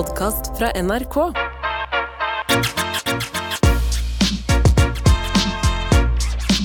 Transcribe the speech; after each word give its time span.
podkast 0.00 0.46
fra 0.56 0.70
NRK. 0.80 1.16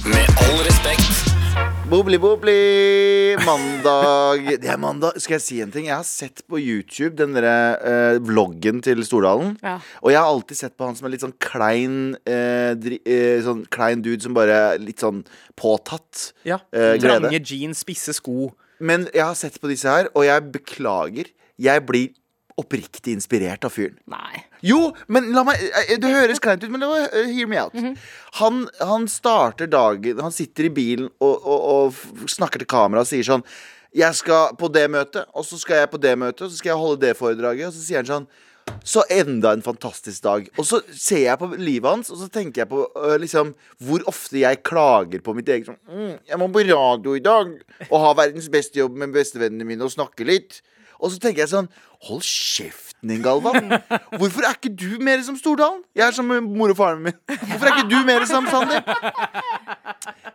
Med 0.07 0.27
all 0.45 0.61
respekt. 0.63 1.17
Bobli, 1.89 2.19
bobli, 2.21 2.55
mandag 3.43 4.39
Det 4.61 4.71
er 4.71 4.79
mandag. 4.79 5.19
Skal 5.19 5.35
jeg 5.35 5.43
si 5.43 5.59
en 5.65 5.73
ting? 5.73 5.89
Jeg 5.89 5.97
har 5.97 6.07
sett 6.07 6.45
på 6.47 6.61
YouTube 6.63 7.17
den 7.19 7.35
derre 7.35 7.57
eh, 7.75 8.21
vloggen 8.23 8.79
til 8.85 9.03
Stordalen. 9.03 9.57
Ja. 9.59 9.81
Og 9.99 10.15
jeg 10.15 10.21
har 10.21 10.31
alltid 10.31 10.63
sett 10.63 10.79
på 10.79 10.87
han 10.87 10.95
som 10.95 11.09
en 11.09 11.17
litt 11.17 11.27
sånn 11.27 11.35
klein 11.35 12.01
eh, 12.23 12.71
dri, 12.79 13.03
eh, 13.03 13.41
Sånn 13.43 13.67
klein 13.67 14.05
dude 14.05 14.23
som 14.23 14.37
bare 14.37 14.61
er 14.71 14.83
litt 14.85 15.03
sånn 15.03 15.25
påtatt. 15.59 16.29
Ja. 16.47 16.63
Eh, 16.71 16.95
glede. 17.01 17.25
Trange 17.27 17.43
jeans, 17.43 17.83
spisse 17.83 18.15
sko. 18.15 18.53
Men 18.79 19.09
jeg 19.11 19.27
har 19.27 19.35
sett 19.35 19.59
på 19.59 19.67
disse 19.67 19.91
her, 19.91 20.13
og 20.15 20.23
jeg 20.23 20.53
beklager. 20.55 21.35
Jeg 21.59 21.83
blir 21.87 22.13
oppriktig 22.59 23.13
inspirert 23.13 23.65
av 23.67 23.73
fyren. 23.75 23.97
Nei. 24.11 24.43
Jo, 24.65 24.79
men 25.11 25.31
la 25.35 25.43
meg 25.47 25.59
eh, 25.59 25.97
Det 26.01 26.11
høres 26.11 26.41
kleint 26.41 26.63
ut, 26.63 26.71
men 26.71 26.81
det 26.81 26.89
var, 26.89 27.07
eh, 27.11 27.31
hear 27.35 27.49
me 27.51 27.59
out. 27.59 27.75
han, 28.39 28.63
han 28.79 29.07
starter 29.11 29.67
dagen 29.69 30.21
Han 30.23 30.33
sitter 30.33 30.69
i 30.69 30.71
bilen 30.73 31.09
og, 31.19 31.35
og, 31.43 31.67
og 31.75 32.29
snakker 32.31 32.63
til 32.63 32.71
kamera 32.71 33.03
og 33.03 33.09
sier 33.09 33.27
sånn 33.27 33.43
Jeg 33.95 34.15
skal 34.17 34.55
på 34.59 34.71
det 34.71 34.87
møtet, 34.91 35.27
og 35.35 35.45
så 35.47 35.59
skal 35.59 35.83
jeg 35.83 35.91
på 35.91 36.01
det 36.01 36.15
møtet, 36.19 36.47
og 36.47 36.51
så 36.51 36.61
skal 36.61 36.73
jeg 36.73 36.81
holde 36.81 37.01
det 37.05 37.13
foredraget. 37.19 37.69
Og 37.69 37.75
så 37.75 37.83
sier 37.83 38.03
han 38.03 38.11
sånn 38.11 38.27
så 38.83 39.03
enda 39.09 39.51
en 39.53 39.61
fantastisk 39.61 40.23
dag. 40.23 40.47
Og 40.57 40.65
så 40.65 40.79
ser 40.89 41.23
jeg 41.27 41.39
på 41.41 41.49
livet 41.53 41.89
hans, 41.89 42.09
og 42.13 42.19
så 42.19 42.27
tenker 42.31 42.63
jeg 42.63 42.69
på 42.71 42.83
øh, 42.85 43.15
liksom 43.21 43.53
hvor 43.81 44.03
ofte 44.09 44.41
jeg 44.41 44.63
klager 44.65 45.21
på 45.25 45.35
mitt 45.37 45.49
eget 45.49 45.69
sånn 45.69 45.79
mm, 45.85 46.15
'Jeg 46.25 46.39
må 46.41 46.49
på 46.53 46.65
radio 46.69 47.15
i 47.15 47.23
dag 47.23 47.53
og 47.89 47.99
ha 48.01 48.13
verdens 48.17 48.49
beste 48.49 48.79
jobb 48.79 48.97
med 48.97 49.13
bestevennene 49.13 49.67
mine 49.67 49.85
og 49.85 49.93
snakke 49.93 50.25
litt'. 50.25 50.61
Og 50.99 51.11
så 51.11 51.19
tenker 51.21 51.43
jeg 51.43 51.51
sånn 51.51 51.69
Hold 52.05 52.21
kjeften 52.27 53.09
din, 53.09 53.21
Galvan. 53.25 53.71
Hvorfor 54.19 54.45
er 54.45 54.57
ikke 54.57 54.69
du 54.77 54.99
mer 55.03 55.23
som 55.25 55.37
Stordalen? 55.39 55.79
Jeg 55.97 56.05
er 56.05 56.13
som 56.13 56.27
mor 56.29 56.69
og 56.69 56.77
faren 56.77 57.01
min. 57.07 57.15
Hvorfor 57.31 57.65
er 57.65 57.79
ikke 57.79 57.89
du 57.89 57.97
mer 58.05 58.25
som 58.29 58.45
Sander? 58.51 58.83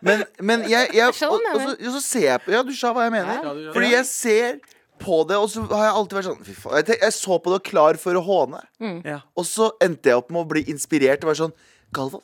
Men, 0.00 0.24
men 0.40 0.64
jeg, 0.70 0.90
jeg 0.96 1.06
og, 1.06 1.36
og, 1.36 1.60
så, 1.60 1.74
og 1.76 1.94
så 1.98 2.00
ser 2.02 2.26
jeg 2.26 2.42
på 2.42 2.54
Ja, 2.54 2.62
du 2.66 2.72
sa 2.74 2.90
hva 2.96 3.04
jeg 3.06 3.14
mener. 3.14 3.42
Ja, 3.44 3.72
Fordi 3.74 3.90
jeg 3.92 4.08
ser 4.08 4.58
på 5.00 5.22
det, 5.28 5.36
og 5.40 5.48
så 5.52 5.62
har 5.70 5.86
jeg 5.86 5.94
alltid 6.00 6.18
vært 6.18 6.28
sånn 6.30 6.42
Fy 6.48 6.54
faen. 6.56 6.76
Jeg, 6.80 6.86
tenk, 6.90 7.04
jeg 7.06 7.16
så 7.16 7.38
på 7.40 7.52
det 7.52 7.60
og 7.60 7.68
klar 7.70 8.00
for 8.00 8.18
å 8.18 8.24
håne. 8.24 8.60
Ja. 9.06 9.20
Og 9.38 9.46
så 9.48 9.70
endte 9.84 10.10
jeg 10.12 10.20
opp 10.20 10.32
med 10.32 10.42
å 10.42 10.48
bli 10.50 10.64
inspirert 10.72 11.24
og 11.24 11.32
være 11.32 11.42
sånn 11.44 11.56
Galvan, 11.96 12.22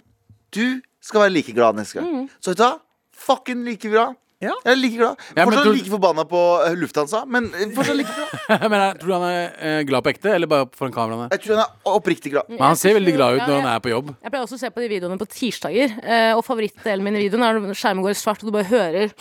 du 0.55 0.81
skal 1.05 1.25
være 1.27 1.35
like 1.37 1.55
glad 1.57 1.79
neste 1.79 1.99
gang. 2.01 2.27
Så 2.41 2.53
vet 2.53 2.61
du 2.61 2.65
hva? 2.67 2.75
Fucking 3.27 3.65
like 3.67 3.91
bra. 3.91 4.11
Ja. 4.45 4.53
Jeg 4.67 4.73
er 4.75 4.77
like 4.77 4.97
glad. 4.99 5.15
Ja, 5.17 5.23
men 5.37 5.45
Fortsatt 5.49 5.65
tror- 5.65 5.77
like 5.79 5.89
forbanna 5.95 6.25
på 6.29 6.41
eh, 6.67 6.75
Lufthansa, 6.77 7.23
men 7.25 7.47
eh, 7.57 7.71
fortsatt 7.73 7.97
like 7.97 8.13
glad. 8.13 8.29
Men 8.71 8.77
jeg 8.83 8.99
tror 9.01 9.09
du 9.09 9.15
han 9.17 9.25
er 9.31 9.47
eh, 9.65 9.79
glad 9.89 10.05
på 10.05 10.11
ekte, 10.13 10.29
eller 10.37 10.45
bare 10.51 10.67
foran 10.77 10.93
kameraene? 10.93 11.31
Jeg 11.33 11.41
tror 11.47 11.57
han 11.57 11.65
er 11.65 11.73
oppriktig 11.97 12.35
glad. 12.35 12.45
Men 12.53 12.61
han 12.67 12.77
ser 12.77 12.93
veldig 12.99 13.15
glad 13.17 13.39
ut 13.39 13.41
Ja, 13.41 13.47
når 13.49 13.57
ja. 13.57 13.61
han 13.65 13.73
er 13.73 13.81
på 13.87 13.93
jobb. 13.95 14.11
Jeg 14.21 14.29
pleier 14.35 14.45
også 14.45 14.59
å 14.59 14.61
se 14.61 14.69
på 14.77 14.85
de 14.85 14.91
videoene 14.93 15.17
på 15.23 15.29
tirsdager. 15.33 15.89
eh, 16.05 16.37
Og 16.37 16.45
favorittdelen 16.45 17.01
min 17.09 17.17
i 17.17 17.25
videoen 17.25 17.47
er 17.49 17.57
når 17.65 17.73
skjermen 17.81 18.05
går 18.05 18.13
i 18.13 18.21
svart, 18.21 18.45
og 18.45 18.53
du 18.53 18.59
bare 18.59 18.69
hører 18.69 19.09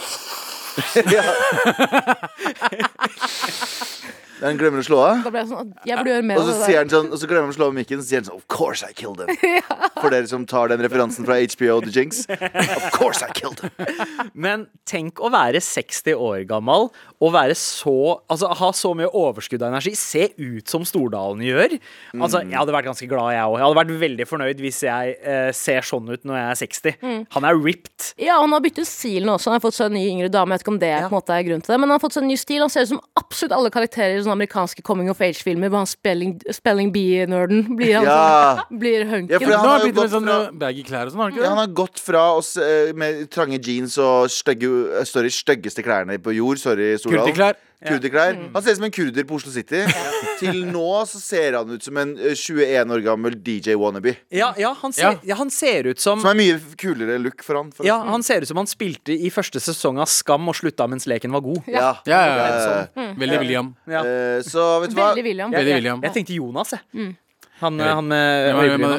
Han 4.41 4.57
glemmer 4.59 4.81
å 4.81 4.85
slå 4.85 4.99
av. 4.99 5.21
Da 5.25 5.31
ble 5.31 5.41
jeg 5.43 5.49
sånn 5.51 5.69
Jeg 5.87 5.97
burde 5.99 6.11
gjøre 6.13 6.25
mer 6.27 6.39
Og 6.39 6.43
av 6.43 6.49
så, 6.49 6.55
der. 6.59 6.65
sier 6.67 6.79
han 6.81 6.89
sånn, 6.91 7.09
og 7.13 7.19
så 7.21 7.29
glemmer 7.29 7.47
han 7.47 7.53
å 7.53 7.57
slå 7.57 7.67
av 7.71 7.75
mikken, 7.77 8.01
så 8.01 8.07
sier 8.09 8.19
han 8.21 8.27
sånn 8.27 8.39
Of 8.41 8.47
course 8.51 8.83
I 8.87 8.91
killed 8.97 9.21
him. 9.23 9.61
For 10.01 10.11
dere 10.11 10.27
som 10.29 10.43
tar 10.49 10.71
den 10.73 10.83
referansen 10.83 11.25
fra 11.27 11.37
HBO 11.39 11.77
The 11.85 11.93
Jinx. 11.95 12.25
Of 12.29 12.89
course 12.97 13.23
I 13.25 13.29
killed 13.37 13.61
him. 13.63 13.71
Men 14.45 14.65
tenk 14.89 15.21
å 15.23 15.31
være 15.33 15.61
60 15.63 16.17
år 16.19 16.43
gammel 16.49 16.89
og 17.23 17.31
være 17.33 17.55
så 17.57 17.93
Altså 18.29 18.49
ha 18.59 18.69
så 18.75 18.91
mye 18.97 19.07
overskudd 19.15 19.63
av 19.63 19.71
energi. 19.71 19.93
Se 19.97 20.27
ut 20.35 20.67
som 20.69 20.83
Stordalen 20.87 21.41
gjør. 21.45 21.77
Altså, 22.19 22.41
Jeg 22.43 22.57
hadde 22.59 22.73
vært 22.75 22.89
ganske 22.89 23.07
glad, 23.09 23.31
jeg 23.35 23.45
òg. 23.47 23.55
Jeg 23.59 23.65
hadde 23.65 23.79
vært 23.79 23.93
veldig 24.03 24.27
fornøyd 24.29 24.61
hvis 24.65 24.81
jeg 24.85 25.15
eh, 25.21 25.49
ser 25.55 25.85
sånn 25.87 26.09
ut 26.11 26.25
når 26.27 26.37
jeg 26.41 26.49
er 26.49 26.59
60. 26.61 26.99
Han 27.37 27.47
er 27.47 27.59
ripped. 27.61 28.09
Ja, 28.21 28.39
han 28.43 28.51
har 28.55 28.63
byttet 28.65 28.89
stilen 28.89 29.31
også. 29.31 29.51
Han 29.51 29.57
har 29.59 29.63
fått 29.63 29.77
seg 29.77 29.89
en 29.91 29.97
ny 29.97 30.03
yngre 30.11 30.29
dame. 30.33 30.51
Jeg 30.55 30.59
vet 30.59 30.65
ikke 30.67 30.73
om 30.75 30.81
det 30.83 30.91
på 30.95 31.09
en 31.09 31.15
måte 31.15 31.35
er 31.37 31.47
grunnen 31.47 31.63
til 31.65 31.73
det, 31.75 31.79
men 31.81 31.89
han 31.89 31.95
har 31.97 32.03
fått 32.03 32.17
seg 32.17 32.25
en 32.25 32.31
ny 32.33 32.37
stil. 32.41 32.61
Han 32.65 32.73
ser 32.73 32.85
ut 32.87 32.91
som 32.95 33.01
absolutt 33.21 33.55
alle 33.55 33.71
karakterer 33.73 34.24
sånne 34.25 34.35
amerikanske 34.39 34.83
coming 34.85 35.09
of 35.13 35.21
age-filmer 35.23 35.69
hvor 35.71 35.83
han 35.83 35.89
spelling, 35.89 36.35
spelling 36.53 36.91
bee-nerden 36.95 37.69
blir 37.79 37.95
han 37.99 38.07
Ja. 38.09 38.17
sånn, 38.65 38.79
blir 38.81 39.05
hunken. 39.09 39.35
Ja, 39.37 39.57
han 39.57 39.69
har 39.69 39.85
blitt 39.85 39.95
med 40.01 40.11
sånn 40.15 40.27
fra 40.29 40.39
eh, 40.47 40.57
baggy 40.65 40.83
klær 40.87 41.07
og 41.07 41.15
sånn, 41.15 41.23
har 41.25 41.31
han 41.31 41.39
ja, 41.41 41.49
han 41.53 41.61
har 41.63 41.71
gått 41.77 42.01
fra 42.03 42.25
å 42.35 42.41
se, 42.45 42.91
med 42.97 43.25
trange 43.33 43.61
jeans 43.61 43.97
og 44.01 44.27
stygge, 44.33 44.73
eh, 44.99 45.07
sorry, 45.09 45.31
styggeste 45.33 45.85
klærne 45.85 46.17
på 46.21 46.35
jord 46.35 46.59
Sorry, 46.61 46.95
Stordalen. 46.99 47.55
Kurderklær. 47.83 48.37
Han 48.53 48.63
ser 48.63 48.75
ut 48.75 48.79
som 48.79 48.85
en 48.87 48.93
kurder 48.95 49.25
på 49.27 49.35
Oslo 49.37 49.51
City. 49.53 49.81
Til 50.39 50.61
nå 50.71 50.87
så 51.09 51.19
ser 51.21 51.57
han 51.57 51.73
ut 51.75 51.83
som 51.83 51.97
en 52.01 52.13
eh, 52.17 52.35
21 52.37 52.93
år 52.95 53.03
gammel 53.05 53.35
DJ 53.35 53.75
wannabe. 53.79 54.15
Ja, 54.33 54.53
ja, 54.59 54.71
han 54.79 54.95
ser, 54.95 55.19
ja. 55.27 55.35
han 55.39 55.51
ser 55.53 55.91
ut 55.91 55.99
som 56.01 56.21
Som 56.23 56.31
er 56.31 56.39
mye 56.39 56.77
kulere 56.79 57.17
look 57.21 57.43
for 57.45 57.59
han. 57.59 57.73
For 57.75 57.87
ja, 57.87 57.97
Han 58.07 58.23
ser 58.25 58.45
ut 58.45 58.51
som 58.51 58.61
han 58.61 58.69
spilte 58.69 59.15
i 59.15 59.31
første 59.33 59.61
sesong 59.63 59.99
av 60.01 60.09
Skam 60.11 60.47
og 60.51 60.57
slutta 60.57 60.87
mens 60.91 61.07
leken 61.09 61.35
var 61.35 61.43
god. 61.45 61.61
Ja. 61.67 61.91
Ja, 62.07 62.21
ja, 62.29 62.39
ja. 62.39 62.63
sånn 62.63 63.19
Veldig 63.19 63.43
William. 63.43 63.75
Ja. 63.89 64.01
eh, 64.05 64.39
så 64.45 64.65
vet 64.83 64.95
du 64.95 64.99
hva? 64.99 65.11
Veldig 65.13 65.27
William. 65.27 65.53
Veldig 65.53 65.75
Jeg, 65.75 65.83
William. 65.83 66.03
jeg 66.07 66.19
tenkte 66.19 66.39
Jonas, 66.39 66.75
jeg. 66.75 66.83
Mm. 66.95 67.13
Han, 67.59 67.79
eh, 67.79 67.95
han 67.95 68.07
med 68.07 68.19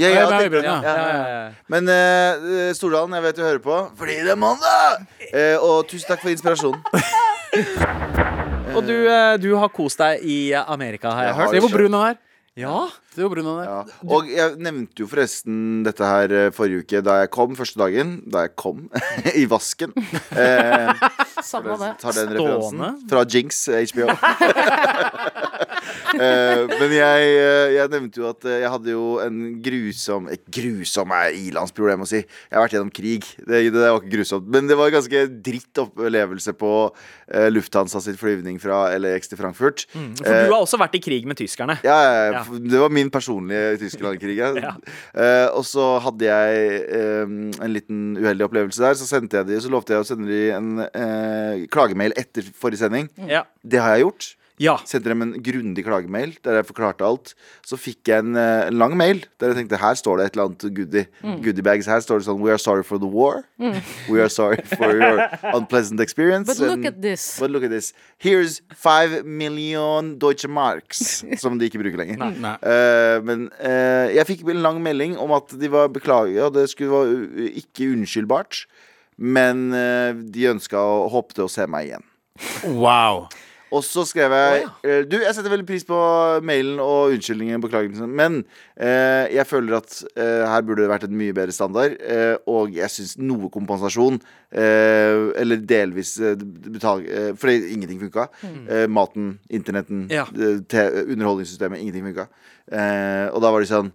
ja. 0.00 0.08
ja. 0.08 0.40
Ja, 0.40 0.80
ja, 0.82 1.28
ja. 1.28 1.50
Men 1.68 1.88
uh, 1.88 2.72
Stordalen, 2.74 3.12
jeg 3.18 3.26
vet 3.26 3.36
du 3.36 3.42
hører 3.44 3.60
på, 3.60 3.82
fordi 3.98 4.16
det 4.24 4.32
er 4.32 4.40
mandag! 4.40 5.04
Uh, 5.28 5.56
og 5.60 5.84
tusen 5.90 6.08
takk 6.08 6.24
for 6.24 6.32
inspirasjonen. 6.32 6.80
Og 8.76 8.84
du, 8.86 8.94
eh, 9.08 9.34
du 9.40 9.50
har 9.56 9.68
kost 9.74 9.98
deg 10.02 10.22
i 10.26 10.38
Amerika, 10.60 11.10
har 11.16 11.24
jeg 11.30 11.34
Jeg 11.34 11.40
hørt. 11.40 11.54
Se 11.56 11.60
hvor 11.66 11.74
brun 11.78 11.96
han 11.98 12.08
er. 12.14 12.22
Ja, 12.56 12.86
det 13.12 13.20
hvor 13.20 13.32
brun 13.34 13.44
han 13.50 13.58
er. 13.60 13.66
Ja. 13.68 13.96
Og 14.16 14.28
jeg 14.32 14.54
nevnte 14.64 15.02
jo 15.02 15.06
forresten 15.10 15.82
dette 15.84 16.06
her 16.08 16.32
eh, 16.32 16.46
forrige 16.56 16.84
uke 16.86 17.02
da 17.04 17.18
jeg 17.20 17.30
kom 17.34 17.52
første 17.58 17.76
dagen. 17.82 18.14
Da 18.32 18.46
jeg 18.46 18.54
kom 18.56 18.86
i 19.42 19.44
vasken. 19.50 19.92
Eh, 20.32 20.92
Samme 21.44 21.76
det. 21.82 21.90
tar 22.00 22.16
den 22.16 22.32
Stående. 22.32 22.38
referansen 22.38 23.08
fra 23.12 23.24
Jinx 23.28 23.60
HBO. 23.92 24.08
Eh, 26.14 26.62
men 26.80 26.94
jeg, 26.94 27.30
eh, 27.40 27.74
jeg 27.76 27.92
nevnte 27.92 28.20
jo 28.22 28.28
at 28.30 28.46
eh, 28.46 28.60
jeg 28.62 28.72
hadde 28.72 28.92
jo 28.92 29.06
en 29.22 29.40
grusom 29.64 30.30
Et 30.32 30.42
Grusom 30.56 31.12
er 31.16 31.34
ilandsproblem 31.36 32.04
å 32.04 32.08
si. 32.08 32.22
Jeg 32.22 32.54
har 32.54 32.64
vært 32.64 32.76
gjennom 32.76 32.92
krig. 32.94 33.26
Det, 33.42 33.62
det 33.74 33.82
var 33.82 33.98
ikke 34.00 34.14
grusomt. 34.14 34.46
Men 34.52 34.70
det 34.70 34.78
var 34.78 34.90
en 34.90 34.96
ganske 34.96 35.22
dritt 35.44 35.80
opplevelse 35.82 36.54
på 36.56 36.72
uh, 36.86 37.48
Lufthansa 37.52 38.00
sitt 38.04 38.18
flyvning 38.20 38.58
fra 38.62 38.86
LAX 39.00 39.30
til 39.30 39.40
Frankfurt. 39.40 39.84
For 39.92 40.24
du 40.24 40.54
har 40.54 40.60
også 40.60 40.80
vært 40.80 40.96
i 40.98 41.02
krig 41.02 41.26
med 41.28 41.38
tyskerne. 41.38 41.78
Ja, 41.86 41.96
ja, 42.32 42.42
det 42.46 42.80
var 42.80 42.92
min 42.94 43.10
personlige 43.12 43.76
Tyskland-krig. 43.82 44.36
Ja. 44.56 44.72
Eh, 45.16 45.46
og 45.56 45.64
så 45.66 45.84
hadde 46.02 46.26
jeg 46.26 46.80
eh, 46.96 47.22
en 47.26 47.72
liten 47.72 48.16
uheldig 48.18 48.46
opplevelse 48.48 48.82
der. 48.82 48.96
Så 48.98 49.08
sendte 49.08 49.40
jeg 49.40 49.48
de, 49.50 49.60
så 49.62 49.70
lovte 49.72 49.94
jeg 49.94 50.04
å 50.04 50.08
sende 50.08 50.28
de 50.30 50.40
en 50.56 50.82
uh, 50.82 51.66
klagemail 51.72 52.14
etter 52.18 52.46
forrige 52.56 52.84
sending. 52.84 53.10
Ja. 53.28 53.44
Det 53.62 53.80
har 53.82 53.96
jeg 53.96 54.06
gjort. 54.06 54.28
Ja. 54.62 54.76
Sendte 54.88 55.10
dem 55.12 55.20
en 55.24 55.34
grundig 55.44 55.84
klagemail 55.84 56.32
der 56.46 56.60
jeg 56.60 56.68
forklarte 56.70 57.04
alt. 57.04 57.34
Så 57.66 57.76
fikk 57.80 58.08
jeg 58.08 58.24
en 58.24 58.38
eh, 58.40 58.70
lang 58.72 58.96
mail 58.96 59.20
der 59.40 59.52
jeg 59.52 59.60
tenkte 59.60 59.80
her 59.80 59.98
står 59.98 60.20
det 60.20 60.26
et 60.26 60.36
eller 60.36 60.48
annet 60.48 60.66
goodie. 60.78 61.04
Goodiebags. 61.44 61.88
Her 61.90 62.00
står 62.04 62.22
det 62.22 62.28
sånn 62.28 62.40
We 62.40 62.52
are 62.54 62.60
sorry 62.60 62.84
for 62.86 63.02
the 63.02 63.10
war. 63.10 63.44
We 64.12 64.22
are 64.22 64.32
sorry 64.32 64.62
for 64.72 64.96
your 64.96 65.26
unpleasant 65.52 66.00
experience. 66.00 66.48
But 66.48 66.64
look 66.64 66.88
at 66.88 67.02
this. 67.02 67.28
But 67.40 67.52
look 67.52 67.66
at 67.68 67.74
this. 67.74 67.92
Here's 68.16 68.62
five 68.72 69.24
million 69.24 70.16
Deutsche 70.18 70.48
Marks. 70.48 71.22
Som 71.42 71.60
de 71.60 71.68
ikke 71.68 71.82
bruker 71.82 72.00
lenger. 72.00 72.20
Nei. 72.40 72.56
Eh, 72.64 73.20
men 73.26 73.48
uh, 73.60 74.08
jeg 74.14 74.28
fikk 74.32 74.46
en 74.48 74.64
lang 74.64 74.80
melding 74.84 75.18
om 75.20 75.36
at 75.36 75.52
de 75.52 75.70
var 75.72 75.92
beklager, 75.92 76.48
og 76.48 76.56
det 76.56 76.68
skulle 76.72 76.96
være 76.96 77.50
ikke 77.60 77.92
unnskyldbart. 77.92 78.64
Men 79.16 79.68
uh, 79.72 80.16
de 80.16 80.48
ønska 80.52 80.80
og 80.80 81.10
håpte 81.12 81.44
å 81.44 81.52
se 81.52 81.68
meg 81.68 81.90
igjen. 81.90 82.08
Wow. 82.76 83.26
Og 83.74 83.82
så 83.82 84.04
skrev 84.06 84.30
jeg 84.30 84.60
eh, 84.86 85.00
Du, 85.10 85.16
jeg 85.18 85.34
setter 85.34 85.50
veldig 85.50 85.66
pris 85.66 85.82
på 85.88 85.96
mailen 86.46 86.78
og 86.78 87.10
unnskyldningen, 87.16 87.58
beklagelsen, 87.64 88.12
men 88.14 88.36
eh, 88.78 89.26
jeg 89.34 89.46
føler 89.50 89.80
at 89.80 89.96
eh, 90.14 90.44
her 90.46 90.62
burde 90.62 90.84
det 90.84 90.90
vært 90.92 91.06
en 91.08 91.16
mye 91.18 91.34
bedre 91.34 91.50
standard. 91.56 91.96
Eh, 91.98 92.36
og 92.46 92.70
jeg 92.78 92.86
syns 92.94 93.16
noe 93.18 93.50
kompensasjon, 93.50 94.20
eh, 94.54 95.32
eller 95.42 95.64
delvis 95.66 96.14
eh, 96.22 96.36
betal... 96.38 97.02
Fordi 97.42 97.72
ingenting 97.74 97.98
funka. 98.06 98.28
Eh, 98.46 98.86
maten, 98.86 99.32
internetten, 99.50 100.06
Ja. 100.14 100.28
underholdningssystemet. 100.30 101.82
Ingenting 101.82 102.06
funka. 102.12 102.28
Eh, 102.70 103.26
og 103.34 103.42
da 103.42 103.50
var 103.50 103.62
de 103.66 103.70
sånn 103.70 103.92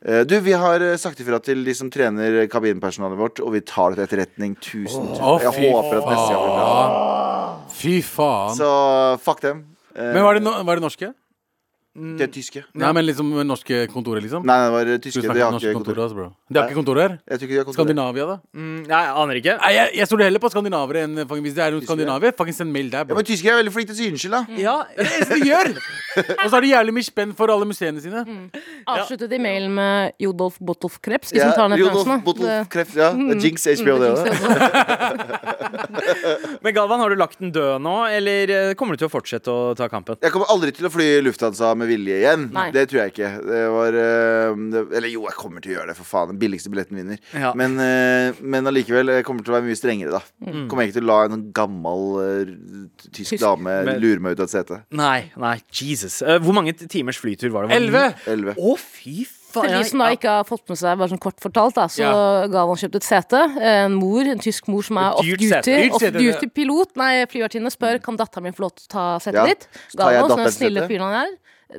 du, 0.00 0.32
Vi 0.40 0.54
har 0.56 0.80
sagt 0.96 1.18
ifra 1.20 1.36
til 1.44 1.60
de 1.66 1.74
som 1.76 1.90
trener 1.92 2.46
kabinpersonalet 2.48 3.18
vårt, 3.20 3.40
og 3.44 3.52
vi 3.52 3.60
tar 3.68 3.92
det 3.92 4.06
til 4.08 4.22
etterretning. 4.22 4.54
Tusen 4.56 5.10
tusen. 5.12 5.42
Jeg 5.44 5.52
håper 5.74 6.00
at 6.00 6.08
neste 6.08 6.32
gang 6.32 6.46
blir 6.46 6.56
bra. 6.56 7.29
Fy 7.80 8.00
faen. 8.04 8.54
Så 8.58 8.70
fuck 9.24 9.40
dem. 9.44 9.64
Men 9.96 10.22
var 10.22 10.36
det, 10.36 10.42
no 10.44 10.52
var 10.68 10.78
det 10.78 10.84
norske? 10.84 11.12
De 11.90 12.22
er 12.22 12.28
tyske. 12.30 12.60
Nei, 12.78 12.90
men 12.94 13.02
liksom 13.02 13.32
norske 13.48 13.80
kontorer, 13.90 14.22
liksom. 14.22 14.44
Nei, 14.46 14.56
det 14.62 14.70
var 14.72 14.90
tyske. 15.02 15.22
De 15.24 15.26
har 15.26 15.34
ikke 15.34 15.50
kontorer, 15.50 15.74
kontor. 15.74 15.98
altså, 16.04 16.14
bro. 16.20 16.26
De 16.46 16.60
har 16.60 16.68
ikke 16.70 16.78
kontorer? 16.78 17.00
her. 17.00 17.16
Jeg 17.26 17.40
tror 17.40 17.46
ikke 17.48 17.54
de 17.56 17.58
har 17.58 17.66
kontorer 17.66 17.78
Skandinavia, 17.80 18.26
da? 18.30 18.36
Mm, 18.54 18.76
Nei, 18.86 19.00
jeg 19.06 19.16
aner 19.24 19.34
ikke. 19.40 19.54
Nei, 19.58 19.70
jeg, 19.74 19.90
jeg 19.98 20.06
stoler 20.10 20.24
heller 20.30 20.42
på 20.44 20.50
skandinavere 20.54 21.02
enn 21.08 21.18
fucking 21.26 21.42
Hvis 21.48 21.56
det 21.56 21.64
er 21.64 21.70
Tyskere? 21.74 21.86
skandinavier, 21.90 22.36
fucking 22.38 22.56
send 22.60 22.70
mail 22.76 22.90
der, 22.94 23.10
Ja, 23.10 23.14
men 23.18 23.26
tyskere 23.26 23.56
er 23.56 23.58
veldig 23.64 23.72
flinke 23.74 23.90
til 23.90 23.96
å 23.96 23.98
si 23.98 24.06
unnskyld, 24.14 24.36
da. 24.36 24.42
Ja, 24.62 24.76
Det 24.94 25.06
er 25.06 25.26
det 25.26 25.40
de 25.42 25.48
gjør! 25.50 25.72
Og 26.30 26.46
så 26.46 26.54
har 26.56 26.62
de 26.66 26.70
jævlig 26.70 26.94
mye 26.94 27.06
spenn 27.06 27.34
for 27.38 27.50
alle 27.54 27.66
museene 27.70 28.00
sine. 28.02 28.22
Avsluttet 28.90 29.34
i 29.34 29.38
mailen 29.42 29.74
med 29.74 30.14
Jodolf 30.22 30.56
Botolf 30.62 30.96
Krebs, 31.02 31.30
de 31.34 31.38
Ja, 31.38 31.50
som 31.50 31.58
tar 31.58 31.68
ned 31.74 31.78
Rudolf 31.82 32.06
finansene. 32.06 32.24
Botolf 32.26 32.70
Kreps, 32.72 32.94
ja. 32.98 33.10
Det 33.18 33.36
er 33.36 33.42
Jinx 33.46 33.66
HBO, 33.82 33.98
det 34.02 34.08
òg. 34.14 34.20
Men 36.62 36.74
Galvan, 36.74 37.00
har 37.02 37.10
du 37.12 37.16
lagt 37.18 37.38
den 37.42 37.52
død 37.54 37.80
nå, 37.84 37.94
eller 38.10 38.52
eh, 38.54 38.72
kommer 38.78 38.94
du 38.96 39.02
til 39.04 39.08
å 39.10 39.12
fortsette 39.12 39.50
å 39.52 39.70
ta 39.78 39.86
kampen? 39.92 40.18
Jeg 40.22 40.32
kommer 40.34 40.50
aldri 40.52 40.72
til 40.76 40.88
å 40.88 40.92
fly 40.92 41.08
Lufthansa 41.24 41.72
med 41.80 41.88
vilje 41.90 42.18
igjen. 42.20 42.44
Nei. 42.54 42.66
Det 42.74 42.84
tror 42.90 43.00
jeg 43.02 43.14
ikke. 43.14 43.30
Det 43.48 43.62
var 43.74 43.96
eh, 44.02 44.60
det, 44.74 44.82
Eller 45.00 45.12
jo, 45.12 45.24
jeg 45.28 45.36
kommer 45.40 45.64
til 45.64 45.72
å 45.72 45.76
gjøre 45.78 45.92
det, 45.92 45.96
for 45.98 46.10
faen. 46.12 46.30
Den 46.34 46.40
billigste 46.42 46.70
billetten 46.72 47.00
vinner. 47.00 47.18
Ja. 47.34 47.50
Men, 47.58 47.74
eh, 47.82 48.38
men 48.40 48.70
allikevel, 48.70 49.14
jeg 49.18 49.26
kommer 49.28 49.42
til 49.46 49.54
å 49.54 49.58
være 49.58 49.68
mye 49.70 49.80
strengere, 49.80 50.20
da. 50.20 50.22
Kommer 50.70 50.84
jeg 50.86 50.92
ikke 50.92 51.00
til 51.00 51.08
å 51.08 51.12
la 51.14 51.18
en 51.26 51.36
sånn 51.38 51.48
gammel 51.56 52.06
eh, 52.26 52.54
tysk 53.10 53.34
Tysk. 53.34 53.42
dame 53.42 53.80
Men- 53.90 54.00
lure 54.04 54.20
meg 54.20 54.36
ut 54.38 54.44
av 54.44 54.50
et 54.50 54.56
sete. 54.58 54.82
Nei, 54.92 55.30
nei, 55.40 55.56
Jesus. 55.72 56.20
Hvor 56.22 56.52
mange 56.56 56.76
timers 56.86 57.18
flytur 57.20 57.50
var 57.56 57.66
det? 57.68 57.76
Elleve! 57.80 58.54
Å, 58.54 58.72
Å, 58.74 58.78
fy 58.78 59.22
faen. 59.24 59.36
For 59.50 59.66
de 59.66 59.78
som 59.88 59.98
da 59.98 60.12
ikke 60.14 60.30
har 60.30 60.44
fått 60.46 60.68
med 60.70 60.78
seg, 60.78 60.94
bare 61.00 61.10
sånn 61.10 61.18
kort 61.18 61.40
fortalt, 61.42 61.74
da, 61.74 61.88
så 61.90 62.04
Ja. 62.04 62.46
ga 62.46 62.60
han 62.68 62.78
kjøpt 62.78 62.94
et 63.00 63.02
sete. 63.02 63.40
En 63.58 63.96
mor, 63.98 64.22
en 64.22 64.38
tysk 64.38 64.68
mor 64.70 64.84
som 64.86 64.96
er 65.02 65.16
off-duty-pilot. 65.18 65.90
Off-duty-pilot. 65.98 66.92
Nei, 67.00 67.24
flyvertinne 67.26 67.72
spør 67.74 67.98
kan 68.04 68.16
datteren 68.20 68.44
min 68.46 68.54
få 68.54 68.62
lov 68.68 68.76
til 68.78 68.86
å 68.86 68.92
ta 68.94 69.06
setet 69.18 69.40
Ja, 69.40 69.46
ditt. 69.50 69.66
så 69.90 70.06
han 70.06 70.28
som 70.30 70.38
den 70.44 70.54
snille 70.54 70.86
fyren 70.86 71.02
han 71.10 71.26
er, 71.26 71.34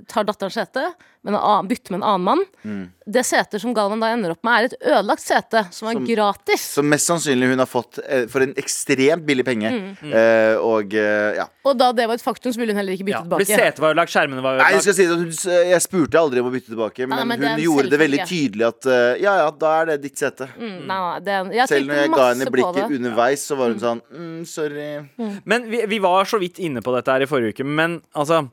tar 0.08 0.26
datterens 0.28 0.56
sete, 0.58 0.92
men 1.22 1.36
bytter 1.70 1.94
med 1.94 2.00
en 2.02 2.08
annen 2.08 2.24
mann. 2.26 2.46
Mm. 2.66 2.86
Det 3.12 3.22
setet 3.26 3.62
som 3.62 3.74
Galvan 3.76 4.02
da 4.02 4.10
ender 4.14 4.34
opp 4.34 4.42
med, 4.46 4.54
er 4.54 4.70
et 4.70 4.88
ødelagt 4.94 5.22
sete, 5.22 5.64
som 5.74 5.90
er 5.90 5.98
Som- 5.98 6.06
gratis. 6.08 6.64
Som 6.78 6.90
mest 6.90 7.10
sannsynlig 7.10 7.50
hun 7.52 7.60
har 7.62 7.70
fått 7.70 8.00
eh, 8.08 8.26
for 8.32 8.42
en 8.42 8.54
ekstremt 8.58 9.26
billig 9.28 9.46
penge. 9.46 9.70
Mm. 9.70 10.14
Uh, 10.14 10.56
og 10.66 10.96
uh, 10.96 11.36
ja. 11.38 11.46
Og 11.68 11.78
da 11.78 11.92
det 11.94 12.08
var 12.10 12.18
et 12.18 12.24
faktum, 12.26 12.54
så 12.54 12.62
ville 12.62 12.74
hun 12.74 12.82
heller 12.82 12.96
ikke 12.96 13.06
bytte 13.06 13.20
Ja, 13.20 13.24
tilbake. 13.28 13.46
setet 13.50 13.82
var 13.84 13.94
ødelagt, 13.94 14.14
skjermene 14.14 14.42
var 14.42 14.58
Nei, 14.58 14.72
jeg 14.72 14.82
ødelagt. 14.82 14.88
skal 14.88 14.98
si 14.98 15.06
det, 15.06 15.20
hun, 15.22 15.70
jeg 15.72 15.82
spurte 15.86 16.22
aldri 16.22 16.42
om 16.42 16.50
å 16.50 16.54
bytte 16.56 16.72
tilbake, 16.74 17.06
men, 17.06 17.18
Nei, 17.18 17.26
men 17.32 17.46
hun 17.46 17.58
det 17.60 17.68
gjorde 17.68 17.94
det 17.94 18.02
veldig 18.02 18.22
tydelig 18.32 18.68
at 18.72 18.90
uh, 18.90 18.98
ja 19.22 19.38
ja, 19.44 19.50
da 19.66 19.74
er 19.82 19.92
det 19.92 19.98
ditt 20.08 20.18
sete. 20.22 20.50
Mm, 20.58 20.78
nei, 20.90 21.00
nei, 21.06 21.20
det, 21.28 21.40
jeg 21.60 21.72
Selv 21.76 21.92
når 21.92 22.02
jeg 22.02 22.14
ga 22.16 22.30
henne 22.32 22.52
blikket 22.58 22.98
underveis, 22.98 23.46
så 23.46 23.60
var 23.60 23.76
hun 23.76 23.82
sånn 23.84 24.06
mm, 24.10 24.38
sorry. 24.50 24.90
Men 25.46 25.70
vi, 25.70 25.86
vi 25.92 26.02
var 26.02 26.26
så 26.30 26.42
vidt 26.42 26.62
inne 26.64 26.82
på 26.82 26.96
dette 26.96 27.14
her 27.14 27.26
i 27.26 27.30
forrige 27.30 27.60
uke, 27.60 27.68
men 27.68 28.00
altså 28.18 28.46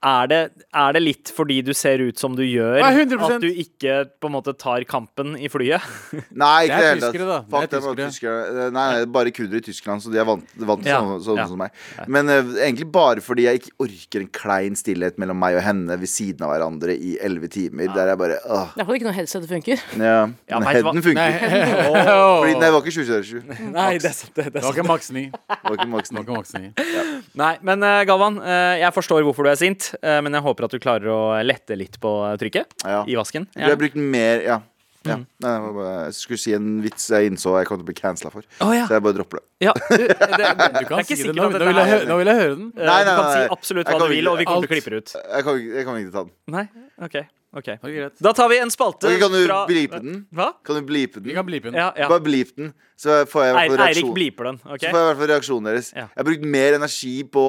er 0.00 0.28
det, 0.30 0.38
er 0.72 0.94
det 0.96 1.00
litt 1.02 1.30
fordi 1.36 1.58
du 1.66 1.72
ser 1.76 2.00
ut 2.00 2.18
som 2.20 2.32
du 2.36 2.42
gjør, 2.46 2.78
Nei, 2.80 3.02
at 3.04 3.42
du 3.42 3.48
ikke 3.50 3.98
på 4.20 4.30
en 4.30 4.34
måte 4.38 4.54
tar 4.56 4.84
kampen 4.88 5.34
i 5.36 5.50
flyet? 5.52 5.84
Nei, 6.42 6.66
ikke 6.68 6.78
Det 6.80 6.86
er 6.86 6.94
det 7.00 7.02
tyskere, 7.04 7.26
da. 7.28 7.38
Fuck 7.50 7.66
Det 7.70 7.78
er 7.80 7.84
tyskere. 7.84 8.06
tyskere. 8.14 8.68
Nei, 8.76 8.86
bare 9.12 9.32
kurdere 9.36 9.60
i 9.60 9.66
Tyskland, 9.66 10.04
så 10.04 10.12
de 10.14 10.20
er 10.22 10.28
vant, 10.28 10.46
vant 10.56 10.80
til 10.84 10.92
Ja, 10.92 11.00
sånn, 11.04 11.20
sånn 11.26 11.40
ja. 11.42 11.46
som 11.50 11.60
meg. 11.60 11.76
Men 12.08 12.32
uh, 12.32 12.52
egentlig 12.64 12.88
bare 12.94 13.20
fordi 13.24 13.44
jeg 13.48 13.60
ikke 13.60 13.74
orker 13.84 14.24
en 14.24 14.30
klein 14.40 14.78
stillhet 14.80 15.20
mellom 15.20 15.36
meg 15.40 15.58
og 15.60 15.64
henne 15.68 15.98
ved 16.00 16.08
siden 16.10 16.46
av 16.48 16.54
hverandre 16.54 16.96
i 16.96 17.16
elleve 17.20 17.50
timer. 17.52 17.92
Der 17.94 18.14
jeg 18.14 18.20
bare 18.24 18.40
uh. 18.46 18.72
Det 18.76 18.84
er 18.84 18.88
fordi 18.88 19.02
ikke 19.02 19.10
noe 19.10 19.16
headset 19.18 19.48
funker. 19.50 19.84
Ja, 20.00 20.16
Ja, 20.50 20.62
headen 20.70 21.04
funker. 21.04 21.20
Nei, 21.20 21.30
Fordi, 22.40 22.54
nei, 22.56 22.60
det 22.64 22.72
var 22.72 22.80
ikke 22.84 22.94
2027. 22.96 23.70
Nei, 23.74 23.88
det 24.00 24.08
er 24.10 24.16
sant. 24.16 24.32
Det, 24.36 24.44
det 24.48 24.52
det 24.54 24.60
er 24.60 24.64
var 24.64 24.70
sant. 24.70 24.78
ikke 24.80 24.88
maks. 24.88 25.10
Det 25.10 25.60
var 25.66 25.76
ikke 25.76 25.88
Max 25.90 26.10
9. 26.14 26.20
ikke 26.24 26.36
maks 26.38 26.52
ni. 26.56 26.70
Nei, 27.42 27.52
men 27.66 27.84
uh, 27.84 28.00
Galvan, 28.08 28.38
eh, 28.42 28.80
jeg 28.82 28.94
forstår 28.96 29.24
hvorfor 29.26 29.46
du 29.46 29.50
er 29.52 29.58
sint, 29.60 29.89
eh, 30.02 30.20
men 30.24 30.32
jeg 30.36 30.42
håper 30.46 30.64
at 30.66 30.74
du 30.74 30.78
klarer 30.82 31.08
å 31.12 31.20
lette 31.44 31.76
litt 31.78 31.98
på 32.00 32.10
trykket 32.40 32.84
Ja. 32.86 33.04
i 33.06 33.16
vasken. 33.18 33.46
Jeg 33.54 33.66
Du 33.66 33.70
har 33.74 33.80
brukt 33.80 33.96
mer 33.96 34.42
Ja. 34.44 34.60
ja. 35.06 35.16
Nei, 35.16 35.52
det 35.64 35.72
bare, 35.74 35.92
jeg 36.06 36.14
skulle 36.14 36.38
si 36.38 36.52
en 36.54 36.82
vits 36.84 37.08
jeg 37.08 37.30
innså 37.30 37.54
jeg 37.58 37.66
kom 37.66 37.78
til 37.80 37.84
å 37.86 37.88
bli 37.88 37.94
cancela 37.96 38.30
for. 38.30 38.44
Oh, 38.60 38.72
ja. 38.76 38.86
Så 38.86 38.96
jeg 38.98 39.02
bare 39.02 39.16
dropper 39.16 39.40
det. 39.40 39.44
Ja, 39.64 39.72
du, 39.72 40.06
det, 40.40 40.52
Du 40.80 40.86
kan 40.90 41.04
si 41.04 41.16
det. 41.22 41.34
Nå, 41.34 41.48
nå, 41.50 41.58
vil 41.66 41.80
jeg, 41.82 42.06
nå 42.08 42.16
vil 42.20 42.30
jeg 42.32 42.40
høre 42.42 42.54
den. 42.56 42.70
Nei, 42.76 42.86
Nei, 42.86 43.04
nei, 43.04 43.14
Du 43.16 43.22
kan 43.22 43.32
si 43.32 43.52
absolutt 43.56 43.88
hva 43.92 43.98
du 44.00 44.08
vil, 44.12 44.28
og 44.28 44.38
vi 44.40 44.44
kommer 44.48 44.66
til 44.66 44.70
å 44.70 44.74
klippe 44.76 44.90
det 44.94 45.02
ut. 45.02 45.14
Jeg 45.16 45.44
kommer 45.44 45.60
ikke, 45.64 45.76
jeg 45.76 45.84
kommer 45.88 46.00
ikke 46.00 46.10
til 46.10 46.16
å 46.16 46.20
ta 46.20 46.24
den. 46.28 46.34
Nei? 46.56 46.64
OK. 47.08 47.16
ok 47.60 47.68
Ok. 47.80 47.96
Da 48.28 48.32
tar 48.36 48.48
vi 48.52 48.58
en 48.62 48.70
spalte 48.70 49.08
okay, 49.08 49.18
kan 49.24 49.32
du 49.32 49.40
fra 49.46 49.58
blipe 49.66 49.98
den? 50.04 50.20
Hva? 50.36 50.50
Kan 50.68 50.76
du 50.78 50.82
blipe 50.86 51.20
Vi 51.24 51.34
kan 51.34 51.46
blipe 51.48 51.70
den. 51.72 51.80
Ja, 51.80 51.88
ja. 51.96 52.06
Bare 52.12 52.20
blip 52.22 52.52
den, 52.56 52.74
så 53.00 53.22
får 53.26 53.46
jeg 53.46 53.50
i 53.50 53.56
hvert 53.56 53.72
fall 53.72 53.86
Eirik 53.88 53.96
reaksjon. 54.04 54.14
bliper 54.20 54.44
den. 54.50 54.60
Så 54.60 54.68
får 54.68 54.84
jeg 54.84 54.92
i 54.92 55.08
hvert 55.08 55.20
fall 55.24 55.32
reaksjonen 55.32 55.70
deres. 55.72 55.90
Ja. 55.96 56.06
Jeg 56.12 56.20
har 56.20 56.28
brukt 56.28 56.44
mer 56.58 56.76
energi 56.78 57.14
på 57.24 57.46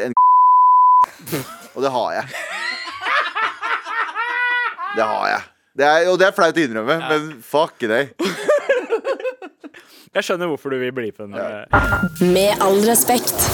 enn 0.00 0.16
Og 1.74 1.82
det 1.84 1.90
har 1.94 2.12
jeg. 2.18 2.24
Det 4.96 5.04
har 5.08 5.28
jeg. 5.30 5.42
Det 5.72 5.86
er, 5.88 6.08
og 6.12 6.18
det 6.20 6.26
er 6.28 6.34
flaut 6.36 6.58
å 6.58 6.64
innrømme, 6.66 6.98
men 7.08 7.30
fuck 7.48 7.80
deg. 7.88 8.12
Jeg 10.12 10.26
skjønner 10.26 10.50
hvorfor 10.50 10.74
du 10.74 10.76
vil 10.82 10.92
bli 10.92 11.08
på 11.16 11.24
den. 11.24 11.38
Ja. 11.40 11.64
Med 12.20 12.60
all 12.60 12.82
respekt. 12.84 13.48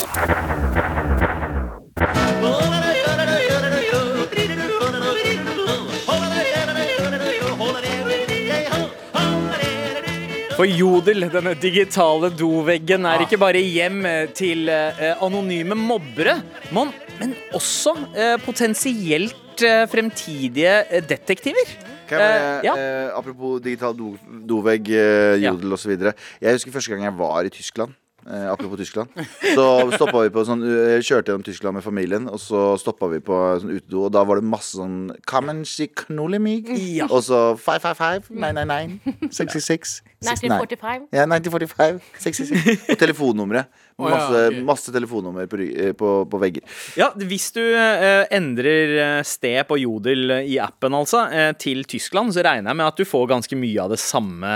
For 10.59 10.67
Jodel, 10.67 11.29
denne 11.31 11.53
digitale 11.55 12.33
doveggen, 12.35 13.05
er 13.07 13.23
ikke 13.23 13.39
bare 13.39 13.61
hjem 13.63 14.01
til 14.35 14.67
eh, 14.73 15.13
anonyme 15.23 15.77
mobbere, 15.79 16.41
men, 16.75 16.91
men 17.21 17.37
også 17.55 17.93
eh, 18.11 18.35
potensielt 18.43 19.63
eh, 19.63 19.85
fremtidige 19.93 20.73
eh, 20.91 21.05
detektiver. 21.07 21.71
Kan 22.11 22.25
jeg, 22.25 22.43
Eh, 22.43 22.67
ja. 22.67 22.75
eh, 22.75 23.11
apropos 23.15 23.61
digital 23.63 23.95
do, 23.95 24.17
dovegg, 24.51 24.91
eh, 24.91 25.39
Ja. 25.45 25.53
jodel 25.53 25.77
osv. 25.79 25.95
Jeg 26.41 26.57
husker 26.59 26.73
første 26.75 26.91
gang 26.91 27.05
jeg 27.07 27.19
var 27.21 27.47
i 27.47 27.55
Tyskland. 27.55 27.95
Eh, 28.29 28.53
apropos 28.53 28.77
Tyskland. 28.77 29.09
Så 29.55 29.65
stoppa 29.97 30.21
vi 30.27 30.31
på 30.35 30.43
sånn 30.45 30.61
eh, 30.67 30.99
Kjørte 31.01 31.33
gjennom 31.33 31.45
Tyskland 31.47 31.79
med 31.79 31.85
familien, 31.85 32.27
og 32.29 32.37
så 32.43 32.75
stoppa 32.81 33.09
vi 33.09 33.23
på 33.25 33.37
sånn 33.63 33.73
utedo, 33.73 34.03
og 34.05 34.13
da 34.13 34.25
var 34.29 34.43
det 34.43 34.51
masse 34.51 34.77
sånn 34.77 35.15
Kamen 35.29 35.63
si 35.69 35.87
knulle 36.03 36.41
mig? 36.43 36.69
Ja. 36.99 37.09
Og 37.09 37.25
så 37.25 37.41
555, 37.57 38.29
999, 38.29 39.17
666. 39.33 39.95
1945. 40.27 41.09
Ja, 41.15 41.25
1945, 41.25 42.03
66. 42.21 42.91
Og 42.93 43.01
telefonnummeret. 43.01 43.73
Ja, 43.99 44.11
Masse, 44.15 44.43
masse 44.63 44.93
telefonnummer 44.95 45.49
på, 45.51 45.59
eh, 45.59 45.91
på, 45.99 46.09
på 46.31 46.39
vegger. 46.39 46.63
Ja, 46.95 47.09
Hvis 47.19 47.49
du 47.57 47.59
eh, 47.65 48.29
endrer 48.37 48.93
eh, 49.03 49.23
sted 49.27 49.59
på 49.67 49.75
Jodel 49.83 50.31
eh, 50.37 50.45
i 50.53 50.59
appen 50.63 50.95
altså, 50.95 51.25
eh, 51.35 51.49
til 51.59 51.83
Tyskland, 51.91 52.31
så 52.37 52.45
regner 52.47 52.71
jeg 52.71 52.79
med 52.79 52.87
at 52.87 53.01
du 53.01 53.03
får 53.09 53.27
ganske 53.33 53.59
mye 53.59 53.83
av 53.83 53.91
det 53.91 53.99
samme 53.99 54.53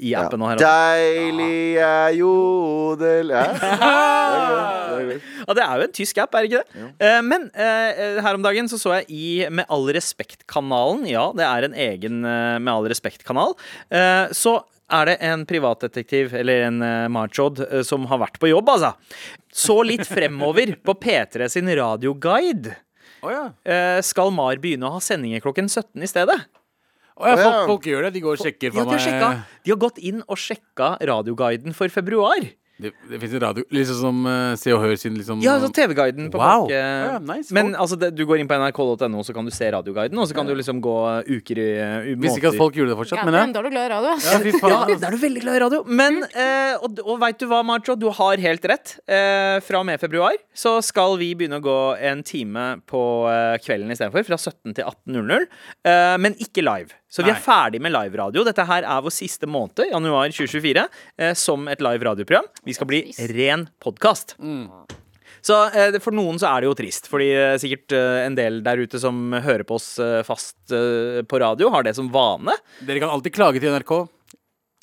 i 0.00 0.14
appen. 0.16 0.40
nå 0.40 0.48
her 0.48 0.56
også. 0.56 0.64
Deilig 0.64 1.76
er 1.84 2.16
jodel 2.16 3.34
ja. 3.36 3.44
Det 3.58 3.68
er 3.68 4.48
det 4.48 5.18
er. 5.18 5.28
Ja, 5.44 5.54
Det 5.58 5.64
er 5.66 5.76
jo 5.82 5.86
en 5.90 5.94
tysk 6.00 6.18
app, 6.24 6.34
er 6.40 6.46
det 6.46 6.50
ikke 6.50 6.64
det? 6.64 6.88
Eh, 7.04 7.20
men 7.28 7.46
eh, 7.52 8.18
her 8.24 8.38
om 8.40 8.42
dagen 8.44 8.68
så 8.72 8.80
så 8.80 8.96
jeg 8.98 9.06
i 9.12 9.28
Med 9.52 9.68
all 9.72 9.86
respekt-kanalen. 9.94 11.04
Ja, 11.08 11.28
det 11.36 11.44
er 11.46 11.68
en 11.68 11.76
egen 11.76 12.24
eh, 12.24 12.56
Med 12.58 12.72
all 12.72 12.88
respekt-kanal. 12.90 13.54
Eh, 13.92 14.32
så 14.36 14.58
er 14.88 15.10
det 15.10 15.16
en 15.28 15.44
privatdetektiv, 15.48 16.34
eller 16.34 16.66
en 16.68 16.82
uh, 16.82 17.08
marchod, 17.12 17.60
uh, 17.60 17.80
som 17.86 18.06
har 18.10 18.22
vært 18.22 18.38
på 18.40 18.50
jobb, 18.50 18.70
altså. 18.72 18.94
Så 19.52 19.80
litt 19.86 20.06
fremover 20.08 20.74
på 20.84 20.94
P3 21.02 21.48
sin 21.52 21.68
radioguide. 21.78 22.76
oh, 23.22 23.32
ja. 23.32 23.44
uh, 23.52 23.98
skal 24.04 24.32
Mar 24.34 24.60
begynne 24.62 24.88
å 24.88 24.96
ha 24.96 25.02
sendinger 25.04 25.44
klokken 25.44 25.68
17 25.68 26.04
i 26.04 26.10
stedet? 26.10 26.38
Oh, 27.18 27.26
ja, 27.26 27.34
oh, 27.34 27.40
ja. 27.40 27.44
folk, 27.44 27.66
folk 27.72 27.90
gjør 27.90 28.06
det. 28.06 28.14
De 28.14 28.22
går 28.22 28.38
og 28.38 28.46
sjekker 28.46 28.70
Ja, 28.70 28.84
for 28.84 28.94
de, 28.94 29.10
har 29.10 29.34
meg. 29.34 29.56
de 29.66 29.74
har 29.74 29.82
gått 29.82 29.98
inn 29.98 30.22
og 30.24 30.38
sjekka 30.38 30.94
radioguiden 31.10 31.74
for 31.76 31.90
februar. 31.92 32.46
Det, 32.78 32.92
det 33.10 33.18
fins 33.18 33.32
en 33.34 33.42
radio 33.42 33.64
Liksom 33.74 33.96
som 33.98 34.18
uh, 34.28 34.52
Se 34.58 34.70
og 34.74 34.82
Hør 34.84 34.94
sin 35.00 35.16
liksom 35.18 35.40
Ja, 35.42 35.56
altså 35.56 35.70
TV-guiden 35.74 36.28
på 36.30 36.38
Wow. 36.38 36.68
Ja, 36.70 37.18
nice, 37.18 37.52
Men 37.54 37.72
folk. 37.72 37.80
altså, 37.82 37.98
det, 37.98 38.12
du 38.14 38.22
går 38.28 38.42
inn 38.42 38.50
på 38.50 38.58
nrk.no, 38.58 39.24
så 39.26 39.34
kan 39.34 39.48
du 39.48 39.52
se 39.54 39.70
radioguiden, 39.74 40.18
og 40.18 40.28
så 40.30 40.36
kan 40.36 40.46
du 40.46 40.54
liksom 40.54 40.82
gå 40.84 40.96
uker 41.26 41.62
i 41.62 41.68
uh, 41.78 42.10
Visste 42.22 42.38
ikke 42.38 42.52
at 42.52 42.60
folk 42.60 42.78
gjorde 42.78 42.94
det 42.94 42.98
fortsatt, 43.00 43.22
Ja, 43.22 43.26
men 43.26 43.34
men 43.38 43.50
ja. 43.50 43.54
da 43.56 43.60
er 43.60 43.68
du 43.68 43.74
glad 43.74 43.88
i 43.88 43.92
radio, 43.94 44.14
ass. 44.14 44.28
ja 44.30 44.38
fy 44.42 44.52
Ja, 44.58 44.80
da 44.94 45.10
er 45.10 45.16
du 45.16 45.20
veldig 45.22 45.42
glad 45.42 45.58
i 45.58 45.62
radio. 45.64 45.82
Men, 45.86 46.20
uh, 46.22 46.84
og, 46.86 47.02
og 47.04 47.20
veit 47.22 47.38
du 47.40 47.46
hva, 47.50 47.60
Marjo? 47.66 47.96
Du 47.98 48.08
har 48.14 48.42
helt 48.42 48.64
rett. 48.70 48.94
Uh, 49.08 49.58
fra 49.64 49.82
og 49.82 49.86
med 49.88 50.00
februar 50.02 50.38
så 50.54 50.78
skal 50.84 51.16
vi 51.20 51.32
begynne 51.38 51.60
å 51.60 51.64
gå 51.64 51.78
en 52.10 52.22
time 52.26 52.66
på 52.90 53.02
uh, 53.26 53.56
kvelden 53.64 53.90
istedenfor. 53.94 54.26
Fra 54.28 54.38
17 54.38 54.74
til 54.78 54.84
18.00. 54.84 55.46
Eh, 55.88 56.14
men 56.20 56.34
ikke 56.42 56.64
live. 56.64 56.94
Så 57.08 57.24
vi 57.24 57.30
er 57.32 57.40
ferdig 57.40 57.80
med 57.80 57.92
liveradio. 57.94 58.42
Dette 58.44 58.64
her 58.68 58.84
er 58.84 59.00
vår 59.04 59.14
siste 59.16 59.48
måned, 59.48 59.80
januar 59.90 60.28
2024, 60.28 60.82
eh, 61.16 61.32
som 61.34 61.64
et 61.72 61.80
live 61.80 62.04
radioprogram. 62.04 62.44
Vi 62.68 62.74
skal 62.76 62.86
bli 62.90 63.00
ren 63.32 63.68
podkast. 63.80 64.34
Så 65.40 65.56
eh, 65.72 65.96
for 66.04 66.12
noen 66.12 66.36
så 66.40 66.50
er 66.50 66.60
det 66.60 66.68
jo 66.68 66.74
trist, 66.76 67.08
fordi 67.08 67.30
eh, 67.32 67.56
sikkert 67.62 67.94
eh, 67.96 68.26
en 68.26 68.36
del 68.36 68.60
der 68.66 68.82
ute 68.82 69.00
som 69.00 69.32
hører 69.32 69.64
på 69.68 69.78
oss 69.78 69.94
eh, 70.02 70.20
fast 70.26 70.56
eh, 70.74 71.22
på 71.24 71.40
radio, 71.40 71.70
har 71.72 71.86
det 71.86 71.94
som 71.96 72.10
vane. 72.12 72.52
Dere 72.84 73.00
kan 73.00 73.12
alltid 73.14 73.36
klage 73.36 73.62
til 73.62 73.72
NRK. 73.72 73.94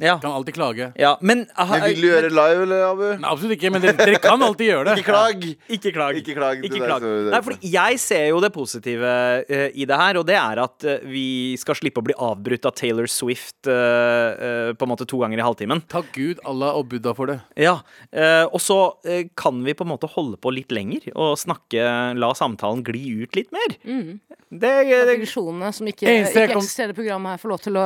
Ja. 0.01 0.17
Kan 0.19 0.31
alltid 0.35 0.57
klage. 0.57 0.91
ja. 0.99 1.17
Men, 1.21 1.45
Men 1.55 1.83
vil 1.85 2.01
du 2.01 2.07
gjøre 2.09 2.27
det 2.27 2.35
live, 2.35 2.63
eller, 2.65 2.81
Abu? 2.89 3.03
Nei, 3.15 3.29
absolutt 3.29 3.55
ikke, 3.55 3.71
men 3.71 3.83
dere, 3.83 3.95
dere 3.99 4.19
kan 4.19 4.41
alltid 4.43 4.67
gjøre 4.67 4.89
det. 4.89 4.95
Ikke 4.99 5.13
klag! 5.13 5.45
Ikke 5.77 5.93
klag. 5.95 6.19
Ikke 6.19 6.35
klag, 6.35 6.65
Ikke 6.67 6.81
klag. 6.83 7.05
Nei, 7.05 7.39
for. 7.39 7.53
fordi 7.53 7.71
jeg 7.71 8.01
ser 8.03 8.25
jo 8.33 8.41
det 8.43 8.51
positive 8.55 9.13
uh, 9.47 9.67
i 9.71 9.87
det 9.87 9.99
her, 10.01 10.19
og 10.19 10.27
det 10.27 10.35
er 10.35 10.61
at 10.65 10.87
uh, 10.89 11.05
vi 11.07 11.55
skal 11.61 11.79
slippe 11.79 12.03
å 12.03 12.07
bli 12.09 12.15
avbrutt 12.27 12.67
av 12.67 12.75
Taylor 12.75 13.07
Swift 13.11 13.69
uh, 13.71 13.75
eh, 13.75 14.73
på 14.75 14.85
en 14.85 14.91
måte 14.91 15.07
to 15.07 15.19
ganger 15.21 15.39
i 15.39 15.45
halvtimen. 15.45 15.83
Takk 15.91 16.11
Gud, 16.15 16.41
Allah 16.47 16.75
og 16.79 16.89
Buddha 16.91 17.13
for 17.17 17.31
det. 17.31 17.37
Ja, 17.59 17.77
eh, 18.11 18.43
Og 18.45 18.59
så 18.63 18.77
eh, 19.07 19.27
kan 19.37 19.61
vi 19.65 19.75
på 19.77 19.85
en 19.85 19.91
måte 19.93 20.09
holde 20.11 20.39
på 20.41 20.51
litt 20.53 20.73
lenger 20.75 21.07
og 21.13 21.37
snakke, 21.39 21.85
la 22.19 22.31
samtalen 22.37 22.83
gli 22.85 23.23
ut 23.23 23.37
litt 23.37 23.51
mer. 23.55 23.75
Mm. 23.85 24.19
Det, 24.55 24.71
det, 24.87 24.99
Digresjonene 25.09 25.71
som 25.75 25.87
ikke, 25.89 26.07
ikke 26.07 26.45
eksisterer 26.49 26.93
i 26.93 26.97
programmet 26.97 27.35
her, 27.35 27.41
får 27.41 27.51
lov 27.51 27.63
til 27.63 27.79
å 27.79 27.85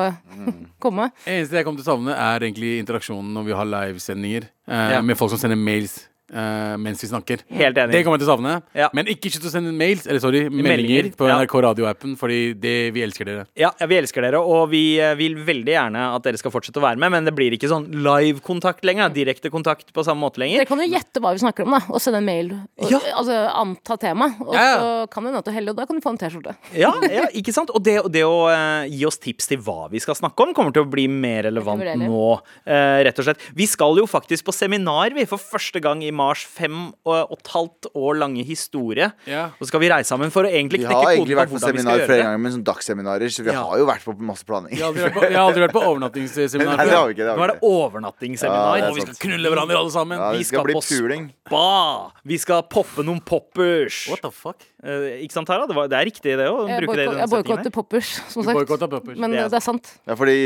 komme. 0.84 1.10
Eneste 1.25 1.60
jeg 1.60 1.68
kommer 1.68 1.82
til 1.82 1.88
å 1.88 1.89
savne, 2.00 2.15
er 2.15 2.39
egentlig 2.48 2.79
interaksjonen 2.79 3.34
når 3.34 3.44
vi 3.46 3.51
har 3.51 3.65
livesendinger 3.65 4.44
eh, 4.68 4.91
Ja. 4.96 5.01
med 5.01 5.15
folk 5.18 5.32
som 5.32 5.39
sender 5.39 5.56
mails 5.60 6.09
eh, 6.33 6.75
mens 6.81 7.03
vi 7.03 7.09
snakker. 7.12 7.45
Helt 7.62 7.77
enig. 7.77 7.93
Det 7.95 8.03
kommer 8.05 8.19
jeg 8.19 8.25
til 8.25 8.29
å 8.29 8.33
savne. 8.33 8.55
Ja. 8.77 8.89
Men 8.98 9.09
ikke 9.12 9.31
slutt 9.33 9.48
å 9.50 9.53
sende 9.53 9.74
mails, 9.75 10.07
eller 10.09 10.24
sorry, 10.24 10.43
meldinger, 10.50 10.69
Meldinger, 10.74 11.12
på 11.19 11.29
ja. 11.29 11.38
NRK 11.39 11.55
radioappen, 11.69 12.15
fordi 12.19 12.39
det, 12.59 12.75
vi 12.95 13.05
elsker 13.05 13.29
dere. 13.29 13.45
Ja, 13.59 13.71
ja, 13.79 13.89
vi 13.89 14.00
elsker 14.01 14.25
dere, 14.25 14.41
og 14.43 14.67
vi 14.74 14.83
eh, 15.00 15.15
vil 15.19 15.39
veldig 15.48 15.75
gjerne 15.75 16.05
at 16.17 16.27
dere 16.27 16.41
skal 16.41 16.53
fortsette 16.55 16.81
å 16.81 16.86
være 16.86 17.01
med, 17.01 17.13
men 17.15 17.29
det 17.29 17.36
blir 17.38 17.55
ikke 17.55 17.71
sånn 17.71 17.88
live-kontakt 18.05 18.86
lenger. 18.88 19.13
Direkte 19.15 19.53
kontakt 19.53 19.93
på 19.95 20.05
samme 20.07 20.25
måte 20.25 20.43
lenger. 20.43 20.63
Dere 20.63 20.71
kan 20.74 20.83
jo 20.83 20.89
gjette 20.89 21.24
hva 21.24 21.36
vi 21.36 21.43
snakker 21.45 21.67
om, 21.69 21.77
da, 21.77 21.83
og 21.88 22.03
sende 22.03 22.24
en 22.24 22.29
mail. 22.29 22.53
Og, 22.79 22.88
Ja. 22.89 23.00
Altså 23.19 23.36
anta 23.53 23.95
tema, 24.01 24.31
og 24.41 24.53
Ja, 24.55 24.62
ja. 24.65 24.77
så 24.79 25.07
kan 25.12 25.24
du 25.24 25.29
hende 25.29 25.41
til 25.45 25.53
helle, 25.53 25.59
heller, 25.59 25.75
og 25.75 25.79
da 25.79 25.86
kan 25.89 26.00
du 26.00 26.03
få 26.03 26.13
en 26.13 26.19
T-skjorte. 26.19 26.55
Ja, 26.77 26.91
ja, 27.12 27.27
ikke 27.38 27.53
sant? 27.55 27.71
Og 27.75 27.83
det, 27.86 27.98
det 28.13 28.24
å 28.27 28.48
uh, 28.50 28.88
gi 28.89 29.05
oss 29.07 29.19
tips 29.21 29.50
til 29.51 29.62
hva 29.65 29.89
vi 29.91 30.01
skal 30.03 30.17
snakke 30.17 30.45
om, 30.45 30.53
kommer 30.57 30.74
til 30.75 30.86
å 30.86 30.89
bli 30.89 31.07
mer 31.12 31.45
relevant 31.50 31.83
nå, 32.00 32.25
uh, 32.39 32.98
rett 33.05 33.19
og 33.21 33.27
slett. 33.27 33.43
Vi 33.55 33.67
skal 33.69 34.00
jo 34.00 34.07
faktisk 34.09 34.48
på 34.48 34.55
seminar, 34.55 35.13
vi, 35.15 35.27
for 35.29 35.41
første 35.41 35.81
gang 35.83 36.03
i 36.05 36.13
Mars. 36.20 36.44
Fem 36.46 36.78
og, 36.92 37.16
og 37.16 37.38
et 37.40 37.52
halvt 37.56 37.90
år 37.96 38.20
lange 38.20 38.44
historie. 38.48 39.10
Ja. 39.30 39.48
Og 39.56 39.64
så 39.66 39.72
skal 39.72 39.84
vi 39.84 39.90
reise 39.92 40.12
sammen 40.12 40.34
for 40.36 40.46
å 40.48 40.52
egentlig 40.52 40.84
Vi 40.84 40.86
knekke 40.86 41.00
har 41.00 41.06
koden 41.08 41.18
egentlig 41.18 41.38
på 41.38 41.42
vært 41.42 41.54
på 41.56 41.60
vi 41.60 41.66
seminar 41.66 42.06
flere 42.06 42.28
ganger 42.28 42.44
men 42.46 42.56
sånn 42.58 42.66
dagsseminarer, 42.70 43.34
så 43.34 43.46
vi 43.48 43.54
Ja. 43.54 43.64
har 43.66 43.82
jo 43.82 43.88
vært 43.90 44.06
på 44.06 44.16
masse 44.30 44.46
planing. 44.48 44.76
Jeg 44.76 44.84
har 44.84 44.92
aldri 44.92 45.08
vært 45.08 45.18
på, 45.18 45.26
har 45.40 45.90
overnattingsseminar 45.90 46.78
har 46.78 47.10
vi. 47.10 47.26
Nå 47.26 47.44
er 47.48 47.54
det 47.54 47.60
overnattingsseminar. 47.66 48.78
Ja, 48.80 48.90
Og 48.90 48.96
vi 49.00 49.06
skal 49.08 49.20
knulle 49.26 49.52
hverandre 49.54 49.80
alle 49.80 49.94
sammen. 49.94 50.20
Ja, 50.20 50.32
vi 50.36 50.44
skal 50.44 50.60
skal 50.60 50.68
bli 50.68 50.76
på 50.78 50.84
puling. 50.86 51.28
Spa! 51.48 52.12
Vi 52.30 52.38
skal 52.42 52.64
poppe 52.70 53.06
noen 53.06 53.22
poppers. 53.26 54.04
What 54.12 54.22
the 54.26 54.32
fuck? 54.34 54.66
Eh, 54.84 55.24
ikke 55.26 55.36
sant, 55.36 55.50
Tara? 55.50 55.68
Det, 55.68 55.76
var, 55.76 55.90
det 55.92 55.98
er 56.00 56.08
riktig, 56.08 56.36
det 56.40 56.48
å 56.50 56.66
Jeg 56.70 56.88
boikotter 56.88 57.74
poppers, 57.74 58.14
som 58.32 58.46
sagt. 58.48 58.68
poppers. 58.90 59.18
Men 59.20 59.32
Det 59.36 59.40
er 59.46 59.50
det 59.52 59.60
er 59.60 59.66
sant. 59.66 59.94
Ja, 60.08 60.16
fordi 60.20 60.38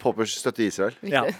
Poppers 0.00 0.36
støtter 0.38 0.66
Israel, 0.66 0.94
Ja. 1.02 1.24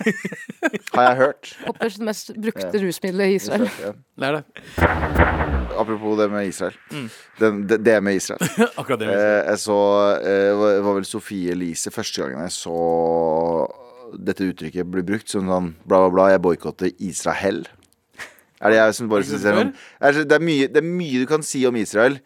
har 0.94 1.04
jeg 1.10 1.16
hørt. 1.18 1.50
Poppers 1.66 1.96
den 2.00 2.08
mest 2.08 2.32
brukte 2.40 2.80
rusmiddelet 2.90 3.32
i 3.32 3.40
Israel. 3.40 3.66
Ja. 3.80 3.94
Lær 4.20 4.38
det. 4.38 4.44
Apropos 5.80 6.18
det 6.18 6.28
med 6.32 6.50
Israel. 6.50 6.76
Mm. 6.92 7.08
Den, 7.40 7.60
det, 7.70 7.78
det 7.86 7.96
med 8.04 8.20
Israel. 8.20 8.42
Akkurat 8.80 9.00
det. 9.00 9.12
Eh, 9.14 9.42
jeg 9.48 9.62
så 9.64 9.80
eh, 10.20 10.50
var, 10.58 10.80
var 10.84 10.98
vel 10.98 11.08
Sofie 11.08 11.54
Elise 11.54 11.92
første 11.94 12.22
gangen 12.22 12.44
jeg 12.44 12.56
så 12.58 12.80
dette 14.18 14.46
uttrykket 14.46 14.88
bli 14.90 15.04
brukt 15.06 15.30
som 15.30 15.46
sånn 15.46 15.74
bla, 15.84 16.02
bla, 16.02 16.10
bla. 16.12 16.28
Jeg 16.34 16.42
boikotter 16.44 16.90
Israel. 16.98 17.62
Er 18.60 18.72
det 18.72 18.80
jeg 18.80 18.96
som 18.98 19.08
bare 19.08 19.24
syns 19.24 19.44
det, 19.46 19.52
er 19.54 19.70
er 19.70 20.16
det, 20.16 20.26
det, 20.28 20.36
er 20.36 20.44
mye, 20.44 20.68
det 20.68 20.82
er 20.82 20.88
mye 20.88 21.22
du 21.22 21.28
kan 21.30 21.44
si 21.46 21.62
om 21.68 21.78
Israel. 21.80 22.18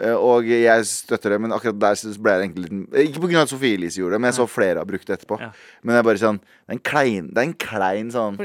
Eh, 0.00 0.14
Og 0.14 0.48
jeg 0.48 0.86
støtter 0.88 1.34
det, 1.34 1.40
men 1.44 1.54
akkurat 1.54 1.78
der 1.80 2.00
ble 2.22 2.34
jeg 2.34 2.44
egentlig 2.44 2.64
litt 2.66 2.98
Ikke 3.08 3.22
pga. 3.24 3.44
at 3.44 3.52
Sofie 3.52 3.78
Elise 3.78 4.00
gjorde 4.00 4.16
det, 4.16 4.22
men 4.24 4.32
jeg 4.32 4.38
så 4.40 4.46
flere 4.50 4.82
har 4.82 4.88
brukt 4.88 5.06
det 5.06 5.18
etterpå. 5.18 5.38
Ja. 5.40 5.50
Men 5.82 5.94
det 5.94 6.00
er 6.00 6.08
bare 6.08 6.22
sånn 6.22 6.40
Det 6.42 6.72
er 6.72 6.76
en 6.78 6.84
klein, 6.90 7.30
det 7.30 7.42
er 7.42 7.48
en 7.48 7.56
klein 7.66 8.12
sånn 8.14 8.38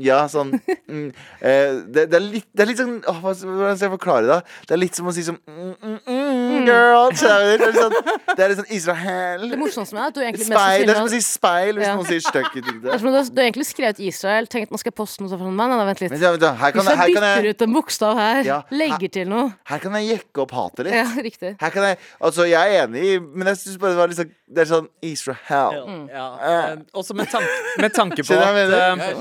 ja, 0.00 0.20
sånn 0.32 0.54
mm, 0.90 1.08
eh, 1.40 1.80
det, 1.86 2.06
det, 2.10 2.18
er 2.18 2.24
litt, 2.26 2.48
det 2.52 2.64
er 2.64 2.70
litt 2.72 2.82
sånn 2.82 2.98
åh, 3.10 3.20
Hvordan 3.24 3.76
skal 3.76 3.86
jeg 3.88 3.94
forklare 3.96 4.26
det? 4.28 4.40
Det 4.68 4.76
er 4.76 4.82
litt 4.82 4.98
som 4.98 5.08
å 5.10 5.14
si 5.14 5.24
sånn 5.26 5.40
mm, 5.46 5.72
mm, 5.72 5.98
mm, 6.06 6.19
Girl? 6.68 7.10
Det 7.14 7.30
er 7.30 7.62
litt 7.64 7.78
sånn, 7.78 7.96
det 8.36 8.44
er 8.44 8.52
litt 8.52 8.60
sånn 8.60 8.72
Israel 8.76 9.46
Det 9.50 9.58
morsomste 9.60 9.96
med 9.96 10.00
det 10.00 10.04
er 10.04 10.10
at 10.10 10.16
du 10.16 10.20
egentlig 10.24 10.48
mest 10.50 10.60
Speil. 10.60 10.86
Det 10.86 10.94
er 10.94 11.00
som 11.00 11.08
å 11.08 11.12
si 11.12 11.20
speil 11.24 11.80
hvis 11.80 11.86
Ja. 11.86 11.94
noen 11.96 12.08
sier 12.08 12.20
er 12.20 12.98
som 13.00 13.08
om 13.10 13.14
du, 13.14 13.20
du 13.30 13.40
har 13.40 13.48
egentlig 13.48 13.66
skrevet 13.68 14.00
Israel, 14.04 14.48
tenkt 14.50 14.70
man 14.74 14.82
skal 14.82 14.94
poste 14.96 15.22
noe 15.24 15.30
sånt. 15.32 15.42
Men 15.44 15.56
nei, 15.56 15.84
vent 15.90 16.02
litt. 16.04 16.12
Men 16.14 16.22
ja, 16.22 16.30
men, 16.34 16.42
da, 16.42 16.52
her, 16.60 16.74
kan 16.74 16.82
Hvis 16.82 16.90
jeg, 16.90 16.96
jeg 16.96 17.00
her, 17.00 17.14
kan 17.14 17.26
bytter 17.26 17.48
jeg, 17.48 17.56
ut 17.56 17.64
en 17.66 17.76
bokstav 17.76 18.20
her, 18.20 18.42
Ja, 18.48 18.58
legger 18.74 19.14
til 19.16 19.30
noe 19.30 19.46
her 19.70 19.78
kan 19.82 19.96
jeg 20.00 20.08
jekke 20.10 20.42
opp 20.44 20.54
hatet 20.56 20.86
litt. 20.88 20.96
Ja, 20.98 21.06
riktig. 21.28 21.54
Her 21.60 21.70
kan 21.74 21.86
jeg, 21.90 21.98
altså 22.20 22.46
Jeg 22.50 22.76
er 22.76 22.84
enig, 22.86 23.20
men 23.22 23.50
jeg 23.52 23.60
synes 23.62 23.78
bare 23.80 23.94
det 23.94 24.00
var 24.00 24.10
litt 24.12 24.20
sånn 24.20 24.32
Det 24.50 24.64
er 24.64 24.68
sånn 24.70 24.88
Israel. 25.06 25.76
Ja, 26.10 26.26
eh, 26.50 26.80
også 26.96 27.14
med, 27.14 27.30
tanke, 27.30 27.50
med 27.78 27.94
tanke 27.94 28.24
på 28.26 28.34
at. 28.34 28.74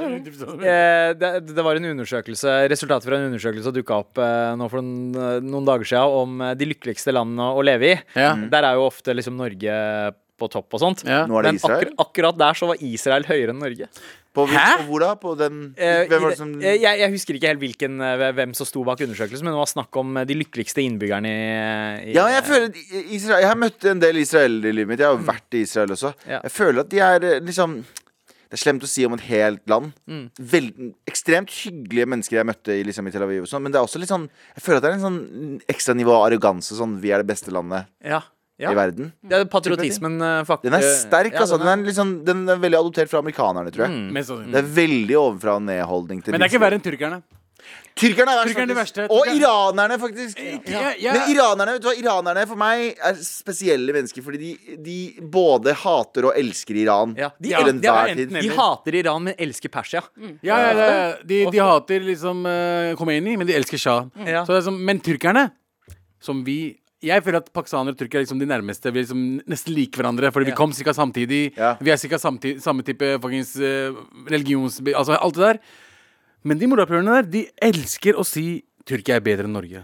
Eh, 0.09 1.13
det, 1.19 1.31
det 1.53 1.63
var 1.65 1.77
en 1.77 1.85
undersøkelse 1.91 2.55
Resultatet 2.71 3.05
fra 3.05 3.19
en 3.19 3.27
undersøkelse 3.29 3.73
dukka 3.75 3.99
opp 4.01 4.17
eh, 4.21 4.55
nå 4.57 4.69
for 4.71 4.81
noen, 4.81 5.45
noen 5.45 5.67
dager 5.67 5.85
siden 5.91 6.17
om 6.23 6.41
eh, 6.41 6.55
de 6.57 6.65
lykkeligste 6.71 7.13
landene 7.13 7.28
å 7.37 7.61
leve 7.63 7.93
i. 7.93 7.99
Ja. 8.15 8.33
Der 8.49 8.63
er 8.63 8.73
jo 8.79 8.87
ofte 8.89 9.13
liksom 9.13 9.37
Norge 9.37 10.13
på 10.39 10.47
topp 10.49 10.71
og 10.73 10.79
sånt. 10.79 11.03
Ja. 11.03 11.25
Men 11.27 11.57
akkur 11.59 11.89
akkurat 11.99 12.37
der 12.39 12.53
så 12.55 12.67
var 12.71 12.79
Israel 12.79 13.25
høyere 13.27 13.51
enn 13.51 13.59
Norge. 13.59 13.89
På, 14.31 14.45
Hæ? 14.47 14.77
på 14.77 14.85
hvor 14.87 14.99
da? 15.01 15.15
På 15.19 15.31
den 15.35 15.73
Eh, 15.75 16.05
Hvem 16.07 16.21
var 16.21 16.29
det- 16.29 16.29
det 16.29 16.37
som 16.37 16.61
eh, 16.61 16.77
jeg, 16.77 16.99
jeg 16.99 17.11
husker 17.11 17.33
ikke 17.35 17.47
helt 17.49 17.59
hvilken, 17.59 17.99
eh, 17.99 18.31
hvem 18.31 18.53
som 18.55 18.65
sto 18.65 18.83
bak 18.85 18.99
undersøkelsen, 19.01 19.43
men 19.43 19.51
det 19.51 19.59
var 19.59 19.65
snakk 19.65 19.97
om 19.97 20.13
de 20.23 20.33
lykkeligste 20.37 20.79
innbyggerne 20.85 21.27
i, 21.27 22.11
i 22.11 22.13
Ja, 22.13 22.27
jeg 22.27 22.43
føler 22.45 22.69
Israel, 23.09 23.41
Jeg 23.41 23.49
har 23.49 23.55
møtt 23.57 23.83
en 23.89 23.99
del 23.99 24.15
israelere 24.21 24.69
i 24.69 24.71
livet 24.71 24.87
mitt. 24.87 24.99
Jeg 24.99 25.07
har 25.09 25.17
jo 25.17 25.25
vært 25.27 25.57
i 25.57 25.63
Israel 25.65 25.89
også. 25.89 26.13
Mm. 26.13 26.29
Ja. 26.29 26.39
Jeg 26.45 26.51
føler 26.51 26.79
at 26.85 26.89
de 26.89 26.99
er 26.99 27.19
liksom 27.41 27.83
Det 28.49 28.57
er 28.57 28.63
slemt 28.63 28.81
å 28.85 28.89
si 28.89 29.03
om 29.05 29.13
et 29.13 29.21
helt 29.27 29.61
land. 29.69 29.91
Mm. 30.09 30.23
Vel, 30.51 30.69
ekstremt 31.09 31.53
hyggelige 31.53 32.09
mennesker 32.09 32.39
jeg 32.39 32.49
møtte 32.49 32.73
i, 32.73 32.81
liksom, 32.87 33.05
i 33.05 33.13
Tel 33.13 33.25
Aviv. 33.27 33.43
Og 33.45 33.51
sånn, 33.51 33.61
men 33.61 33.75
det 33.75 33.77
er 33.77 33.85
også 33.85 34.01
litt 34.01 34.09
sånn 34.09 34.25
Jeg 34.55 34.63
føler 34.65 34.81
at 34.81 34.85
det 34.85 34.89
er 34.89 34.97
en 34.97 35.05
sånn 35.05 35.19
ekstra 35.69 35.93
nivå 35.97 36.15
av 36.15 36.25
arroganse. 36.31 36.73
Sånn 36.79 36.97
vi 37.03 37.13
er 37.13 37.21
det 37.21 37.29
beste 37.29 37.53
landet 37.53 37.85
ja, 38.01 38.23
ja. 38.57 38.71
i 38.73 38.77
verden. 38.77 39.11
Det 39.21 39.37
er 39.37 39.45
patriotismen, 39.53 40.17
faktisk 40.49 40.65
Den 40.65 40.79
er 40.79 40.87
sterk, 40.97 41.35
ja, 41.37 41.45
altså. 41.45 41.59
den 41.61 41.69
Den 41.69 41.75
er, 41.75 41.89
liksom, 41.91 42.15
den 42.25 42.45
er 42.49 42.63
veldig 42.65 42.81
adoptert 42.81 43.13
fra 43.13 43.21
amerikanerne, 43.21 43.73
tror 43.75 43.85
jeg. 43.85 43.99
Mm. 44.09 44.49
Det 44.49 44.63
er 44.63 44.71
veldig 44.81 45.19
ovenfra 45.21 45.59
og 45.59 45.67
ned-holdning 45.69 46.23
Men 46.25 46.31
det 46.31 46.39
er 46.39 46.49
ikke 46.49 46.57
Israel. 46.57 46.65
verre 46.65 46.81
enn 46.81 46.87
tyrkerne. 46.89 47.21
Tyrkerne 47.99 48.31
er 48.31 48.37
verst, 48.39 48.53
Tyrkerne 48.53 48.71
er 48.71 48.77
faktisk. 48.79 48.97
verste. 48.97 49.05
Og 49.11 49.25
Tyrkerne- 49.25 49.41
iranerne, 49.41 49.97
faktisk. 49.99 50.39
Ja, 50.71 50.93
ja. 51.03 51.13
Men 51.17 51.31
iranerne 51.33 51.73
vet 51.75 51.81
du 51.83 51.87
hva, 51.89 51.95
iranerne 51.99 52.45
for 52.47 52.55
meg 52.61 52.95
er 53.09 53.17
spesielle 53.25 53.91
mennesker, 53.95 54.23
fordi 54.23 54.37
de, 54.39 54.77
de 54.85 54.97
både 55.33 55.73
hater 55.81 56.29
og 56.29 56.37
elsker 56.39 56.79
Iran. 56.79 57.15
Ja, 57.19 57.29
de, 57.41 57.49
Ja, 57.51 57.59
er 57.59 57.71
tid. 58.15 58.29
enten 58.29 58.41
de 58.41 58.49
hater 58.55 58.95
Iran, 59.01 59.23
men 59.27 59.33
elsker 59.37 59.69
Persia. 59.73 60.01
Ja, 60.41 60.59
ja, 60.63 60.71
ja. 60.79 61.15
De, 61.25 61.41
de 61.51 61.59
hater 61.59 61.99
liksom 62.07 62.45
uh, 62.47 62.95
Khomeini, 62.95 63.35
men 63.35 63.47
de 63.47 63.53
elsker 63.59 63.77
Shah. 63.81 64.05
Ja. 64.23 64.45
Så 64.45 64.53
det 64.55 64.61
er 64.61 64.67
som, 64.69 64.79
men 64.79 64.99
tyrkerne, 65.03 65.49
som 66.21 66.43
vi 66.45 66.77
Jeg 67.01 67.23
føler 67.23 67.39
at 67.39 67.53
pakistanere 67.55 67.93
og 67.95 67.97
tyrkere 67.99 68.19
er 68.19 68.23
liksom 68.25 68.39
de 68.41 68.45
nærmeste. 68.45 68.91
Vi 68.91 68.99
er 68.99 69.05
liksom 69.05 69.41
nesten 69.47 69.71
like 69.71 69.95
hverandre, 69.95 70.33
fordi 70.35 70.49
vi 70.49 70.55
kom 70.55 70.73
ca. 70.75 70.91
samtidig. 70.91 71.53
Ja. 71.55 71.77
Vi 71.79 71.91
er 71.91 71.95
ca. 71.95 72.17
samme 72.19 72.83
type 72.83 73.13
fuckings 73.23 73.53
uh, 73.55 73.95
religions... 74.27 74.81
Altså 74.91 75.15
alt 75.15 75.35
det 75.35 75.45
der. 75.45 75.59
Men 76.43 76.59
de 76.61 76.67
morapulerne 76.71 77.19
der, 77.19 77.27
de 77.33 77.41
elsker 77.61 78.15
å 78.19 78.23
si 78.27 78.63
Tyrkia 78.87 79.17
er 79.19 79.23
bedre 79.25 79.45
enn 79.49 79.53
Norge. 79.53 79.83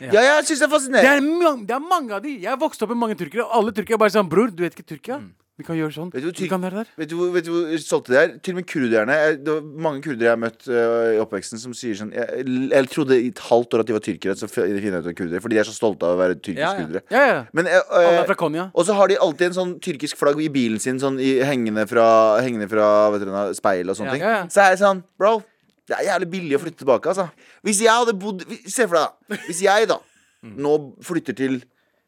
Ja, 0.00 0.22
jeg 0.22 0.46
syns 0.48 0.60
det 0.60 0.64
er 0.64 0.68
Det 0.68 0.74
fascinerende. 0.76 1.48
er, 1.50 1.56
det 1.66 1.74
er 1.76 1.82
mange 1.84 2.14
av 2.16 2.22
de. 2.24 2.36
Jeg 2.40 2.58
vokste 2.60 2.84
opp 2.86 2.92
med 2.94 3.00
mange 3.02 3.16
tyrkere, 3.18 3.44
og 3.44 3.56
alle 3.58 3.72
tyrkere 3.76 3.98
er 3.98 4.02
bare 4.04 4.14
sånn 4.14 4.28
Bror, 4.30 4.48
du 4.54 4.62
vet 4.62 4.76
ikke 4.78 4.86
Tyrkia? 4.94 5.18
Vi 5.60 5.64
kan 5.68 5.76
gjøre 5.76 5.92
sånn. 5.92 6.08
Vet 6.14 6.22
du 6.24 6.28
hvor 6.30 6.38
Vi 6.40 6.48
kan 6.48 6.62
gjøre 6.64 6.78
det 6.78 6.82
der. 6.86 6.92
Vet 7.02 7.10
du, 7.10 7.14
hvor- 7.20 7.32
vet 7.34 7.44
du 7.44 7.50
hvor 7.52 7.82
stolte 7.84 8.14
de 8.14 8.16
er? 8.20 8.32
Til 8.40 8.54
og 8.54 8.56
med 8.60 8.66
kurderne. 8.70 9.16
Jeg, 9.20 9.36
det 9.44 9.52
var 9.58 9.66
mange 9.86 10.00
kurdere 10.06 10.24
jeg 10.30 10.32
har 10.32 10.40
møtt 10.40 10.68
øh, 10.72 11.14
i 11.14 11.20
oppveksten, 11.20 11.60
som 11.60 11.74
sier 11.76 11.94
sånn 12.00 12.12
Jeg, 12.16 12.46
jeg 12.72 12.88
trodde 12.94 13.18
i 13.20 13.28
et 13.28 13.42
halvt 13.50 13.74
år 13.76 13.84
at 13.84 13.90
de 13.90 13.96
var 13.98 14.04
tyrkere, 14.06 14.34
så 14.40 14.48
f- 14.48 14.56
finner 14.64 14.98
ut 14.98 15.04
at 15.04 15.08
de 15.10 15.12
er 15.12 15.18
kurdere. 15.20 15.42
Fordi 15.44 15.54
de 15.58 15.60
er 15.60 15.68
så 15.68 15.76
stolte 15.76 16.08
av 16.08 16.16
å 16.16 16.20
være 16.22 16.38
tyrkisk 16.40 16.64
Ja, 16.64 16.72
ja. 16.72 16.80
kurdere. 16.86 17.02
Ja, 17.12 17.24
ja. 17.34 17.44
Men 17.52 17.66
Alle 17.68 18.22
er 18.22 18.26
fra 18.32 18.38
Konya. 18.40 18.70
Og 18.74 18.86
så 18.88 18.94
har 18.96 19.06
de 19.12 19.20
alltid 19.20 19.46
en 19.50 19.58
sånn 19.60 19.74
tyrkisk 19.84 20.16
flagg 20.16 20.40
i 20.40 20.48
bilen 20.48 20.80
sin 20.80 20.98
Sånn 20.98 21.20
i, 21.20 21.38
hengende 21.44 21.86
fra, 21.88 22.40
hengende 22.40 22.68
fra 22.72 23.10
vet 23.14 23.20
dere, 23.26 23.54
speil 23.54 23.88
og 23.92 23.96
sånne 24.00 24.06
Ja. 24.06 24.12
ting. 24.16 24.22
Ja, 24.22 24.30
ja. 24.40 24.46
Så 24.48 24.60
er 24.64 24.70
jeg 24.74 24.80
sånn 24.80 25.02
Bro, 25.18 25.42
det 25.88 25.96
er 25.98 26.08
jævlig 26.12 26.30
billig 26.30 26.56
å 26.56 26.62
flytte 26.64 26.80
tilbake, 26.84 27.06
altså. 27.12 27.30
Hvis 27.66 27.80
jeg 27.84 27.90
hadde 27.92 28.16
bodd 28.18 28.44
Se 28.66 28.86
for 28.86 28.96
deg, 28.96 29.08
da. 29.28 29.36
Hvis 29.46 29.60
jeg 29.62 29.88
da 29.90 29.98
nå 30.64 30.94
flytter 31.04 31.36
til 31.36 31.62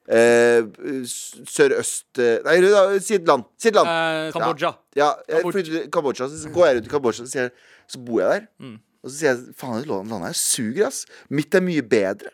eh, 0.09 0.63
sørøst 1.53 2.19
eh, 2.23 2.39
Nei, 2.47 2.57
si 3.03 3.19
et 3.19 3.29
land. 3.29 3.45
Si 3.61 3.71
et 3.71 3.77
land. 3.77 3.89
Eh, 3.89 4.31
Kambodsja. 4.35 4.73
Ja, 4.99 5.13
jeg 5.29 5.45
flytter 5.47 5.71
til 5.71 5.91
Kambodsja, 5.95 6.29
så 6.29 6.53
går 6.55 6.67
jeg 6.67 6.81
rundt 6.81 6.91
i 6.91 6.95
Kambodsja, 6.97 7.27
så, 7.29 7.45
jeg, 7.45 7.53
så 7.91 8.03
bor 8.03 8.23
jeg 8.25 8.31
der. 8.43 8.75
Og 9.03 9.11
så 9.11 9.17
sier 9.17 9.33
jeg 9.33 9.57
faen, 9.59 9.81
det 9.83 9.91
landet 9.91 10.29
her 10.29 10.39
suger, 10.39 10.87
ass. 10.89 11.05
Mitt 11.31 11.55
er 11.59 11.65
mye 11.65 11.83
bedre. 11.83 12.31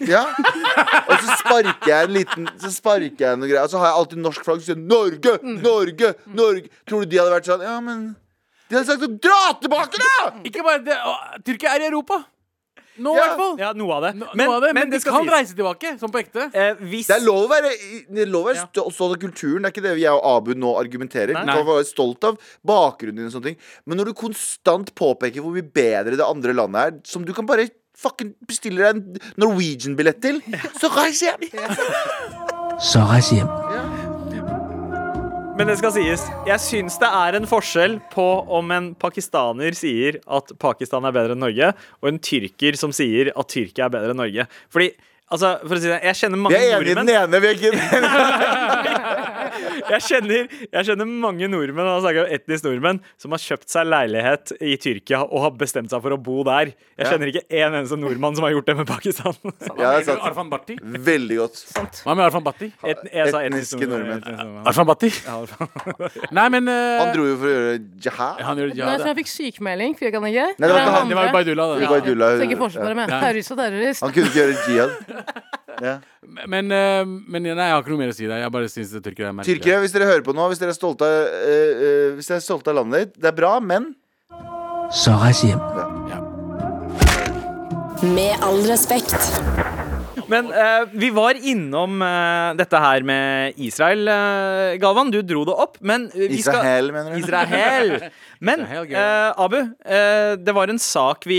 Ja. 0.00 0.22
Og 1.04 1.12
så 1.20 1.36
sparker 1.42 1.86
jeg 1.86 2.08
en 2.08 2.14
liten 2.16 2.46
Så 2.58 2.70
sparker 2.74 3.26
jeg 3.26 3.38
noe 3.38 3.46
greier. 3.50 3.66
Og 3.66 3.70
så 3.70 3.78
har 3.78 3.90
jeg 3.92 3.98
alltid 4.00 4.22
norsk 4.24 4.46
flagg. 4.46 4.62
og 4.62 4.66
sier 4.66 4.78
Norge, 4.80 5.36
Norge, 5.44 6.14
Norge. 6.32 6.72
Tror 6.88 7.04
du 7.04 7.12
de 7.12 7.20
hadde 7.20 7.34
vært 7.34 7.50
sånn? 7.50 7.64
Ja, 7.66 7.76
men 7.84 8.06
De 8.70 8.78
hadde 8.78 8.88
sagt 8.88 9.18
dra 9.22 9.40
tilbake, 9.60 10.00
da! 10.00 10.30
Ikke 10.48 10.64
bare 10.64 10.80
det. 10.86 10.96
å, 10.96 11.12
Tyrkia 11.44 11.76
er 11.76 11.84
i 11.84 11.90
Europa. 11.90 12.22
Nå, 12.98 13.14
i 13.14 13.16
Ja. 13.16 13.22
hvert 13.24 13.38
fall. 13.40 13.54
Ja, 13.58 13.72
noe 13.72 13.92
av 13.94 14.02
det. 14.02 14.10
No, 14.20 14.26
noe 14.34 14.54
av 14.56 14.62
det, 14.62 14.74
men, 14.74 14.90
de 14.90 14.98
skal 15.00 15.12
kan 15.14 15.24
sies. 15.24 15.32
reise 15.32 15.54
tilbake, 15.56 15.98
som 15.98 16.10
på 16.12 16.20
ekte. 16.20 16.50
Eh, 16.54 16.74
hvis 16.90 17.06
Det 17.08 17.16
er 17.16 17.24
lov 17.24 17.46
å 17.46 17.48
være, 17.48 17.70
det 18.12 18.22
er 18.26 18.30
lov 18.30 18.44
å 18.44 18.48
være 18.52 18.66
stol- 18.68 18.92
stolt 18.92 19.16
av 19.16 19.20
kulturen. 19.22 19.62
Det 19.62 19.70
er 19.70 19.72
ikke 19.80 19.82
det 19.88 19.98
jeg 20.02 20.12
og 20.12 20.24
Abu 20.36 20.52
nå 20.54 20.74
argumenterer. 20.76 21.32
Nei. 21.32 21.46
Du 21.46 21.52
kan 21.62 21.66
være 21.66 21.86
stolt 21.88 22.24
av 22.24 22.36
bakgrunnen 22.66 23.16
din 23.16 23.26
og 23.26 23.32
sånne 23.32 23.44
ting. 23.44 23.56
Men 23.86 23.96
når 23.98 24.04
du 24.04 24.12
konstant 24.12 24.94
påpeker 24.94 25.40
hvor 25.40 25.52
mye 25.56 25.62
bedre 25.72 26.16
det 26.16 26.26
andre 26.26 26.52
landet 26.52 26.80
er, 26.86 27.00
som 27.04 27.24
du 27.24 27.32
kan 27.32 27.46
bare 27.46 27.70
fucking 27.96 28.34
bestille 28.46 28.76
deg 28.78 28.96
en 28.96 29.18
Norwegian-billett 29.38 30.20
til, 30.20 30.42
så 30.80 30.90
reis 30.94 31.20
hjem! 31.22 31.48
Så 32.80 33.00
reis 33.08 33.30
hjem. 33.30 33.48
Men 35.62 35.68
det 35.70 35.76
skal 35.78 35.92
sies, 35.94 36.22
jeg 36.42 36.58
syns 36.58 36.96
det 36.98 37.06
er 37.06 37.36
en 37.38 37.44
forskjell 37.46 37.92
på 38.10 38.24
om 38.50 38.72
en 38.74 38.88
pakistaner 38.98 39.76
sier 39.78 40.16
at 40.26 40.48
Pakistan 40.58 41.06
er 41.06 41.14
bedre 41.14 41.36
enn 41.36 41.44
Norge, 41.44 41.68
og 42.02 42.08
en 42.10 42.18
tyrker 42.18 42.74
som 42.80 42.90
sier 42.90 43.30
at 43.30 43.46
Tyrkia 43.54 43.86
er 43.86 43.92
bedre 43.94 44.10
enn 44.10 44.18
Norge. 44.18 44.48
Fordi, 44.74 44.88
altså, 45.30 45.52
for 45.62 45.76
å 45.76 45.78
si 45.78 45.86
det, 45.86 46.00
jeg 46.08 46.18
kjenner 46.18 46.40
Vi 46.40 46.42
mange 46.48 46.58
enige 46.64 46.96
nordmenn 46.98 47.44
vi 47.44 47.50
er 47.52 47.60
ikke 47.60 47.70
i 47.70 47.76
den 47.76 47.84
ene. 47.94 48.98
Jeg 49.92 50.02
kjenner, 50.06 50.46
jeg 50.72 50.86
kjenner 50.88 51.08
mange 51.08 51.48
nordmenn 51.50 51.88
og 51.92 52.02
snakker 52.04 52.24
om 52.26 52.32
etnisk 52.36 52.66
nordmenn 52.66 53.00
som 53.20 53.34
har 53.34 53.42
kjøpt 53.42 53.68
seg 53.72 53.88
leilighet 53.88 54.52
i 54.62 54.76
Tyrkia 54.80 55.22
og 55.26 55.44
har 55.46 55.54
bestemt 55.60 55.92
seg 55.92 56.02
for 56.04 56.14
å 56.16 56.18
bo 56.20 56.42
der. 56.46 56.72
Jeg 57.00 57.10
kjenner 57.10 57.32
ikke 57.32 57.44
en 57.62 57.76
eneste 57.80 57.98
nordmann 58.00 58.36
som 58.38 58.46
har 58.46 58.54
gjort 58.56 58.70
det 58.70 58.76
med 58.80 58.88
Pakistan. 58.90 59.36
Ja, 59.82 59.96
det 59.96 60.02
er 60.02 60.06
sant. 60.06 60.22
Arfan 60.28 60.50
Bhatti? 60.52 60.76
Veldig 60.82 61.36
godt. 61.40 61.60
Hva 62.04 62.14
med 62.14 62.24
Arfan 62.26 62.44
Bhatti? 62.44 62.68
Et, 62.86 63.00
jeg 63.08 63.32
etnisk 63.32 63.38
Etniske 63.48 63.88
nordmenn. 63.88 64.20
nordmenn. 64.26 64.66
Arfan 64.70 64.88
Bhatti? 64.90 65.10
Nei, 66.38 66.46
men 66.54 66.68
uh, 66.70 67.00
Han 67.02 67.12
dro 67.16 67.26
jo 67.26 67.38
for 67.40 67.48
å 67.48 67.54
gjøre 67.54 67.72
jihad. 68.06 68.42
Han 68.46 68.60
gjør 68.62 68.70
Nei, 68.72 68.78
jihad. 68.78 69.02
så 69.02 69.10
jeg 69.12 69.18
fikk 69.22 69.32
sykemelding, 69.32 69.96
fikk 69.98 70.18
han 70.18 70.28
ikke? 70.30 70.46
Nei, 70.52 70.68
det 70.68 70.72
var 70.76 70.84
ikke 70.84 70.94
han. 70.98 71.08
Det 71.08 71.18
var 71.18 72.02
jo 72.06 72.16
Ja. 72.22 73.12
Ja. 73.12 73.20
terrorist 73.22 73.52
og 73.54 73.58
terrorist. 73.62 74.04
Han 74.04 74.14
kunne 74.14 74.30
ikke 74.30 74.40
gjøre 74.42 74.54
jihad. 74.68 74.90
Ja. 75.82 75.96
Men, 76.46 76.70
eh, 76.70 77.02
men 77.04 77.42
nei, 77.42 77.56
jeg 77.66 77.74
har 77.74 77.82
ikke 77.82 77.90
noe 77.90 78.02
mer 78.04 78.12
å 78.12 78.16
si 78.16 78.28
der. 78.28 78.44
Jeg 78.44 78.54
bare 78.54 78.70
syns 78.70 78.92
tyrkere 78.94 79.32
er 79.32 79.34
merkelige. 79.34 79.58
Tyrkere, 79.58 79.80
hvis 79.82 79.94
dere 79.96 80.06
hører 80.06 80.22
på 80.26 80.34
nå, 80.36 80.46
hvis 80.52 80.62
dere 80.62 80.70
er 80.74 80.78
stolte 80.78 81.08
av, 81.08 81.32
eh, 81.42 81.82
eh, 81.88 82.08
hvis 82.14 82.30
dere 82.30 82.38
er 82.38 82.46
stolte 82.46 82.70
av 82.70 82.78
landet 82.78 83.06
ditt, 83.06 83.20
det 83.20 83.32
er 83.32 83.36
bra, 83.42 83.58
men 83.60 83.94
Så 84.92 85.14
reis 85.16 85.40
hjem. 85.42 85.58
Med 88.14 88.34
all 88.44 88.60
respekt. 88.68 89.16
Men 90.32 90.48
uh, 90.50 90.88
vi 90.96 91.10
var 91.14 91.36
innom 91.38 92.00
uh, 92.02 92.52
dette 92.58 92.80
her 92.80 93.04
med 93.06 93.58
Israel, 93.60 94.06
uh, 94.08 94.72
Galvan. 94.82 95.12
Du 95.12 95.20
dro 95.26 95.44
det 95.48 95.54
opp, 95.54 95.76
men 95.84 96.08
vi 96.14 96.40
skal 96.42 96.60
Israel, 96.62 96.92
mener 96.96 97.12
du? 97.14 97.20
Israel. 97.22 97.94
Men 98.42 98.64
Israel, 98.64 98.94
eh, 98.98 99.42
Abu, 99.44 99.58
det 100.42 100.52
var 100.56 100.66
en 100.72 100.80
sak 100.82 101.28
vi 101.30 101.38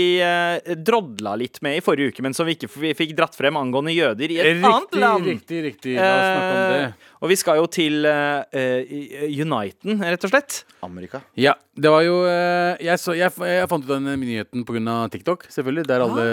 drodla 0.80 1.34
litt 1.36 1.58
med 1.60 1.76
i 1.76 1.82
forrige 1.84 2.14
uke, 2.14 2.22
men 2.24 2.32
som 2.32 2.46
vi 2.48 2.54
ikke 2.56 2.70
f- 2.70 2.94
fikk 2.96 3.12
dratt 3.18 3.36
frem 3.36 3.58
angående 3.60 3.92
jøder 3.92 4.32
i 4.32 4.38
et 4.40 4.48
annet 4.64 4.88
Riktig, 4.88 5.00
land. 5.02 5.28
riktig, 5.28 5.58
riktig. 5.66 5.96
La 6.00 6.14
oss 6.14 6.30
snakke 6.30 6.54
om 6.54 6.72
det. 6.72 7.10
Og 7.22 7.30
vi 7.30 7.36
skal 7.40 7.56
jo 7.60 7.66
til 7.72 8.04
eh, 8.04 8.42
eh, 8.52 9.28
Uniten, 9.40 10.00
rett 10.02 10.24
og 10.26 10.32
slett. 10.32 10.56
Amerika. 10.84 11.20
Ja, 11.40 11.54
det 11.78 11.90
var 11.90 12.02
jo 12.04 12.16
uh, 12.26 12.74
Jeg, 12.82 12.98
så, 13.00 13.14
jeg, 13.16 13.32
jeg 13.48 13.68
fant 13.70 13.84
ut 13.86 13.92
den 13.94 14.08
nyheten 14.20 14.64
pga. 14.68 14.96
TikTok, 15.14 15.46
selvfølgelig. 15.52 15.86
Der 15.88 16.04
alle, 16.04 16.24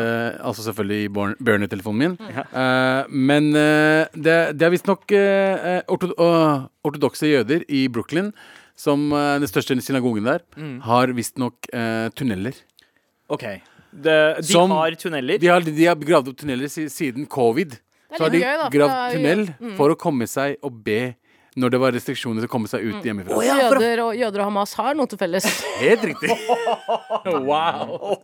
altså 0.41 0.65
selvfølgelig 0.65 1.05
i 1.05 1.11
born- 1.13 1.37
burner-telefonen 1.39 1.99
min. 2.17 2.17
Eh, 2.41 3.03
men 3.11 3.51
det, 3.53 4.35
det 4.57 4.67
er 4.67 4.73
visstnok 4.73 5.05
uh, 5.15 5.79
orto, 5.91 6.11
uh, 6.17 6.65
ortodokse 6.87 7.29
jøder 7.29 7.63
i 7.69 7.85
Brooklyn, 7.87 8.31
som 8.75 9.09
den 9.13 9.47
største 9.47 9.75
synagogen 9.85 10.25
der, 10.25 10.41
har 10.87 11.11
visstnok 11.13 11.69
uh, 11.75 12.09
tunneler. 12.17 12.55
OK. 13.29 13.45
De, 13.91 14.15
de 14.39 14.47
Som- 14.47 14.71
har 14.73 14.95
tunneler. 14.99 15.37
De 15.39 15.47
har, 15.51 15.61
de 15.61 15.85
har 15.85 15.95
gravd 15.99 16.31
opp 16.31 16.37
tunneler 16.41 16.67
siden 16.71 17.27
covid. 17.29 17.77
Så 18.17 18.23
har 18.25 18.33
de 18.33 18.41
gøy, 18.43 18.55
da, 18.59 18.69
gravd 18.73 18.95
det 18.95 19.19
tunnel 19.19 19.75
for 19.77 19.93
å 19.93 19.99
komme 19.99 20.27
seg 20.27 20.57
og 20.65 20.81
be 20.85 21.01
når 21.59 21.73
det 21.73 21.79
var 21.83 21.91
restriksjoner 21.91 22.39
til 22.39 22.47
å 22.47 22.51
komme 22.51 22.69
seg 22.71 22.83
ut 22.87 23.03
hjemmefra. 23.03 23.41
Jøder, 23.43 23.99
og, 24.05 24.13
jøder 24.15 24.39
og 24.39 24.47
Hamas 24.47 24.71
har 24.79 24.95
noe 24.95 25.09
til 25.11 25.19
felles. 25.19 25.47
Helt 25.83 26.05
riktig. 26.07 26.31
Wow. 27.51 28.15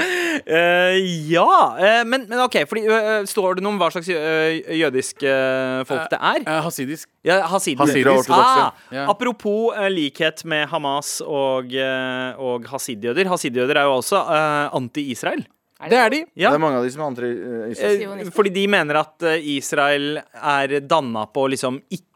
Uh, 0.00 0.96
ja, 1.28 1.44
uh, 1.76 2.00
men, 2.08 2.24
men 2.30 2.40
OK, 2.40 2.56
fordi 2.70 2.86
uh, 2.88 3.20
står 3.28 3.58
det 3.58 3.64
noe 3.64 3.74
om 3.74 3.80
hva 3.80 3.90
slags 3.92 4.08
jø- 4.08 4.78
jødisk 4.80 5.20
folk 5.90 6.06
det 6.12 6.20
er? 6.30 6.40
Eh, 6.46 6.60
hasidisk. 6.64 7.08
Ja, 7.26 7.42
hasidisk. 7.50 7.82
Hasidisk. 7.84 8.32
Ah, 8.32 8.72
yeah. 8.88 9.10
Apropos 9.12 9.76
likhet 9.92 10.40
med 10.48 10.70
Hamas 10.72 11.18
og, 11.20 11.74
og 12.40 12.68
hasidjøder. 12.72 13.28
Hasidjøder 13.28 13.82
er 13.82 13.90
jo 13.90 13.98
også 14.00 14.22
anti-Israel. 14.80 15.44
Det 15.88 15.96
er 15.96 16.12
de. 16.12 16.20
Ja. 16.36 16.50
Det 16.50 16.58
er 16.58 16.62
mange 16.62 16.80
av 16.80 16.84
de 16.84 16.92
som 16.92 17.02
er 17.02 17.08
antri... 17.08 17.30
eh, 17.72 18.30
fordi 18.36 18.52
de 18.58 18.66
mener 18.68 19.00
at 19.00 19.26
eh, 19.30 19.48
Israel 19.56 20.20
er 20.20 20.80
danna 20.84 21.26
på 21.32 21.46
liksom 21.54 21.80
ikke 21.88 22.06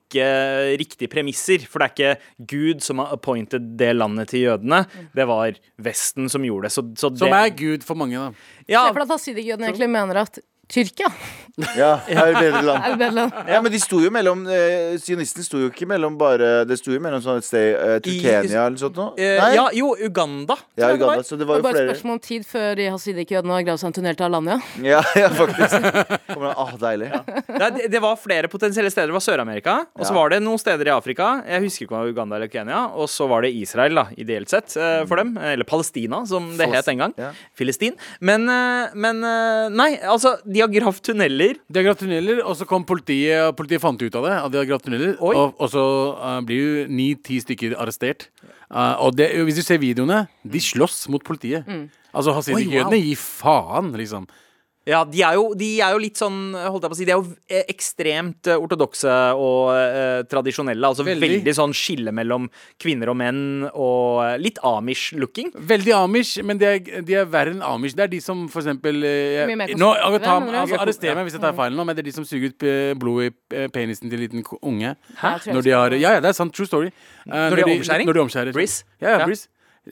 riktige 0.78 1.08
premisser. 1.10 1.64
For 1.66 1.80
det 1.82 1.86
er 1.86 1.94
ikke 1.94 2.46
Gud 2.52 2.82
som 2.84 3.00
har 3.02 3.14
appointed 3.16 3.72
det 3.80 3.92
landet 3.96 4.28
til 4.30 4.44
jødene. 4.44 4.84
Det 5.16 5.26
var 5.26 5.56
Vesten 5.82 6.28
som 6.30 6.44
gjorde 6.46 6.68
det. 6.68 6.74
Så, 6.76 6.84
så 7.00 7.10
det, 7.10 7.22
Som 7.24 7.34
er 7.34 7.48
Gud 7.56 7.86
for 7.88 7.98
mange, 7.98 8.20
da. 8.20 8.50
ja, 8.68 8.84
Se 8.84 8.92
for 8.92 9.00
deg 9.02 9.08
at 9.08 9.14
hasidigjødene 9.16 9.70
egentlig 9.72 9.90
mener 9.96 10.22
at 10.26 10.38
Tyrkia 10.70 11.08
Ja, 11.78 12.00
er 12.10 12.32
et 12.32 12.38
bedre 12.40 12.62
land. 12.66 13.34
Ja, 13.46 13.60
men 13.62 13.70
de 13.70 13.78
sto 13.78 14.00
jo 14.02 14.08
mellom 14.10 14.40
eh, 14.50 14.96
Sionistene 14.98 15.44
sto 15.46 15.60
jo 15.62 15.68
ikke 15.70 15.86
mellom 15.86 16.16
bare 16.18 16.64
Det 16.66 16.78
sto 16.80 16.90
jo 16.90 16.98
mellom 17.04 17.20
sånn 17.22 17.38
et 17.38 17.46
sted 17.46 17.76
eh, 17.78 17.98
Turkenia 18.02 18.64
eller 18.66 18.80
sånt 18.80 18.96
noe. 18.98 19.12
eh, 19.20 19.36
Nei? 19.38 19.50
ja, 19.54 19.68
jo, 19.76 19.92
Uganda. 20.02 20.56
Ja, 20.74 20.88
tror 20.88 20.94
jeg 20.96 20.98
det 20.98 21.06
var. 21.06 21.12
Uganda. 21.14 21.28
Så 21.28 21.38
det 21.38 21.46
var 21.46 21.60
jo 21.60 21.66
bare 21.66 21.76
et 21.76 21.78
flere. 21.84 21.92
spørsmål 21.94 22.16
om 22.18 22.22
tid 22.26 22.46
før 22.48 22.74
de 22.80 22.88
hasidikkjødene 22.90 23.54
har 23.54 23.66
gravd 23.68 23.82
seg 23.84 23.90
en 23.92 23.96
tunnel 24.00 24.18
til 24.18 24.26
Alanya. 24.30 24.56
Ja, 24.94 25.02
ja 25.20 25.28
faktisk. 25.36 25.86
Kommer 26.32 26.48
det, 26.50 26.56
ah, 26.64 26.72
deilig. 26.82 27.10
Nei, 27.54 27.70
det, 27.78 27.86
det 27.94 28.02
var 28.02 28.18
flere 28.18 28.50
potensielle 28.50 28.90
steder. 28.90 29.12
Det 29.12 29.18
var 29.20 29.24
Sør-Amerika, 29.28 29.76
og 29.94 30.02
så 30.08 30.10
Ja. 30.10 30.18
var 30.18 30.34
det 30.34 30.40
noen 30.42 30.58
steder 30.60 30.90
i 30.90 30.94
Afrika. 30.96 31.28
Jeg 31.46 31.64
husker 31.68 31.86
ikke 31.86 31.94
om 31.94 32.02
det 32.02 32.08
var 32.08 32.14
Uganda 32.16 32.40
eller 32.40 32.50
Kenya. 32.52 32.80
Og 32.98 33.06
så 33.12 33.28
var 33.30 33.46
det 33.46 33.52
Israel, 33.62 33.94
da, 34.02 34.06
ideelt 34.18 34.50
sett, 34.50 34.74
eh, 34.76 35.04
for 35.06 35.22
dem. 35.22 35.36
Eller 35.38 35.64
Palestina, 35.70 36.24
som 36.26 36.50
det 36.58 36.68
het 36.74 36.90
en 36.90 37.04
gang. 37.06 37.14
Ja. 37.20 37.30
Filistin. 37.54 37.94
Men, 38.20 38.48
eh, 38.50 38.90
men 38.98 39.22
eh, 39.22 39.70
Nei, 39.74 39.92
altså, 40.02 40.34
de 40.54 40.62
har 40.62 40.70
gravd 40.70 41.02
tunneler. 41.10 41.58
De 41.66 41.80
har 41.80 41.88
gravd 41.88 42.04
tunneler, 42.04 42.40
og 42.46 42.54
så 42.58 42.66
kom 42.68 42.86
politiet, 42.86 43.40
og 43.48 43.56
politiet 43.58 43.82
fant 43.82 44.00
ut 44.00 44.20
av 44.20 44.28
det. 44.28 44.36
At 44.38 44.54
de 44.54 44.60
har 44.60 44.70
gravd 44.70 44.86
tunneler 44.86 45.16
Og, 45.18 45.56
og 45.58 45.72
så 45.72 45.84
uh, 46.14 46.38
blir 46.46 46.62
jo 46.62 46.86
ni-ti 46.94 47.40
stykker 47.42 47.74
arrestert. 47.80 48.28
Uh, 48.70 48.94
og 49.04 49.18
det, 49.18 49.32
hvis 49.46 49.58
du 49.58 49.64
ser 49.66 49.82
videoene, 49.82 50.24
de 50.42 50.62
slåss 50.62 51.04
mot 51.12 51.24
politiet. 51.26 51.66
Altså 52.14 52.30
Oi, 52.30 52.38
Hasidikkjødene 52.38 53.00
wow. 53.00 53.06
gir 53.10 53.20
faen, 53.20 53.92
liksom. 53.98 54.28
Ja, 54.84 55.00
de 55.08 55.22
er, 55.24 55.38
jo, 55.38 55.46
de 55.56 55.68
er 55.80 55.94
jo 55.94 56.00
litt 56.02 56.20
sånn, 56.20 56.52
holdt 56.52 56.84
jeg 56.84 56.92
på 56.92 56.96
å 56.96 56.98
si, 56.98 57.06
de 57.08 57.12
er 57.14 57.20
jo 57.20 57.30
eh, 57.48 57.62
ekstremt 57.72 58.50
eh, 58.52 58.60
ortodokse 58.60 59.14
og 59.40 59.70
eh, 59.72 60.20
tradisjonelle. 60.28 60.90
Altså 60.90 61.06
veldig. 61.06 61.30
Veldig. 61.38 61.54
sånn 61.56 61.72
skille 61.76 62.12
mellom 62.12 62.50
kvinner 62.82 63.08
og 63.12 63.16
menn, 63.16 63.40
og 63.72 64.20
eh, 64.26 64.34
litt 64.42 64.60
Amish-looking. 64.60 65.54
Veldig 65.72 65.94
amish, 65.96 66.34
men 66.44 66.60
de 66.60 66.68
er, 66.68 66.82
de 67.06 67.16
er 67.16 67.30
verre 67.32 67.54
enn 67.56 67.64
amish. 67.64 67.96
Det 67.96 68.04
er 68.04 68.12
de 68.12 68.20
som 68.24 68.44
for 68.52 68.60
eksempel 68.60 69.00
eh, 69.08 69.54
nå, 69.72 69.90
ta, 70.20 70.36
altså, 70.36 70.82
Arrester 70.82 71.16
meg 71.16 71.30
hvis 71.30 71.38
jeg 71.38 71.46
tar 71.46 71.56
feil 71.56 71.72
nå, 71.78 71.88
men 71.88 71.96
det 71.96 72.04
er 72.04 72.10
de 72.10 72.16
som 72.18 72.28
suger 72.28 72.52
ut 72.52 72.68
blod 73.00 73.30
i 73.30 73.66
penisen 73.72 74.12
til 74.12 74.20
en 74.20 74.24
liten 74.26 74.44
unge. 74.60 74.94
Hæ? 75.22 75.34
Når 75.48 75.64
de 75.64 75.74
har, 75.78 75.96
ja, 75.96 76.16
ja, 76.18 76.20
det 76.20 76.34
er 76.34 76.36
sant. 76.36 76.52
True 76.54 76.68
story. 76.68 76.92
Uh, 77.24 77.48
Når 77.48 77.56
de 77.56 77.64
har 77.64 77.74
omskjæring? 77.78 78.08
Når 78.08 78.16
de 78.20 78.24
omskjærer. 78.28 78.52
Breeze? 78.52 78.84
Ja, 79.00 79.16
ja, 79.16 79.24
Ja. 79.24 79.32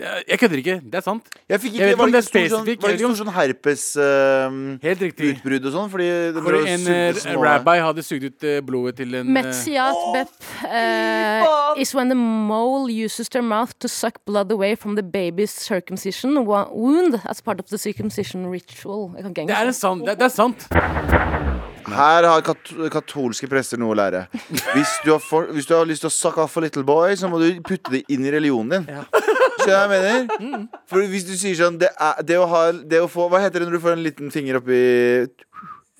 Ja, 0.00 0.22
Jeg 0.28 0.38
kødder 0.38 0.56
ikke. 0.56 0.80
Det 0.84 0.94
er 0.94 1.04
sant. 1.04 1.26
Jeg 1.48 1.60
fikk 1.60 1.74
Jeg 1.74 1.80
vet 1.80 1.88
ikke, 1.88 1.92
ikke 1.92 2.02
om 2.02 2.12
det 2.12 2.18
er 2.18 2.24
spesifikt. 2.24 2.52
sånn, 2.52 2.66
var 2.82 2.88
det 2.88 2.96
ikke 2.96 3.08
stor 3.12 3.18
sånn 3.18 3.32
herpes 3.36 3.82
uh, 4.00 4.54
Helt 4.80 5.02
riktig. 5.04 5.32
og 5.44 5.72
sånn? 5.74 5.90
Fordi 5.92 6.06
det 6.32 6.44
For 6.46 6.56
en 6.72 6.86
eh, 6.94 7.34
rabbi 7.42 7.76
hadde 7.84 8.04
sugd 8.06 8.24
ut 8.24 8.46
eh, 8.48 8.60
blodet 8.64 8.96
til 9.02 9.18
en 9.20 9.36
eh, 9.36 9.50
oh, 9.84 10.14
Bep 10.16 10.32
uh, 10.64 11.76
is 11.76 11.92
when 11.94 12.08
the 12.08 12.16
mole 12.16 12.88
uses 12.88 13.28
their 13.28 13.44
mouth 13.44 13.74
to 13.80 13.88
suck 13.88 14.24
blood 14.24 14.50
away 14.50 14.74
from 14.74 14.96
the 14.96 15.02
baby's 15.04 15.52
circumcision 15.52 16.40
wound 16.46 17.20
as 17.28 17.42
part 17.42 17.60
of 17.60 17.68
the 17.68 17.76
circumcision 17.78 18.46
ritual. 18.46 19.12
Jeg 19.16 19.22
kan 19.24 19.30
ikke 19.30 19.46
Det 19.46 19.58
er, 19.58 19.66
en 19.66 19.72
sant, 19.76 20.06
det, 20.06 20.18
det 20.18 20.24
er 20.24 20.28
sant. 20.32 20.68
Her 21.90 22.28
har 22.28 22.44
kat 22.46 22.72
katolske 22.92 23.48
prester 23.50 23.80
noe 23.80 23.94
å 23.94 23.98
lære. 23.98 24.24
Hvis 24.72 24.92
du, 25.04 25.12
har 25.14 25.22
for, 25.22 25.48
hvis 25.54 25.68
du 25.68 25.74
har 25.76 25.88
lyst 25.88 26.04
til 26.04 26.10
å 26.10 26.14
suck 26.14 26.38
off 26.42 26.56
a 26.58 26.64
little 26.64 26.84
boy, 26.86 27.14
så 27.18 27.30
må 27.30 27.40
du 27.42 27.48
putte 27.66 27.92
det 27.94 28.04
inn 28.12 28.26
i 28.26 28.32
religionen 28.34 28.86
din. 28.86 29.00
Skjønner 29.62 29.62
du 29.62 29.72
hva 29.72 29.80
jeg 29.80 29.92
mener? 29.92 30.66
For 30.90 31.12
hvis 31.12 31.26
du 31.28 31.34
sier 31.38 31.58
sånn 31.58 31.78
det, 31.82 31.92
er, 31.94 32.22
det, 32.26 32.38
å 32.40 32.46
ha, 32.50 32.62
det 32.72 33.02
å 33.02 33.08
få 33.10 33.28
Hva 33.30 33.42
heter 33.42 33.62
det 33.62 33.68
når 33.68 33.78
du 33.78 33.82
får 33.84 33.96
en 33.96 34.06
liten 34.06 34.32
finger 34.34 34.58
oppi 34.58 34.80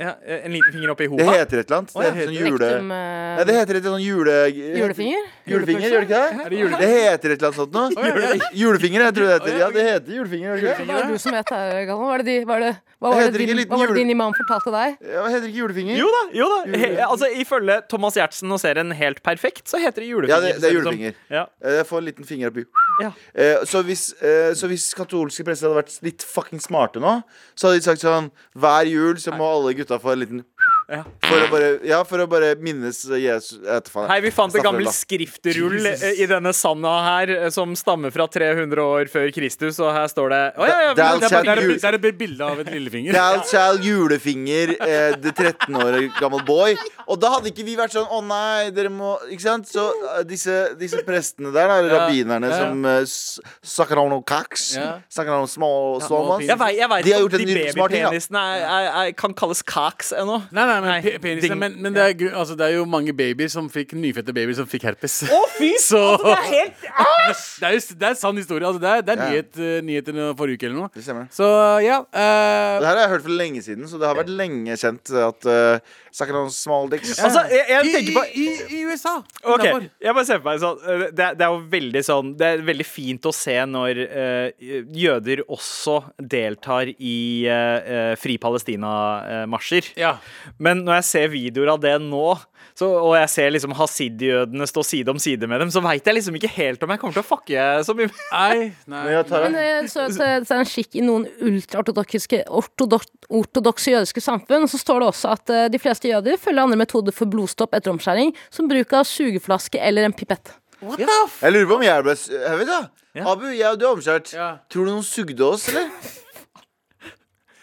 Ja, 0.03 0.13
eh, 0.27 0.41
en 0.49 0.53
liten 0.57 0.73
finger 0.75 0.91
opp 0.93 1.01
i 1.05 1.07
Det 1.13 1.27
heter 1.29 1.61
et 1.63 1.69
eller 1.71 1.79
annet. 1.79 1.93
Det 1.95 2.09
heter 2.09 2.27
sånn 2.27 2.39
jule... 2.39 2.69
Rektum, 2.73 2.91
uh, 2.91 3.37
Nei, 3.39 3.45
det 3.49 3.55
heter 3.61 3.79
et 3.79 3.87
sånn 3.89 4.03
jule... 4.03 4.37
Julefinger? 4.53 5.27
Julefinger, 5.53 5.89
gjør 5.93 6.01
det 6.01 6.07
ikke 6.09 6.23
det? 6.23 6.47
Er 6.47 6.51
det 6.55 6.59
jule? 6.63 6.81
Det 6.83 6.89
heter 6.93 7.35
et 7.35 7.43
eller 7.43 7.49
annet 7.49 7.61
sånt 7.61 7.73
noe. 7.77 8.49
Julefinger, 8.63 9.05
jeg 9.07 9.15
tror 9.19 9.29
det 9.29 9.37
heter. 9.39 9.59
Ja, 9.63 9.69
det 9.77 9.85
heter 9.89 10.17
julefinger. 10.19 10.49
gjør 10.49 10.63
det 10.63 10.73
ikke? 10.73 10.87
Hva 10.91 10.99
er 10.99 11.07
det 11.07 11.17
du 11.19 11.23
som 11.23 11.37
vet 11.39 11.53
her, 11.55 11.79
Galvan? 11.89 12.03
Hva 12.03 12.11
var 12.13 12.25
det, 12.27 12.37
hva 12.51 12.59
det, 12.63 12.73
hva 13.03 13.13
var 13.15 13.31
Det 13.33 13.41
din, 13.47 13.63
hva 13.63 13.79
var 13.79 13.87
det 13.87 13.89
jule- 13.93 13.99
din 14.03 14.13
imam 14.15 14.35
fortalte 14.39 14.73
deg? 14.75 14.99
Ja, 15.13 15.23
heter 15.29 15.45
det 15.47 15.51
ikke 15.53 15.63
julefinger? 15.63 15.97
Jo 16.03 16.11
da, 16.17 16.23
jo 16.39 16.49
da. 16.53 16.59
He, 16.83 16.91
altså, 17.07 17.31
Ifølge 17.43 17.79
Thomas 17.91 18.19
Giertsen 18.19 18.53
og 18.55 18.61
serien 18.63 18.93
Helt 18.99 19.23
perfekt, 19.27 19.65
så 19.71 19.81
heter 19.83 20.05
det 20.05 20.11
julefinger. 20.13 20.35
Ja, 20.37 20.41
det, 20.45 20.53
det 20.63 20.69
er 20.69 20.77
som. 20.77 20.79
julefinger. 20.83 21.17
Ja. 21.33 21.47
Eh, 21.65 21.79
Jeg 21.81 21.87
får 21.89 22.03
en 22.03 22.09
liten 22.11 22.29
finger 22.29 22.53
oppi 22.53 22.67
Ja. 23.03 23.11
Eh, 23.35 23.65
så, 23.69 23.83
hvis, 23.87 24.09
eh, 24.23 24.53
så 24.59 24.69
hvis 24.71 24.91
katolske 24.97 25.45
prester 25.47 25.69
hadde 25.69 25.81
vært 25.81 25.97
litt 26.07 26.25
fucking 26.27 26.63
smarte 26.63 27.03
nå, 27.03 27.19
så 27.57 27.69
hadde 27.69 27.81
de 27.81 27.87
sagt 27.89 28.05
sånn 28.05 28.31
Hver 28.59 28.91
jul 28.91 29.19
så 29.23 29.35
må 29.35 29.49
alle 29.57 29.75
gutta 29.79 29.99
få 30.03 30.15
en 30.15 30.23
liten 30.23 30.45
Ja. 30.93 31.03
For 31.25 31.41
å 31.41 31.47
bare, 31.49 31.69
ja, 31.89 31.99
for 32.05 32.21
å 32.21 32.27
bare 32.29 32.51
minnes 32.61 32.99
Jesus 33.09 33.57
etterfall. 33.65 34.05
Hei, 34.11 34.19
vi 34.21 34.33
fant 34.35 34.53
en 34.59 34.65
gammel 34.67 34.91
skriftrull 34.93 35.87
eh, 35.89 36.03
i 36.21 36.27
denne 36.29 36.53
sanda 36.57 36.93
her 37.07 37.33
eh, 37.33 37.47
som 37.55 37.73
stammer 37.79 38.13
fra 38.13 38.27
300 38.29 38.83
år 38.85 39.09
før 39.13 39.31
Kristus, 39.33 39.79
og 39.81 39.89
her 39.97 40.11
står 40.13 40.35
det 40.35 40.41
oh, 40.61 40.67
ja, 40.69 40.77
ja, 40.91 40.93
Det 40.99 41.07
er 41.07 41.23
Det 41.23 41.25
er, 41.25 41.31
det, 41.33 41.39
er, 41.55 41.63
et- 41.63 41.81
det 41.81 41.89
er 41.89 41.99
et 42.13 42.19
bilde 42.21 42.45
av 42.53 42.61
et 42.61 42.69
lillefinger. 42.75 43.17
Dal 43.17 43.41
Chal 43.49 43.81
julefinger, 43.87 44.75
eh, 44.85 45.17
det 45.23 45.33
13 45.39 45.81
år 45.81 45.99
gammel 46.21 46.45
boy. 46.45 46.77
Og 47.09 47.19
da 47.23 47.33
hadde 47.39 47.51
ikke 47.51 47.65
vi 47.67 47.75
vært 47.77 47.97
sånn 47.97 48.07
Å 48.15 48.21
nei, 48.23 48.69
dere 48.71 48.89
må 48.93 49.17
Ikke 49.33 49.43
sant? 49.43 49.67
Så 49.67 49.89
eh, 49.91 50.21
disse, 50.29 50.55
disse 50.79 51.01
prestene 51.07 51.51
der, 51.55 51.73
eller 51.81 51.91
Ja, 51.91 52.03
rabbinerne 52.05 52.51
ja. 52.53 52.61
som 52.61 52.85
uh, 52.87 53.01
snakker 53.67 53.99
om 54.03 54.13
noe 54.13 54.23
kaks, 54.29 54.69
Ja. 54.79 54.87
snakker 55.13 55.41
om 55.41 55.49
små, 55.51 55.73
små 56.05 56.21
ja. 56.43 56.53
Jeg 56.53 56.61
vet, 56.61 56.77
jeg 56.79 56.91
vet 56.93 57.05
De 57.09 57.15
har 57.17 57.25
gjort 57.25 57.39
en 57.39 57.45
ny 57.49 57.57
smart 57.73 57.95
ting, 57.97 58.05
da. 58.05 58.13
babypenisene 58.13 58.45
er, 58.53 58.87
er, 59.03 59.11
kan 59.19 59.35
kalles 59.39 59.65
kaks 59.67 60.13
ennå. 60.21 60.39
Nei, 60.55 60.67
nei, 60.69 60.79
Nei, 60.83 60.99
pe- 61.05 61.19
penisen, 61.23 61.53
ding. 61.55 61.59
men, 61.63 61.77
men 61.85 61.95
det, 61.97 62.03
er, 62.03 62.35
altså, 62.35 62.57
det 62.59 62.67
er 62.69 62.77
jo 62.77 62.85
mange 62.91 63.15
babyer 63.17 63.49
som 63.53 63.69
fikk 63.73 63.95
nyfødte 63.99 64.35
babyer 64.35 64.57
som 64.59 64.67
fikk 64.69 64.89
herpes. 64.91 65.21
Å, 65.31 65.41
fy! 65.57 65.73
Så 65.89 66.01
Altså, 66.03 66.27
det 66.27 66.37
er 66.37 66.49
helt 66.53 66.83
det 67.63 67.71
er 67.71 67.99
det 68.03 68.09
er 68.11 68.17
sann 68.19 68.39
historie. 68.41 68.67
Altså, 68.69 68.83
det 68.83 68.91
er, 68.91 69.03
det 69.07 69.15
er 69.17 69.23
Ja. 69.23 69.31
nyhet, 69.31 69.59
uh, 69.63 69.81
nyheter 69.87 70.21
forrige 70.39 70.59
uke 70.61 70.69
eller 70.69 70.79
noe. 70.83 70.91
Det 70.95 71.05
stemmer. 71.07 71.29
Så 71.35 71.49
ja. 71.85 72.01
Uh, 72.03 72.81
Det 72.83 72.87
her 72.89 72.97
har 72.97 73.03
jeg 73.07 73.13
hørt 73.17 73.27
for 73.29 73.37
lenge 73.43 73.63
siden, 73.65 73.89
så 73.91 74.01
det 74.03 74.09
har 74.11 74.19
vært 74.19 74.33
lenge 74.43 74.77
kjent 74.81 75.13
at 75.23 75.49
uh, 75.49 75.99
snakker 76.13 76.39
om 76.43 76.51
small 76.53 76.91
dicks. 76.93 77.15
Altså, 77.23 77.45
jeg, 77.53 77.65
jeg 77.71 77.93
tenker 77.95 78.17
på 78.19 78.25
i, 78.35 78.47
i, 78.49 78.81
I 78.81 78.83
USA. 78.91 79.15
Ok, 79.45 79.63
derfor. 79.63 79.87
jeg 80.05 80.17
bare 80.19 80.29
ser 80.29 80.41
på 80.43 80.49
meg 80.51 80.61
sånn 80.63 80.83
eh, 80.83 81.05
det, 81.17 81.29
det 81.39 81.47
er 81.47 81.55
jo 81.55 81.61
veldig 81.73 82.03
sånn 82.05 82.29
Det 82.41 82.49
er 82.53 82.61
veldig 82.67 82.85
fint 82.87 83.29
å 83.29 83.33
se 83.37 83.55
når 83.71 84.01
uh, 84.03 84.67
jøder 85.03 85.43
også 85.47 85.97
deltar 86.35 86.91
i 86.93 87.15
uh, 87.49 88.13
Fri 88.21 88.37
Palestina-marsjer. 88.43 89.93
Ja. 90.01 90.15
Men 90.63 90.72
når 90.81 90.99
jeg 91.01 91.09
ser 91.09 91.31
videoer 91.33 91.75
av 91.75 91.83
det 91.83 91.95
nå, 92.03 92.33
så, 92.73 92.89
og 92.89 93.13
jeg 93.19 93.29
ser 93.29 93.51
liksom 93.53 93.75
hasid-jødene 93.77 94.67
stå 94.69 94.85
side 94.87 95.13
om 95.13 95.19
side 95.21 95.49
med 95.51 95.61
dem, 95.61 95.73
så 95.73 95.83
veit 95.85 96.07
jeg 96.09 96.17
liksom 96.17 96.39
ikke 96.39 96.51
helt 96.55 96.85
om 96.85 96.95
jeg 96.95 97.03
kommer 97.03 97.17
til 97.19 97.25
å 97.25 97.29
fucke 97.29 97.67
så 97.85 97.95
mye. 97.99 98.09
Nei, 98.33 98.71
nei. 98.89 99.03
Men 99.03 99.13
jeg 99.13 99.27
tar 99.29 99.45
Men 99.45 99.59
eh, 99.61 99.91
så, 99.93 100.07
så, 100.07 100.17
så 100.17 100.29
er 100.29 100.47
det 100.47 100.57
en 100.57 100.71
skikk 100.71 100.97
i 100.97 101.05
noen 101.05 101.27
ultraortodokse 101.45 102.41
ortodok, 102.49 103.85
jødiske 103.93 104.25
samfunn. 104.25 104.65
Så 104.71 104.81
står 104.81 105.05
det 105.05 105.11
også 105.13 105.35
at 105.35 105.53
uh, 105.53 105.67
de 105.73 105.83
fleste 105.83 106.09
jøder 106.09 106.41
følger 106.41 106.65
andre 106.65 106.81
metoder 106.81 107.15
for 107.17 107.29
blodstopp 107.29 107.77
etter 107.77 107.93
omskjæring, 107.93 108.33
som 108.53 108.71
bruk 108.71 108.97
av 108.97 109.05
sugeflaske 109.09 109.81
eller 109.83 110.09
en 110.09 110.17
pipett. 110.17 110.57
Jeg 110.83 111.55
lurer 111.55 111.69
på 111.69 111.77
om 111.77 111.85
jeg 111.87 112.03
ble 112.03 112.17
Jeg 112.17 112.59
vet 112.59 112.71
da. 112.73 112.81
Ja. 113.13 113.29
Abu, 113.29 113.45
jeg 113.53 113.69
og 113.69 113.79
du 113.79 113.85
er 113.85 113.93
omskjært. 113.93 114.33
Ja. 114.33 114.49
Tror 114.73 114.89
du 114.89 114.95
noen 114.95 115.05
sugde 115.07 115.45
oss, 115.45 115.69
eller? 115.69 115.93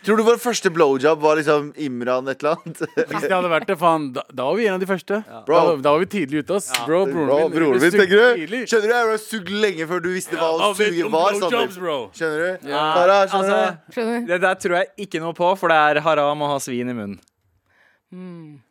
Tror 0.06 0.16
du 0.20 0.24
vår 0.24 0.38
første 0.40 0.70
blowjob 0.72 1.20
var 1.20 1.40
liksom 1.40 1.74
Imran 1.84 2.30
et 2.32 2.40
eller 2.40 2.56
annet? 2.56 2.82
Hvis 3.10 3.26
det 3.26 3.34
hadde 3.34 3.50
vært 3.52 3.68
det, 3.68 3.76
faen, 3.82 4.06
da, 4.16 4.24
da 4.32 4.46
var 4.48 4.56
vi 4.56 4.68
en 4.70 4.78
av 4.78 4.84
de 4.84 4.88
første. 4.88 5.20
Bro. 5.48 5.58
Da, 5.58 5.74
da 5.84 5.94
var 5.96 6.04
vi 6.06 6.08
tidlig 6.14 6.44
ute, 6.46 6.60
ass. 6.62 6.70
Bro, 6.86 7.02
broren 7.10 7.28
Bro, 7.28 7.40
min. 7.42 7.56
broren 7.58 7.84
min, 7.84 7.96
tenker 7.96 8.16
du? 8.16 8.28
tidlig. 8.40 8.62
Skjønner 8.72 8.88
du? 8.88 8.94
Jeg 8.96 9.10
ble 9.10 9.18
sugd 9.26 9.52
lenge 9.66 9.90
før 9.90 10.06
du 10.06 10.10
visste 10.14 10.40
hva 10.40 10.52
å 10.56 10.70
suge 10.78 11.12
var. 11.12 11.40
Jobs, 11.44 11.82
bro. 11.82 11.98
Skjønner 12.16 12.46
du? 12.46 12.70
Ja, 12.72 12.86
Tara, 12.96 13.18
skjønner 13.28 13.58
altså, 13.58 13.60
du? 13.90 13.98
Skjønner 13.98 14.22
du? 14.22 14.30
Det 14.32 14.40
der 14.46 14.62
tror 14.64 14.78
jeg 14.80 15.08
ikke 15.08 15.24
noe 15.26 15.36
på, 15.36 15.52
for 15.60 15.74
det 15.74 15.80
er 15.90 16.02
haram 16.08 16.48
å 16.48 16.50
ha 16.54 16.62
svin 16.64 16.94
i 16.94 16.96
munnen. 16.96 17.20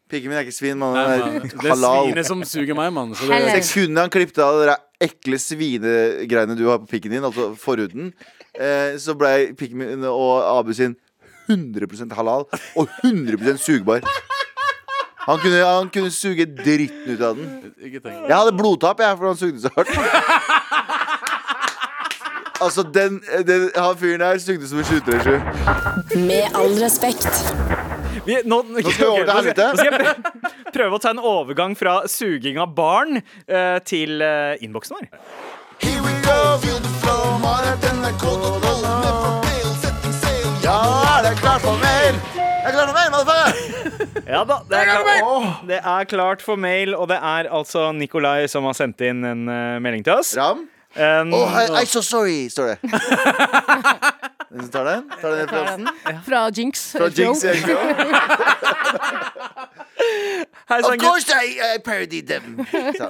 Pikken 0.08 0.32
min 0.32 0.38
er 0.40 0.46
ikke 0.48 0.56
svin, 0.56 0.78
mann. 0.80 0.96
Man, 0.96 1.42
det 1.44 1.68
er 1.68 1.76
svinet 1.76 2.26
som 2.26 2.40
suger 2.48 2.74
meg, 2.78 2.88
mann. 2.96 3.12
Sekundene 3.18 3.60
Sekundet 3.60 4.06
han 4.06 4.12
klippet 4.14 4.40
av 4.42 4.62
de 4.64 4.78
ekle 5.04 5.38
svinegreiene 5.38 6.56
du 6.58 6.64
har 6.70 6.80
på 6.82 6.88
pikken 6.90 7.12
din, 7.12 7.26
altså 7.28 7.52
forhuden, 7.60 8.14
eh, 8.56 8.96
så 8.98 9.14
ble 9.18 9.52
pikken 9.58 9.84
min 9.84 10.08
og 10.08 10.40
Abu 10.56 10.72
sin 10.74 10.96
100% 11.48 12.14
halal 12.16 12.46
og 12.76 12.88
100% 13.04 13.62
sugbar. 13.62 14.04
Han 15.28 15.38
kunne, 15.42 15.61
han 15.64 15.90
kunne 15.92 16.11
suge 16.11 16.46
dritten 16.56 17.11
ut 17.12 17.20
av 17.20 17.37
den. 17.37 17.72
ikke 17.84 18.00
tenk. 18.00 18.22
Jeg 18.30 18.37
hadde 18.37 18.54
blodtap, 18.56 19.00
jeg, 19.04 19.18
for 19.18 19.26
han 19.28 19.37
sugde 19.37 19.61
så 19.61 19.72
hardt. 19.76 19.92
Altså, 22.61 22.82
den, 22.82 23.20
den 23.46 23.68
Han 23.76 23.96
fyren 24.00 24.20
der 24.20 24.38
sugde 24.42 24.68
som 24.68 24.78
en 24.78 24.84
737. 24.84 26.24
Med 26.26 26.48
all 26.58 26.74
respekt. 26.82 27.28
Vi, 28.26 28.38
nå, 28.44 28.62
nå, 28.66 28.80
skal 28.80 28.96
vi 28.98 29.06
over 29.06 29.24
til 29.24 29.26
nå 29.26 29.37
skal- 29.37 29.37
helvete. 29.37 29.68
nå 29.68 29.76
skal 29.76 29.87
jeg 29.92 30.72
prøve, 30.74 30.94
å 30.96 31.02
ta 31.04 31.12
en 31.14 31.22
overgang 31.22 31.76
fra 31.78 32.00
suging 32.11 32.58
av 32.58 32.74
barn 32.76 33.20
uh, 33.20 33.78
til 33.87 34.20
uh, 34.24 34.56
innboksen 34.64 34.98
vår. 34.98 35.08
Here 35.78 36.02
we 36.02 36.12
go, 36.26 36.58
feel 36.64 36.80
the 36.82 36.88
flow, 36.98 37.38
setting 37.78 38.02
sail. 38.02 38.58
Ja, 39.04 39.27
er 40.84 41.22
det 41.26 41.32
klart 41.40 41.62
for 41.64 41.76
mail! 41.82 42.18
Jeg 42.38 42.66
er 42.68 42.74
klar 42.74 42.86
for 42.90 42.96
mail, 42.98 43.10
motherfucker! 43.14 43.54
Ja 44.28 44.42
da, 44.44 44.58
det 44.68 44.76
er, 44.76 44.84
klart, 44.84 45.60
det 45.68 45.76
er 45.80 46.04
klart 46.04 46.42
for 46.44 46.56
mail, 46.60 46.92
og 46.94 47.06
det 47.08 47.16
er 47.16 47.46
altså 47.48 47.86
Nikolai 47.96 48.44
som 48.52 48.66
har 48.68 48.74
sendt 48.76 49.00
inn 49.00 49.22
en 49.24 49.46
eh, 49.48 49.78
melding 49.80 50.04
til 50.04 50.18
oss. 50.20 50.34
Ram? 50.36 50.66
Um, 50.98 51.32
Oh, 51.32 51.48
I, 51.48 51.64
I'm 51.80 51.86
so 51.88 52.02
sorry, 52.04 52.48
står 52.52 52.74
det. 52.74 52.78
Den 54.50 54.68
tar 54.72 54.84
den? 54.84 55.08
Tar 55.20 55.30
den 55.30 55.46
referansen? 55.46 55.88
Fra 56.24 56.50
Jinx. 56.54 56.92
Fra 56.96 57.08
Joe. 57.08 57.34
Jinx 57.34 57.44
Eggo. 57.44 57.76
Hei 60.68 60.78
sann, 60.84 61.00
gutt, 61.00 61.30
I, 61.32 61.56
I 61.76 61.78
parodied 61.84 62.28
them. 62.28 62.58
Så. 62.98 63.08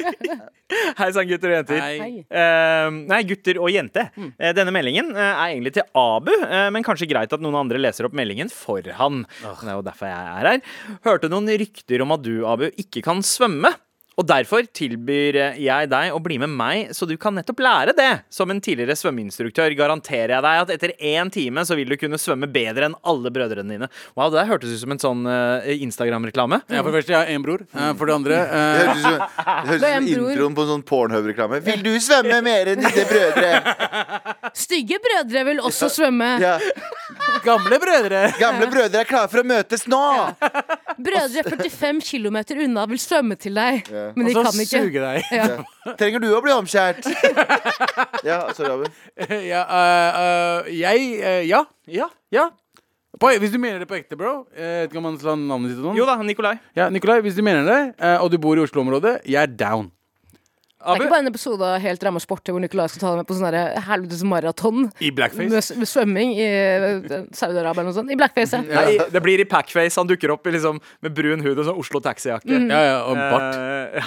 hei 0.98 1.08
sann, 1.14 1.26
gutter 1.30 1.50
og 1.50 1.56
jenter. 1.56 1.80
Hei. 1.82 2.10
Eh, 2.26 2.90
nei, 3.10 3.20
gutter 3.28 3.58
og 3.62 3.70
jente. 3.74 4.04
Eh, 4.14 4.52
denne 4.56 4.74
meldingen 4.74 5.10
eh, 5.14 5.30
er 5.30 5.54
egentlig 5.54 5.74
til 5.78 5.86
Abu, 5.98 6.30
eh, 6.38 6.68
men 6.74 6.86
kanskje 6.86 7.08
greit 7.10 7.34
at 7.34 7.42
noen 7.42 7.58
andre 7.58 7.80
leser 7.82 8.06
opp 8.08 8.14
meldingen 8.18 8.50
for 8.52 8.86
han. 9.00 9.24
Det 9.42 9.66
er 9.66 9.74
jo 9.74 9.84
derfor 9.86 10.10
jeg 10.10 10.18
er 10.38 10.50
her. 10.52 10.62
Hørte 11.06 11.30
noen 11.32 11.50
rykter 11.62 12.06
om 12.06 12.14
at 12.14 12.24
du, 12.26 12.34
Abu, 12.50 12.68
ikke 12.78 13.02
kan 13.06 13.22
svømme. 13.26 13.74
Og 14.18 14.26
derfor 14.26 14.66
tilbyr 14.74 15.36
eh, 15.38 15.58
jeg 15.62 15.88
deg 15.92 16.14
å 16.14 16.18
bli 16.22 16.40
med 16.42 16.50
meg, 16.50 16.90
så 16.96 17.06
du 17.06 17.14
kan 17.20 17.36
nettopp 17.38 17.60
lære 17.62 17.94
det. 17.94 18.08
Som 18.34 18.50
en 18.50 18.60
tidligere 18.64 18.96
svømmeinstruktør 18.98 19.74
garanterer 19.78 20.34
jeg 20.34 20.44
deg 20.46 20.62
at 20.64 20.72
etter 20.74 20.94
én 20.98 21.30
time 21.30 21.62
så 21.68 21.76
vil 21.78 21.92
du 21.92 21.96
kunne 22.00 22.18
svømme 22.18 22.48
bedre 22.50 22.88
enn 22.88 22.96
alle 23.06 23.30
brødrene 23.34 23.76
dine. 23.76 23.90
Wow, 24.18 24.32
det 24.32 24.40
der 24.40 24.50
hørtes 24.50 24.74
ut 24.74 24.82
som 24.82 24.94
en 24.96 25.02
sånn 25.02 25.22
uh, 25.28 25.62
Instagram-reklame. 25.70 26.60
Ja, 26.66 26.82
for 26.82 26.90
det 26.90 26.98
første, 26.98 27.14
jeg 27.14 27.20
har 27.20 27.30
én 27.30 27.46
bror. 27.46 27.62
Eh, 27.70 27.92
For 27.98 28.10
det 28.10 28.16
andre 28.18 28.40
Det 28.48 28.82
høres 28.82 28.88
hørtes 28.88 28.98
ut 28.98 29.06
som, 29.06 29.22
høres 29.68 29.78
ut 29.78 29.88
er 29.88 29.94
som 29.94 30.10
introen 30.16 30.58
på 30.58 30.66
en 30.66 30.72
sånn 30.72 30.84
Pornhub-reklame. 30.90 31.62
Vil 31.68 31.86
du 31.86 31.92
svømme 32.02 32.40
mer 32.44 32.72
enn 32.74 32.82
dine 32.82 33.06
brødre? 33.12 34.50
Stygge 34.66 34.98
brødre 35.04 35.46
vil 35.52 35.62
også 35.62 35.92
svømme. 35.94 36.34
Ja. 36.42 36.56
Gamle 37.44 37.78
brødre! 37.80 38.20
Gamle 38.40 38.66
brødre 38.70 39.00
er 39.02 39.08
klare 39.08 39.28
for 39.30 39.42
å 39.42 39.46
møtes 39.46 39.84
nå! 39.90 40.00
Brødre 40.98 41.44
45 41.46 42.00
km 42.04 42.38
unna 42.64 42.84
vil 42.90 43.00
svømme 43.02 43.36
til 43.40 43.54
deg, 43.58 43.88
men 44.16 44.26
de 44.26 44.32
Og 44.32 44.38
så 44.38 44.44
kan 44.48 44.62
ikke. 44.64 44.82
suge 44.84 45.02
deg. 45.04 45.28
Ja. 45.32 45.94
Trenger 46.00 46.24
du 46.24 46.28
å 46.34 46.40
bli 46.44 46.54
omskjært? 46.56 47.08
Ja, 48.28 48.40
sorry, 48.56 48.72
Abu. 48.74 48.86
ja, 49.52 49.60
eh, 49.62 50.16
eh, 50.22 50.70
jeg 50.80 51.04
eh, 51.20 51.42
Ja. 51.48 51.62
Ja. 51.86 52.08
Ja. 52.34 52.48
På, 53.18 53.30
hvis 53.40 53.50
du 53.54 53.58
mener 53.58 53.80
det 53.82 53.88
på 53.90 53.96
ekte, 53.96 54.14
bro 54.18 54.44
eh, 54.54 54.84
Vet 54.84 54.92
man 55.02 55.16
slå 55.18 55.32
navnet 55.40 55.72
ditt 55.72 55.78
og 55.80 55.88
sånn? 55.88 55.96
Jo 55.98 56.04
da, 56.06 56.18
Nikolai. 56.22 56.56
Ja, 56.78 56.88
Nikolai, 56.92 57.20
hvis 57.24 57.38
du 57.38 57.42
mener 57.46 57.64
det, 57.66 57.78
eh, 57.98 58.18
og 58.22 58.30
du 58.30 58.36
bor 58.42 58.58
i 58.58 58.62
Oslo-området, 58.62 59.20
jeg 59.26 59.40
er 59.42 59.54
down. 59.58 59.88
Det 60.78 60.92
er 60.94 61.00
ikke 61.02 61.10
bare 61.10 61.24
en 61.24 61.30
episode 61.32 61.66
av 61.66 61.80
Helt 61.82 62.04
ramma 62.06 62.20
sport 62.22 62.46
hvor 62.52 62.60
Nicolai 62.62 62.86
skal 62.88 63.00
ta 63.02 63.10
deg 63.10 63.18
med 63.22 63.26
på 63.26 63.34
sånn 63.34 63.48
der 63.50 63.80
helvetes 63.88 64.22
maraton 64.22 64.84
I 65.02 65.10
blackface. 65.10 65.50
med, 65.50 65.80
med 65.82 65.90
svømming 65.90 66.34
i 66.38 66.46
eh, 66.46 67.18
Saudi-Arabia 67.34 67.80
eller 67.82 67.88
noe 67.90 67.96
sånt. 67.98 68.12
I 68.14 68.18
blackface, 68.20 68.60
ja. 68.62 68.62
Nei, 68.86 68.94
det 69.10 69.22
blir 69.24 69.42
i 69.42 69.48
packface. 69.50 69.98
Han 69.98 70.06
dukker 70.10 70.30
opp 70.36 70.46
i 70.46 70.54
liksom, 70.54 70.78
med 71.02 71.16
brun 71.18 71.42
hud 71.42 71.58
og 71.58 71.66
sånn 71.66 71.82
Oslo 71.82 72.00
Taxi-jakke. 72.04 72.62
Ja, 72.70 72.82
ja, 72.92 72.96
og 73.10 73.18
bart. 73.18 73.58
Uh, 73.58 73.98
ja. 73.98 74.06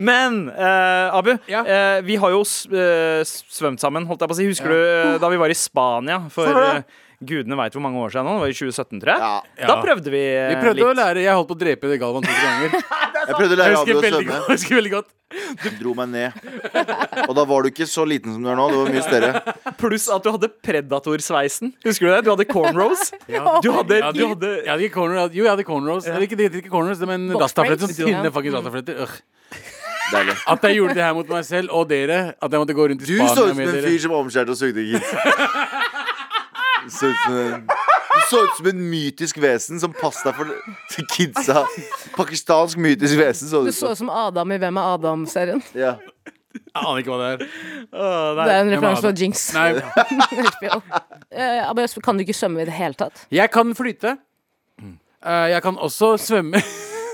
Men 0.00 0.46
eh, 0.52 1.16
Abu, 1.16 1.34
Ja. 1.50 1.60
eh, 1.64 2.00
vi 2.06 2.14
har 2.16 2.30
jo 2.32 2.40
s- 2.44 2.64
eh, 2.72 3.20
svømt 3.26 3.80
sammen. 3.82 4.06
Holdt 4.08 4.20
jeg 4.24 4.30
på 4.30 4.36
å 4.36 4.38
si 4.38 4.46
Husker 4.48 4.72
du 4.72 4.78
eh, 4.80 5.18
da 5.20 5.28
vi 5.28 5.36
var 5.40 5.52
i 5.52 5.56
Spania 5.56 6.22
for 6.32 6.48
eh, 6.48 6.82
gudene 7.20 7.58
veit 7.60 7.74
hvor 7.76 7.82
mange 7.84 8.00
år 8.00 8.08
siden 8.14 8.24
nå? 8.24 8.38
Det 8.38 8.44
var 8.46 8.52
i 8.54 8.56
2017, 8.56 9.00
tror 9.02 9.12
jeg. 9.12 9.20
Ja. 9.60 9.66
Da 9.68 9.76
prøvde 9.84 10.14
vi, 10.14 10.22
eh, 10.36 10.54
Vi 10.54 10.62
prøvde 10.62 10.86
å 10.88 10.94
lære 10.96 11.20
Jeg 11.26 11.36
holdt 11.36 11.50
på 11.52 11.56
å 11.58 11.60
drepe 11.66 11.90
det 11.92 11.98
Galvan 12.00 12.24
to 12.24 12.32
ganger. 12.32 12.80
Jeg 13.28 13.36
prøvde 13.36 13.56
å 13.56 13.58
lære 13.60 13.80
Abu 13.80 13.92
å 13.96 14.02
svømme. 14.04 14.36
Jeg 14.40 14.54
husker 14.54 14.78
veldig 14.80 14.92
godt. 14.94 15.08
du 15.30 15.68
Dro 15.78 15.92
meg 15.98 16.08
ned. 16.10 16.30
Og 17.28 17.34
da 17.38 17.44
var 17.46 17.62
du 17.62 17.70
ikke 17.70 17.86
så 17.86 18.04
liten 18.08 18.34
som 18.34 18.42
du 18.44 18.50
er 18.50 18.58
nå. 18.58 18.66
Du 18.72 18.78
var 18.80 18.92
mye 18.94 19.04
større. 19.06 19.42
Pluss 19.80 20.08
at 20.10 20.24
du 20.24 20.30
hadde 20.34 20.50
predatorsveisen. 20.66 21.74
Husker 21.86 22.08
du 22.08 22.12
det? 22.14 22.20
Du 22.26 22.32
hadde 22.34 22.46
cornrows. 22.50 23.10
Du 23.64 23.70
hadde, 23.74 23.98
Ja, 24.00 24.10
du 24.14 24.22
hadde 24.32 24.48
Jeg 24.64 24.70
hadde 24.70 24.86
ikke 24.88 24.96
cornrows. 24.96 25.34
jo, 25.36 25.44
jeg 25.44 25.52
hadde 25.52 25.66
cornrows. 25.68 26.06
Ja. 26.08 26.18
ikke, 26.24 26.38
det 26.38 26.48
heter 26.48 26.62
ikke 26.64 26.72
cornrows, 26.72 27.02
men 27.08 27.28
rastafletter. 27.36 27.90
Sånn 27.92 28.08
tynne 28.08 28.32
fucking 28.34 28.56
rastafletter. 28.56 29.04
Øh 29.04 29.20
Deilig. 30.10 30.34
At 30.50 30.64
jeg 30.66 30.74
gjorde 30.80 30.94
det 30.98 31.04
her 31.04 31.12
mot 31.14 31.28
meg 31.30 31.44
selv 31.46 31.70
og 31.76 31.84
dere. 31.90 32.34
At 32.42 32.50
jeg 32.50 32.58
måtte 32.62 32.74
gå 32.74 32.86
rundt 32.90 33.04
i 33.04 33.06
Du 33.06 33.12
så 33.20 33.30
ut 33.30 33.36
som 33.38 33.56
med 33.60 33.68
en 33.70 33.84
fyr 33.84 34.00
som 34.02 34.16
omskjærte 34.18 34.50
og 34.50 34.58
sugde 34.58 34.82
kids. 34.90 35.06
Så 38.30 38.40
ut 38.46 38.56
som 38.56 38.66
en 38.70 38.82
mytisk 38.90 39.40
vesen 39.42 39.80
som 39.82 39.92
passa 39.96 40.32
for 40.36 40.50
til 40.92 41.06
kidsa. 41.10 41.64
Pakistansk 42.14 42.78
mytisk 42.78 43.18
vesen. 43.18 43.50
Så 43.50 43.64
Du 43.64 43.70
du 43.70 43.74
så 43.74 43.90
ut 43.90 43.96
ut 43.96 44.02
som 44.04 44.10
Adam 44.10 44.52
i 44.54 44.58
Hvem 44.62 44.78
er 44.78 44.92
Adam-serien. 44.94 45.62
Ja. 45.74 45.96
Jeg 46.50 46.82
aner 46.82 46.98
ikke 47.02 47.14
hva 47.14 47.18
det 47.20 47.30
er. 47.30 47.42
Det 47.90 48.46
er 48.46 48.60
en 48.60 48.70
jeg 48.70 48.80
må 48.80 48.90
referanse 48.90 49.06
ha 49.06 49.10
det. 49.10 49.22
Jinx. 49.22 49.42
Nei, 49.54 49.68
HBO. 50.54 50.80
Eh, 51.30 52.00
kan 52.02 52.18
du 52.18 52.24
ikke 52.24 52.34
svømme 52.36 52.62
i 52.62 52.68
det 52.68 52.74
hele 52.74 52.98
tatt? 52.98 53.26
jeg 53.30 53.50
kan 53.50 53.74
flyte. 53.74 54.16
Eh, 54.80 55.46
jeg 55.54 55.62
kan 55.62 55.78
også 55.78 56.16
svømme. 56.18 56.62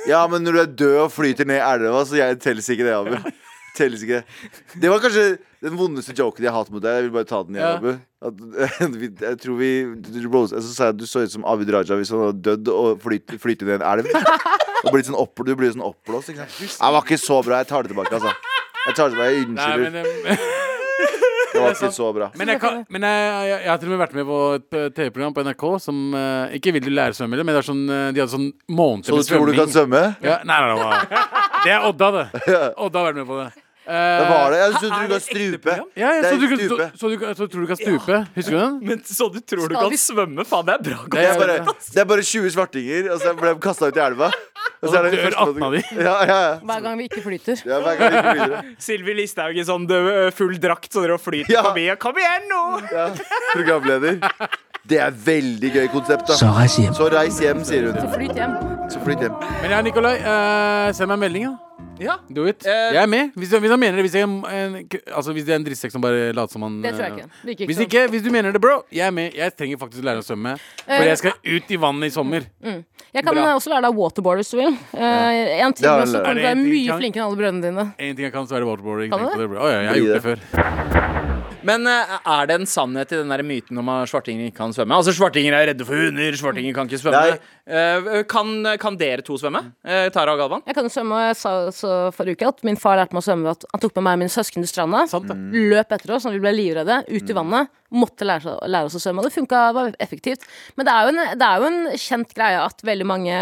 Ja, 0.07 0.21
men 0.31 0.45
når 0.47 0.53
du 0.53 0.59
er 0.61 0.69
død 0.79 0.97
og 1.03 1.09
flyter 1.11 1.49
ned 1.51 1.57
i 1.59 1.63
elva, 1.67 2.05
så 2.07 2.15
jeg 2.15 2.37
teller 2.39 2.63
ikke 2.63 2.85
det, 2.87 2.93
Abu. 2.95 3.31
Telles 3.75 4.05
ikke 4.07 4.21
det. 4.21 4.51
Det 4.79 4.91
var 4.93 5.01
kanskje 5.03 5.25
den 5.67 5.77
vondeste 5.79 6.15
joken 6.17 6.47
jeg 6.47 6.53
har 6.55 6.63
hatt 6.65 6.71
mot 6.73 6.83
deg. 6.85 6.97
Jeg 7.01 7.07
vil 7.09 7.15
bare 7.19 7.29
ta 7.29 7.43
den 7.47 7.59
igjen, 7.59 7.89
Ja. 7.91 7.97
At, 8.27 8.39
jeg 9.29 9.39
tror 9.43 9.57
vi 9.61 9.71
du- 10.01 10.29
Rose, 10.33 10.57
Så 10.65 10.73
sa 10.73 10.89
jeg 10.89 10.95
at 10.97 11.01
du 11.03 11.07
så 11.07 11.23
ut 11.27 11.31
som 11.35 11.45
Abid 11.47 11.69
Raja 11.75 11.99
hvis 11.99 12.11
han 12.15 12.23
hadde 12.29 12.43
dødd 12.47 12.71
og 12.73 13.03
flyt, 13.05 13.37
flytet 13.43 13.67
ned 13.69 13.83
en 13.83 13.89
elv. 13.93 14.09
Og 14.87 14.93
blitt 14.95 15.09
sånn 15.11 15.19
opp, 15.19 15.35
du 15.45 15.53
blir 15.59 15.73
sånn 15.75 15.85
oppblåst. 15.85 16.31
Ikke 16.33 16.47
sant? 16.49 16.79
Var 16.81 17.03
ikke 17.05 17.19
så 17.21 17.43
bra. 17.47 17.61
Jeg 17.65 17.69
tar 17.73 17.83
det 17.87 17.93
tilbake, 17.93 18.15
altså. 18.17 18.33
Jeg 18.87 18.95
tar 18.95 19.11
det 19.11 19.17
tilbake, 19.17 19.33
jeg 19.35 19.49
Nei, 19.51 19.51
unnskylder. 19.51 19.91
men, 19.91 20.31
eh, 20.31 20.55
Det 21.57 21.61
var 21.65 21.75
ikke 21.77 21.91
så 21.97 22.09
bra. 22.15 22.31
men, 22.37 22.51
jeg, 22.53 22.61
kan, 22.63 22.81
men 22.93 23.07
jeg, 23.09 23.27
jeg, 23.51 23.61
jeg 23.65 23.71
har 23.73 23.79
til 23.83 23.89
og 23.89 23.95
med 23.97 24.01
vært 24.05 24.17
med 24.19 24.27
på 24.29 24.39
et 24.59 24.77
eh, 24.81 24.89
TV-program 24.99 25.37
på 25.37 25.45
NRK 25.47 25.65
som 25.83 26.01
uh, 26.15 26.55
ikke 26.57 26.75
vil 26.77 26.85
du 26.87 26.91
lære 26.93 27.15
å 27.15 27.19
svømme, 27.19 27.39
men 27.41 27.53
det 27.55 27.63
er 27.63 27.69
sånn, 27.69 27.85
de 27.89 28.21
hadde 28.23 28.33
sånn 28.33 28.49
måneder 28.69 29.09
Så 29.09 29.21
du 29.23 29.31
tror 29.31 29.47
du 29.51 29.57
kan 29.59 29.73
svømme? 29.73 30.03
Ja, 30.25 30.39
nei, 30.47 30.59
nei, 30.63 30.77
nei, 30.83 31.23
Det 31.65 31.73
er 31.77 31.87
Odda, 31.89 32.11
det. 32.19 32.27
Odda 32.87 33.01
har 33.03 33.09
vært 33.11 33.21
med 33.23 33.31
på 33.31 33.39
det. 33.41 33.49
Eh, 33.87 34.19
Det 34.21 34.27
var 34.29 34.51
det. 34.51 34.59
Jeg 34.59 34.67
Er 34.67 35.07
du 35.07 35.13
kan 35.15 35.21
strupe. 35.21 35.75
Ja, 35.97 36.09
ja, 36.17 36.23
så, 36.27 36.37
du, 36.41 36.47
kan- 36.49 36.59
så, 36.59 36.91
så, 36.99 37.09
du, 37.13 37.17
kan- 37.23 37.35
så 37.39 37.47
tror 37.47 37.61
du 37.63 37.67
kan 37.71 37.77
stupe. 37.79 38.17
Husker 38.35 38.51
du 38.51 38.59
den? 38.59 38.79
Men 38.89 39.03
så 39.07 39.29
du 39.33 39.39
tror 39.41 39.69
du 39.69 39.75
Skal 39.75 39.83
kan 39.87 39.91
vi- 39.95 40.01
svømme? 40.03 40.45
Faen, 40.45 40.67
det 40.67 40.75
er 40.75 40.83
bra. 40.89 40.99
Det 41.15 41.25
er 41.31 41.39
bare, 41.39 41.59
det 41.95 42.01
er 42.03 42.09
bare 42.11 42.23
20 42.27 42.51
svartinger, 42.57 43.11
og 43.15 43.21
så 43.23 43.35
ble 43.39 43.55
de 43.55 43.61
kasta 43.63 43.87
ut 43.93 43.97
i 43.97 44.03
elva. 44.03 44.31
Og 44.83 44.91
så 44.91 44.99
er 44.99 45.07
det 45.07 45.13
dør 45.15 45.23
første 45.29 45.47
18 45.47 45.63
av 45.63 45.73
de. 45.77 45.83
Ja, 45.97 46.15
ja, 46.27 46.39
ja. 46.43 46.59
Hver 46.67 46.83
gang 46.85 46.99
vi 46.99 47.05
ikke 47.09 47.23
flyter. 47.25 47.63
ja 47.65 47.79
hver 47.81 47.97
gang 48.01 48.11
vi 48.13 48.19
gikk 48.19 48.35
videre. 48.43 48.63
Sylvi 48.89 49.15
Listhaug 49.23 49.57
i 49.57 49.65
sånn 49.65 49.87
død, 49.89 50.11
full 50.37 50.59
drakt 50.61 50.91
så 50.93 51.07
dere 51.07 51.17
flyter 51.23 51.55
Ja. 51.55 51.63
forbi. 51.71 51.87
Kom 52.03 52.19
igjen 52.21 52.51
nå! 52.51 52.63
Ja, 52.93 53.07
programleder. 53.55 54.19
Det 54.87 54.99
er 55.03 55.11
veldig 55.11 55.71
gøy 55.75 55.87
konsept, 55.91 56.29
da. 56.29 56.35
Så 56.39 56.51
reis 56.55 56.77
hjem. 56.79 56.93
Så 56.95 57.09
reis 57.11 57.39
hjem, 57.43 57.63
sier 57.67 57.89
hun. 57.89 58.11
Flyt 58.13 58.37
hjem. 58.39 58.53
Så 58.93 59.01
flytt 59.03 59.25
hjem. 59.25 59.39
Men 59.63 59.71
ja, 59.75 59.81
Nikolai, 59.83 60.13
eh, 60.21 60.93
send 60.95 61.09
meg 61.11 61.17
en 61.17 61.25
melding, 61.25 61.47
da. 61.49 61.66
Ja. 62.03 62.19
Do 62.29 62.45
it. 62.49 62.67
Eh, 62.67 62.95
jeg 62.95 63.03
er 63.03 63.09
med. 63.11 63.31
Hvis, 63.37 63.53
hvis 63.53 63.71
han 63.73 63.81
mener 63.81 63.97
det. 63.97 64.05
Hvis, 64.07 64.15
jeg, 64.15 64.29
en, 64.29 64.89
altså, 65.15 65.33
hvis 65.33 65.47
det 65.47 65.55
er 65.55 65.61
en 65.61 65.67
drittsekk 65.67 65.95
som 65.95 66.05
bare 66.05 66.33
later 66.37 66.53
som 66.53 66.67
han 66.67 66.81
Det 66.85 66.93
tror 66.95 67.07
jeg 67.07 67.13
eh, 67.13 67.17
ikke. 67.17 67.43
Det 67.43 67.55
ikke 67.57 67.69
Hvis 67.71 67.81
ikke 67.87 68.03
hvis 68.13 68.25
du 68.27 68.31
mener 68.35 68.53
det, 68.53 68.61
bro, 68.61 68.83
jeg 68.93 69.07
er 69.07 69.15
med. 69.15 69.37
Jeg 69.37 69.55
trenger 69.57 69.81
faktisk 69.81 70.05
å 70.05 70.09
lære 70.11 70.25
å 70.25 70.27
svømme. 70.27 70.57
For 70.85 71.09
jeg 71.09 71.23
skal 71.23 71.39
ut 71.41 71.73
i 71.73 71.81
vannet 71.87 72.13
i 72.13 72.15
sommer. 72.15 72.49
sånn. 72.63 72.85
Jeg 73.17 73.25
kan 73.25 73.33
Bra. 73.33 73.55
også 73.57 73.73
lære 73.73 73.87
deg 73.87 73.97
waterboard 73.97 74.43
hvis 74.43 74.53
du 74.53 74.59
vil. 74.61 74.75
Uh, 74.93 75.01
en 75.01 75.73
ting 75.73 75.89
også 75.89 75.89
kommer 75.89 76.05
du 76.05 76.11
til 76.11 76.21
å 76.21 76.27
være 76.27 76.43
det 76.43 76.51
en 76.51 76.61
ting 76.61 76.75
mye 76.75 76.99
flinkere 77.01 77.23
enn 77.23 77.31
alle 77.31 77.41
brødrene 77.41 77.65
dine. 77.65 77.87
En 77.97 78.19
ting 78.19 78.29
jeg 78.29 78.35
kan, 78.35 78.51
så 78.51 78.59
er 78.59 78.67
det 78.67 78.69
waterboarding. 78.73 79.15
Kan 79.15 79.25
du 79.25 79.33
det, 79.33 79.49
Å 79.57 79.65
oh, 79.65 79.73
ja, 79.73 79.81
jeg 79.87 79.95
har 79.95 80.03
gjort 80.03 80.19
det 80.19 80.25
før. 80.29 81.35
Men 81.67 81.87
eh, 81.91 82.17
er 82.23 82.49
det 82.49 82.57
en 82.61 82.69
sannhet 82.71 83.13
i 83.13 83.19
den 83.19 83.33
der 83.33 83.43
myten 83.47 83.81
om 83.81 83.89
at 83.91 84.11
svartinger 84.11 84.49
ikke 84.49 84.61
kan 84.61 84.75
svømme? 84.77 84.99
Altså, 85.01 85.15
Svartinger 85.17 85.57
er 85.57 85.71
redde 85.73 85.87
for 85.89 85.99
hunder, 85.99 86.39
svartinger 86.39 86.77
kan 86.77 86.89
ikke 86.89 87.01
svømme. 87.03 87.39
Eh, 87.67 88.09
kan, 88.31 88.53
kan 88.83 88.99
dere 89.01 89.25
to 89.27 89.39
svømme? 89.41 89.65
Eh, 89.83 90.07
Tara 90.15 90.37
og 90.37 90.43
Galvan? 90.43 90.63
Jeg 90.69 90.79
kan 90.79 90.87
jo 90.87 90.93
svømme, 90.95 91.19
og 91.19 91.29
jeg 91.31 91.39
sa 91.41 91.55
så 91.75 91.93
forrige 92.15 92.39
uke 92.39 92.51
at 92.53 92.65
min 92.69 92.79
far 92.81 93.01
lærte 93.01 93.17
meg 93.17 93.25
å 93.25 93.27
svømme 93.27 93.49
ved 93.49 93.59
at 93.59 93.69
han 93.75 93.83
tok 93.83 93.97
med 93.99 94.07
meg 94.07 94.19
og 94.19 94.23
mine 94.25 94.37
søsken 94.37 94.67
til 94.67 94.71
stranda. 94.71 95.05
Sant 95.11 95.31
det. 95.31 95.39
Løp 95.57 95.95
etter 95.99 96.17
oss 96.17 96.29
og 96.29 96.37
vi 96.37 96.43
ble 96.45 96.55
livredde, 96.55 97.03
ut 97.11 97.33
i 97.35 97.39
vannet. 97.41 97.73
Måtte 97.97 98.27
lære, 98.29 98.59
lære 98.67 98.91
oss 98.91 98.99
å 98.99 99.03
svømme. 99.03 99.23
Og 99.25 99.29
det 99.29 99.37
funka 99.37 99.63
var 99.77 99.95
effektivt. 100.03 100.47
Men 100.79 100.89
det 100.89 100.95
er, 100.95 101.07
jo 101.07 101.15
en, 101.15 101.39
det 101.39 101.49
er 101.49 101.63
jo 101.63 101.71
en 101.73 101.81
kjent 102.07 102.37
greie 102.37 102.63
at 102.63 102.87
veldig 102.87 103.09
mange 103.09 103.41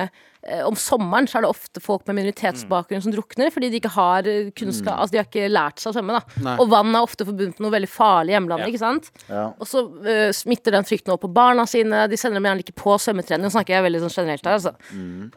om 0.67 0.77
sommeren 0.79 1.29
så 1.31 1.39
er 1.39 1.47
det 1.47 1.53
ofte 1.53 1.81
folk 1.83 2.05
med 2.09 2.19
minoritetsbakgrunn 2.19 3.05
som 3.05 3.15
drukner 3.15 3.53
fordi 3.55 3.71
de 3.73 3.81
ikke 3.81 3.93
har 3.95 4.27
kunnskap 4.59 4.95
mm. 4.95 5.01
Altså 5.05 5.15
de 5.15 5.21
har 5.21 5.29
ikke 5.29 5.49
lært 5.51 5.81
seg 5.81 5.91
å 5.91 5.95
svømme. 5.97 6.19
da 6.19 6.45
Nei. 6.45 6.57
Og 6.61 6.71
vann 6.73 6.93
er 6.93 7.07
ofte 7.07 7.27
forbundet 7.27 7.59
med 7.59 7.67
noe 7.67 7.75
veldig 7.75 7.91
farlig 7.91 8.35
i 8.35 8.37
hjemlandet. 8.37 8.71
ikke 8.73 8.83
sant? 8.83 9.11
Ja. 9.29 9.47
Og 9.59 9.69
så 9.69 9.85
uh, 9.89 10.31
smitter 10.37 10.77
den 10.77 10.87
frykten 10.89 11.15
over 11.15 11.25
på 11.25 11.33
barna 11.37 11.67
sine. 11.71 12.05
De 12.11 12.19
sender 12.21 12.41
dem 12.41 12.49
gjerne 12.51 12.65
ikke 12.67 12.77
på 12.85 12.97
svømmetrening. 13.01 13.47
Nå 13.47 13.55
snakker 13.55 13.79
jeg 13.79 13.87
veldig 13.89 14.05
sånn 14.05 14.17
generelt 14.19 14.49
her. 14.49 14.59
Altså. 14.59 14.75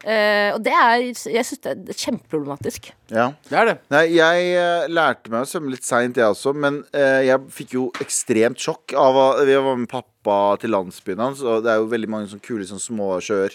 Eh, 0.04 0.50
og 0.54 0.62
det 0.64 0.74
er 0.74 0.96
Jeg 1.08 1.46
syns 1.46 1.62
det 1.64 1.74
er 1.74 2.02
kjempeproblematisk. 2.04 2.92
Ja. 3.14 3.30
Det 3.48 3.56
er 3.56 3.70
det. 3.70 3.76
Nei, 3.94 4.04
jeg 4.18 4.50
eh, 4.58 4.86
lærte 4.92 5.32
meg 5.32 5.46
å 5.46 5.48
svømme 5.48 5.72
litt 5.72 5.86
seint, 5.86 6.18
jeg 6.20 6.28
også. 6.28 6.52
Men 6.56 6.82
eh, 6.92 7.24
jeg 7.30 7.46
fikk 7.54 7.74
jo 7.78 7.88
ekstremt 8.04 8.60
sjokk 8.60 8.94
av 8.98 9.16
å 9.16 9.26
Vi 9.48 9.56
var 9.56 9.78
med 9.80 9.88
pappa 9.88 10.14
til 10.60 10.74
landsbyen 10.74 11.20
hans, 11.22 11.40
og 11.40 11.62
det 11.64 11.70
er 11.72 11.78
jo 11.80 11.86
veldig 11.88 12.08
mange 12.12 12.28
sånne 12.28 12.44
kule 12.44 12.66
sånne 12.68 12.82
små 12.82 13.06
sjøer 13.24 13.54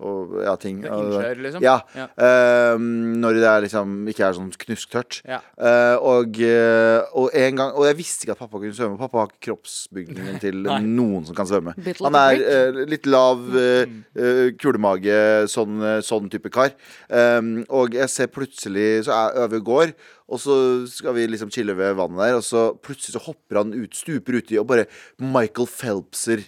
og 0.00 0.38
ja, 0.40 0.54
ting. 0.56 0.78
Det 0.80 0.88
er 0.88 1.02
innsjøer, 1.02 1.40
liksom? 1.44 1.64
Ja. 1.66 1.74
Ja. 1.98 2.06
eh, 2.16 2.78
når 3.20 3.40
det 3.42 3.48
er 3.50 3.64
liksom 3.66 3.92
ikke 4.08 4.24
er 4.30 4.38
sånn 4.38 4.48
knusktørt. 4.64 5.18
Ja. 5.28 5.42
Eh, 5.58 5.96
og, 6.00 6.38
eh, 6.40 7.02
og 7.18 7.34
en 7.36 7.58
gang 7.58 7.74
Og 7.76 7.84
jeg 7.90 7.98
visste 7.98 8.24
ikke 8.24 8.34
at 8.38 8.40
pappa 8.40 8.60
kunne 8.62 8.76
svømme. 8.76 8.96
Pappa 9.00 9.20
har 9.20 9.28
ikke 9.28 9.50
kroppsbygningen 9.50 10.40
til 10.46 10.62
Nei. 10.64 10.78
noen 10.86 11.26
som 11.28 11.36
kan 11.36 11.50
svømme. 11.50 11.74
Bit 11.84 12.00
Han 12.06 12.16
a 12.16 12.24
er 12.32 12.46
eh, 12.54 12.80
litt 12.88 13.10
lav, 13.10 13.44
eh, 13.60 13.84
eh, 14.16 14.42
kulemage, 14.60 15.18
sånn, 15.52 15.76
eh, 15.84 16.00
sånn 16.06 16.32
type 16.32 16.48
kar. 16.54 16.72
Um, 17.10 17.52
og 17.68 17.98
jeg 17.98 18.08
ser 18.14 18.32
plutselig 18.32 18.93
Så 19.02 19.12
er 19.12 19.46
går, 19.64 19.86
og 20.24 20.40
så 20.40 20.54
skal 20.88 21.12
vi 21.18 21.26
liksom 21.28 21.50
chille 21.52 21.74
ved 21.76 21.96
vannet 21.98 22.22
der, 22.22 22.38
og 22.38 22.44
så 22.46 22.62
plutselig 22.80 23.12
så 23.16 23.24
hopper 23.26 23.60
han 23.60 23.74
ut, 23.76 23.96
stuper 23.96 24.38
uti, 24.40 24.56
og 24.60 24.68
bare 24.70 24.86
Michael 25.20 25.68
Phelpser. 25.68 26.40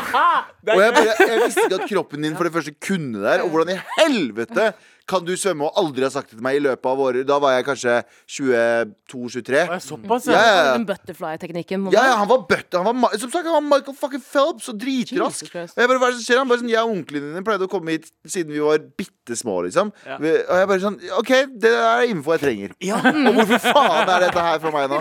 og 0.74 0.80
jeg 0.80 0.94
bare 0.96 1.18
Jeg 1.18 1.42
visste 1.44 1.66
ikke 1.66 1.82
at 1.82 1.90
kroppen 1.90 2.24
din 2.24 2.38
for 2.38 2.48
det 2.48 2.54
første 2.54 2.72
kunne 2.80 3.20
der, 3.20 3.44
og 3.44 3.52
hvordan 3.52 3.76
i 3.76 3.82
helvete 4.00 4.72
kan 5.10 5.24
du 5.26 5.32
svømme 5.38 5.66
og 5.66 5.78
aldri 5.80 6.04
ha 6.06 6.10
sagt 6.12 6.30
det 6.30 6.38
til 6.38 6.44
meg 6.44 6.60
i 6.60 6.62
løpet 6.62 6.86
av 6.86 7.00
året? 7.02 7.26
Da 7.26 7.38
var 7.42 7.56
jeg 7.56 7.66
kanskje 7.66 7.96
22-23. 8.30 9.56
Å, 9.58 9.74
ja, 9.74 9.78
såpass, 9.82 10.28
Ja, 10.30 10.36
ja. 10.36 10.42
ja, 10.44 10.60
ja. 10.68 10.74
Den 10.76 10.86
butterfly-teknikken. 10.86 11.88
Ja, 11.94 12.04
ja, 12.12 12.18
han 12.20 12.30
var 12.30 12.44
bøtte. 12.50 12.78
Han 12.84 13.00
var, 13.02 13.16
som 13.18 13.32
sagt, 13.32 13.48
han 13.48 13.56
var 13.56 13.64
Michael 13.66 13.96
fucking 13.98 14.22
Phelps 14.22 14.70
og 14.70 14.78
dritrask. 14.80 15.50
Og 15.50 15.82
jeg 15.82 15.90
bare, 15.90 15.98
hva 15.98 16.10
er 16.10 16.14
det 16.14 16.20
som 16.20 16.26
skjer? 16.28 16.42
Han 16.42 16.52
bare 16.52 16.62
sånn, 16.62 16.70
jeg 16.70 16.84
og 16.84 16.94
onklene 16.94 17.32
dine 17.32 17.44
pleide 17.46 17.66
å 17.66 17.72
komme 17.72 17.96
hit 17.96 18.10
siden 18.22 18.54
vi 18.54 18.62
var 18.62 18.84
bitte 19.00 19.38
små, 19.38 19.56
liksom. 19.66 19.90
Ja. 20.06 20.20
Og 20.20 20.62
jeg 20.62 20.70
bare 20.72 20.84
sånn, 20.84 21.00
OK, 21.18 21.34
det 21.66 21.74
er 21.74 22.06
info 22.12 22.36
jeg 22.36 22.44
trenger. 22.44 22.76
Og 23.10 23.32
hvorfor 23.38 23.62
faen 23.64 24.08
er 24.14 24.26
dette 24.26 24.44
her 24.46 24.58
for 24.62 24.74
meg 24.74 24.90
nå? 24.92 25.00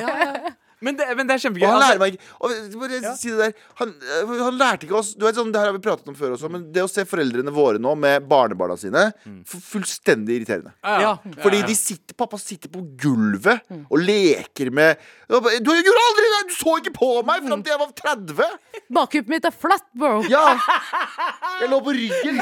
Men 0.86 0.98
det, 0.98 1.06
men 1.18 1.30
det 1.30 1.36
er 1.36 1.44
kjempegøy. 1.46 1.66
Og 1.68 1.74
han 1.74 1.80
Altså, 1.80 1.92
lærer 1.94 2.02
meg 2.02 2.16
ikke 2.16 2.24
Og 2.40 2.80
bare 2.82 3.14
si 3.20 3.30
det 3.30 3.40
der 3.40 3.54
han, 3.80 3.94
øh, 4.16 4.34
han 4.44 4.58
lærte 4.60 4.88
ikke 4.88 4.98
oss 5.00 5.12
Du 5.16 5.26
vet 5.28 5.38
sånn, 5.38 5.52
Det 5.54 5.62
her 5.62 5.70
har 5.72 5.76
vi 5.78 5.84
pratet 5.84 6.10
om 6.12 6.18
før 6.18 6.36
også, 6.36 6.52
men 6.52 6.66
det 6.74 6.84
å 6.84 6.90
se 6.92 7.06
foreldrene 7.08 7.54
våre 7.56 7.82
nå 7.82 7.94
med 8.00 8.28
barnebarna 8.30 8.78
sine 8.80 9.06
Fullstendig 9.50 10.40
irriterende. 10.40 10.74
Ja. 10.84 11.14
Fordi 11.44 11.62
de 11.68 11.76
sitter, 11.78 12.16
pappa 12.18 12.40
sitter 12.42 12.72
på 12.74 12.84
gulvet 13.00 13.64
og 13.80 13.98
leker 14.02 14.72
med 14.74 15.00
Du 15.30 15.38
gjorde 15.40 16.06
aldri 16.08 16.32
det! 16.34 16.42
Du 16.50 16.56
så 16.58 16.76
ikke 16.80 16.94
på 16.96 17.10
meg 17.28 17.46
fram 17.46 17.64
til 17.64 17.74
jeg 17.76 17.82
var 17.82 17.94
30! 18.00 18.58
Bakhuppet 19.00 19.32
mitt 19.32 19.46
er 19.46 19.54
flatt, 19.56 19.86
bro. 19.98 20.20
Ja! 20.32 20.56
Jeg 21.60 21.70
lå 21.72 21.80
på 21.86 21.94
ryggen. 21.96 22.40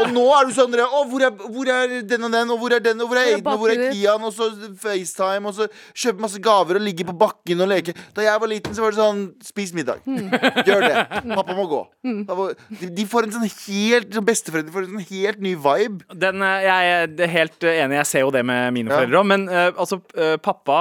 Og 0.00 0.12
nå 0.14 0.24
er 0.34 0.48
du 0.48 0.54
sånn 0.56 0.74
Å, 0.80 1.02
hvor 1.10 1.24
er, 1.26 1.34
hvor 1.34 1.70
er 1.70 1.96
den 2.08 2.26
og 2.26 2.32
den, 2.34 2.52
og 2.54 2.62
hvor 2.62 2.74
er 2.74 2.82
den, 2.84 3.02
og 3.04 3.10
hvor 3.10 3.20
er 3.20 3.20
er 3.20 3.36
Aiden, 3.36 3.52
og 3.52 3.58
hvor 3.60 3.72
er? 3.72 3.92
Kian, 3.92 4.24
og 4.24 4.32
så 4.34 4.48
FaceTime, 4.80 5.48
og 5.48 5.54
så 5.56 5.66
kjøpe 5.94 6.24
masse 6.24 6.40
gaver 6.42 6.78
og 6.80 6.84
ligge 6.84 7.06
på 7.08 7.14
bakken 7.18 7.49
og 7.58 7.70
leke. 7.72 7.94
Da 8.14 8.22
jeg 8.22 8.40
var 8.40 8.50
liten, 8.50 8.74
så 8.76 8.84
var 8.84 8.94
det 8.94 9.00
sånn 9.00 9.22
Spis 9.42 9.72
middag. 9.74 10.04
Gjør 10.06 10.84
det. 10.86 11.04
Pappa 11.34 11.56
må 11.56 11.66
gå. 11.70 11.80
De, 12.04 12.90
de 12.94 13.06
får 13.10 13.26
en 13.26 13.34
sånn 13.34 13.48
helt 13.48 14.14
sånn 14.14 14.26
Besteforeldre 14.26 14.74
får 14.74 14.86
en 14.86 14.94
sånn 14.94 15.08
helt 15.10 15.42
ny 15.42 15.54
vibe. 15.58 16.04
Den, 16.22 16.44
eh, 16.44 16.66
jeg 16.66 16.92
er 16.94 17.32
helt 17.34 17.66
eh, 17.66 17.80
enig, 17.84 17.98
jeg 18.00 18.10
ser 18.12 18.24
jo 18.26 18.32
det 18.34 18.44
med 18.46 18.74
mine 18.76 18.90
Ja. 18.90 19.00
foreldre 19.00 19.20
òg. 19.20 19.28
Men 19.32 19.48
eh, 19.48 19.70
altså, 19.74 20.00
pappa 20.44 20.78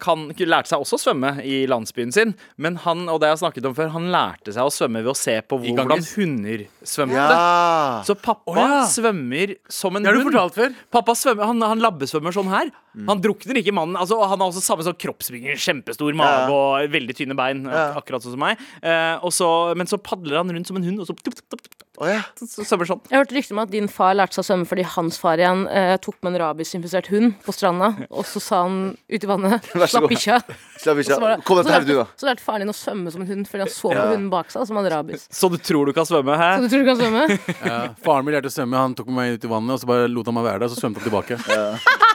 kan, 0.00 0.28
lærte 0.38 0.70
seg 0.70 0.82
også 0.82 0.98
å 0.98 1.02
svømme 1.02 1.32
i 1.44 1.62
landsbyen 1.70 2.12
sin. 2.14 2.34
Men 2.56 2.78
han, 2.84 3.06
og 3.10 3.20
det 3.20 3.30
jeg 3.30 3.36
har 3.36 3.42
snakket 3.44 3.68
om 3.68 3.76
før, 3.76 3.92
han 3.94 4.10
lærte 4.12 4.54
seg 4.54 4.66
å 4.66 4.72
svømme 4.72 5.02
ved 5.04 5.12
å 5.12 5.16
se 5.18 5.36
på 5.44 5.58
hvor, 5.60 5.74
hvordan 5.82 6.04
hunder 6.16 6.64
svømte. 6.82 7.16
Ja. 7.18 8.02
Så 8.06 8.16
pappa 8.18 8.54
oh, 8.54 8.58
ja. 8.58 8.82
svømmer 8.88 9.56
som 9.72 9.96
en 9.96 10.06
Det 10.06 10.12
har 10.12 10.20
du 10.20 10.28
fortalt 10.30 10.56
før. 10.56 10.76
Pappa 10.94 11.16
svømmer, 11.18 11.48
han, 11.50 11.64
han 11.74 11.84
labbesvømmer 11.84 12.34
sånn 12.34 12.52
her. 12.52 12.72
Han 13.06 13.20
drukner 13.22 13.60
ikke 13.60 13.74
mannen. 13.76 13.98
Altså, 14.00 14.18
han 14.24 14.40
har 14.40 14.48
også 14.48 14.62
samme 14.64 14.86
sånn 14.86 14.96
kroppsbygging, 14.98 15.58
kjempestor 15.60 16.07
mage 16.16 16.48
Ja. 16.48 16.52
og 16.52 16.90
veldig 16.90 17.14
tynne 17.16 17.36
bein. 17.36 17.66
ak- 17.66 17.72
Ja. 17.74 17.92
Akkurat 18.00 18.22
sånn 18.22 18.32
som 18.32 18.40
meg. 18.40 18.56
Eh, 18.82 19.18
og 19.22 19.30
så, 19.32 19.74
men 19.76 19.86
så 19.86 19.98
padler 19.98 20.36
han 20.38 20.48
rundt 20.50 20.66
som 20.66 20.76
en 20.76 20.82
hund, 20.84 21.00
og 21.00 21.06
så, 21.06 21.14
tup, 21.16 21.34
tup, 21.34 21.48
tup, 21.50 21.60
tup, 21.62 21.74
Å, 21.98 22.06
ja. 22.06 22.22
så 22.38 22.62
svømmer 22.62 22.86
sånn. 22.86 23.00
Jeg 23.10 23.18
hørte 23.18 23.34
rykter 23.34 23.52
om 23.52 23.58
at 23.58 23.70
din 23.72 23.88
far 23.88 24.14
lærte 24.14 24.32
seg 24.38 24.44
å 24.44 24.46
svømme 24.46 24.66
fordi 24.70 24.84
hans 24.86 25.18
far 25.18 25.36
igjen 25.36 25.66
eh, 25.68 25.96
tok 25.98 26.14
med 26.22 26.34
en 26.36 26.40
rabisinfisert 26.44 27.08
hund 27.10 27.34
på 27.42 27.50
stranda, 27.52 28.06
og 28.08 28.24
så 28.24 28.40
sa 28.40 28.62
han 28.62 28.96
ut 29.10 29.24
i 29.24 29.26
vannet 29.26 29.64
Slapp 29.90 30.06
bikkja. 30.08 30.38
Slapp 30.78 30.96
Og 30.96 31.02
ikke 31.02 31.42
Kom 31.42 31.56
deg 31.58 31.64
så 31.66 31.68
til 31.68 31.74
helvete, 31.74 31.86
du, 31.90 31.94
da. 31.98 32.06
Så 32.16 32.26
lærte 32.30 32.40
faren 32.46 32.60
din 32.60 32.70
å 32.70 32.76
svømme 32.78 33.10
som 33.10 33.20
en 33.22 33.26
hund 33.26 33.48
fordi 33.50 33.64
han 33.66 33.68
så 33.74 33.90
på 33.90 33.98
hunden 33.98 34.30
bak 34.30 34.50
seg 34.54 34.66
som 34.70 34.76
hadde 34.78 34.92
rabies. 34.94 35.26
Så 35.28 35.50
du 35.50 35.58
tror 35.58 35.86
du 35.86 35.92
kan 35.92 36.06
svømme? 36.06 36.38
Hæ? 36.38 36.50
Så 36.58 36.62
du 36.62 36.68
tror 36.68 36.84
du 36.84 36.88
kan 36.92 37.00
svømme? 37.02 37.38
Ja. 37.68 37.80
Faren 38.04 38.24
min 38.24 38.34
lærte 38.38 38.46
å 38.46 38.54
svømme. 38.54 38.78
Han 38.78 38.94
tok 38.94 39.08
meg 39.10 39.34
ut 39.34 39.44
i 39.44 39.48
vannet, 39.50 39.74
og 39.74 39.80
så 39.82 39.86
bare 39.90 40.06
lot 40.08 40.26
han 40.30 40.34
meg 40.38 40.44
være 40.46 40.60
der. 40.60 40.68
Så 40.70 40.78
svømte 40.78 41.02
han 41.02 41.10
tilbake. 41.10 42.06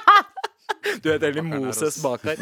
Du 1.04 1.10
heter 1.12 1.34
egentlig 1.34 1.60
Moses 1.66 1.98
bak 2.04 2.22
her. 2.24 2.40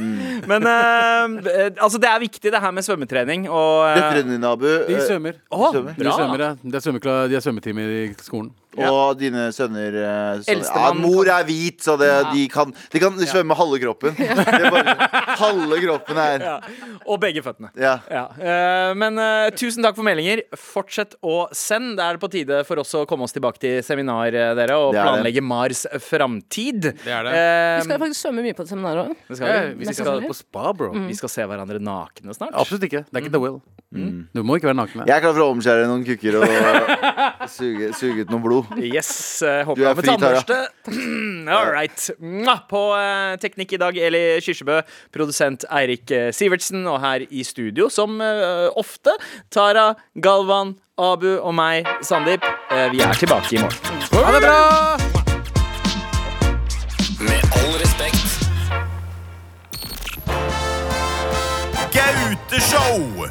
Men 0.48 0.68
eh, 0.70 1.72
altså, 1.82 1.98
det 2.02 2.10
er 2.12 2.20
viktig, 2.22 2.52
det 2.54 2.62
her 2.62 2.72
med 2.78 2.86
svømmetrening. 2.86 3.48
Og 3.50 3.88
eh, 3.90 3.96
Døtrene 3.98 4.36
dine, 4.36 4.52
Abu, 4.54 4.68
De 4.70 4.96
eh, 5.00 5.06
svømmer. 5.08 5.40
Å, 5.50 5.72
svømmer. 5.74 5.96
De 5.98 6.06
bra. 6.06 6.14
svømmer, 6.20 6.44
ja. 6.46 6.52
De 6.62 6.76
er 6.78 6.86
svømmekla- 6.86 7.24
de 7.32 7.40
har 7.40 7.46
svømmetimer 7.48 7.96
i 7.98 8.04
skolen. 8.22 8.52
Og 8.78 9.18
dine 9.20 9.50
sønner 9.52 9.96
eh, 10.00 10.42
sånn, 10.46 10.62
Ja, 10.64 10.92
mor 10.96 11.28
er 11.28 11.44
hvit, 11.48 11.82
så 11.84 11.98
det, 12.00 12.10
de 12.32 12.46
kan, 12.52 12.72
de 12.94 13.02
kan 13.04 13.18
svømme 13.20 13.58
halve 13.60 13.80
kroppen. 13.84 14.16
Det 14.16 14.30
er 14.32 14.72
bare, 14.72 14.96
halve 15.42 15.80
kroppen 15.84 16.20
her. 16.22 16.46
Ja. 16.46 16.56
Og 17.06 17.20
begge 17.24 17.44
føttene. 17.44 17.72
Ja. 17.80 17.98
Ja. 18.12 18.24
eh, 18.40 18.94
men 18.96 19.20
uh, 19.20 19.50
tusen 19.58 19.84
takk 19.84 19.98
for 19.98 20.08
meldinger. 20.08 20.44
Fortsett 20.56 21.18
å 21.26 21.48
sende. 21.56 21.98
Det 22.02 22.06
er 22.08 22.20
på 22.22 22.30
tide 22.32 22.62
for 22.68 22.80
oss 22.82 22.94
å 22.98 23.04
komme 23.10 23.28
oss 23.28 23.36
tilbake 23.36 23.60
til 23.62 23.82
seminar, 23.86 24.32
dere, 24.32 24.78
og 24.80 24.94
Det 24.96 25.02
det. 25.02 25.06
planlegge 25.10 25.44
Mars 25.44 25.84
framtid. 26.08 26.92
Det 27.04 27.12
er 27.12 27.28
det. 27.28 27.36
Eh, 27.36 27.76
Vi 27.82 27.88
skal 27.90 28.02
faktisk 28.06 28.22
svømme 28.24 28.46
mye 28.48 28.56
på 28.58 28.64
et 28.66 28.72
seminar 28.72 29.04
òg. 29.04 29.14
Vi 29.28 29.36
skal 29.40 29.52
Ja, 29.52 29.62
vi. 29.76 29.94
skal 29.94 30.22
på 30.28 30.36
spa, 30.38 30.72
bro. 30.74 30.92
vi 30.96 31.16
skal 31.20 31.30
se 31.34 31.46
hverandre 31.52 31.80
nakne 31.84 32.34
snart. 32.38 32.56
Absolutt 32.56 32.88
ikke. 32.88 33.04
Det 33.10 33.20
er 33.20 33.26
ikke 33.28 33.36
The 33.36 33.44
Will. 33.44 33.60
Du 34.32 34.40
må 34.48 34.56
ikke 34.56 34.70
være 34.72 34.80
naken. 34.80 35.04
Jeg 35.06 35.18
er 35.18 35.24
klar 35.26 35.34
for 35.36 35.44
å 35.44 35.50
omskjære 35.52 35.88
noen 35.90 36.06
kukker 36.08 36.38
og 36.40 37.50
suge, 37.52 37.92
suge 38.00 38.24
ut 38.24 38.32
noe 38.32 38.44
blod. 38.46 38.61
Yes. 38.82 39.42
eh, 39.42 39.62
håper 39.66 39.82
er 39.82 39.82
du 39.82 39.88
har 39.88 39.96
med 39.96 40.04
fri, 40.04 40.12
tannbørste. 40.12 40.58
All 41.58 41.72
right. 41.72 42.10
På 42.72 42.82
uh, 42.96 43.36
teknikk 43.42 43.74
i 43.76 43.80
dag, 43.82 43.98
Eli 43.98 44.24
Kirsebø, 44.44 44.82
produsent 45.14 45.66
Eirik 45.70 46.12
eh, 46.16 46.30
Sivertsen, 46.36 46.86
og 46.90 47.00
her 47.04 47.26
i 47.30 47.44
studio, 47.48 47.90
som 47.90 48.20
ofte, 48.22 49.14
Tara, 49.54 49.94
Galvan, 50.22 50.76
Abu 51.02 51.30
og 51.40 51.54
meg, 51.58 51.88
Sandeep. 52.06 52.46
Vi 52.94 53.02
er 53.02 53.18
tilbake 53.20 53.56
i 53.58 53.62
morgen. 53.62 54.06
Ha 54.12 54.36
det 54.36 54.42
bra! 54.46 54.60
Med 57.22 57.58
all 57.58 57.74
respekt. 57.82 58.28
Gauteshow! 61.96 63.28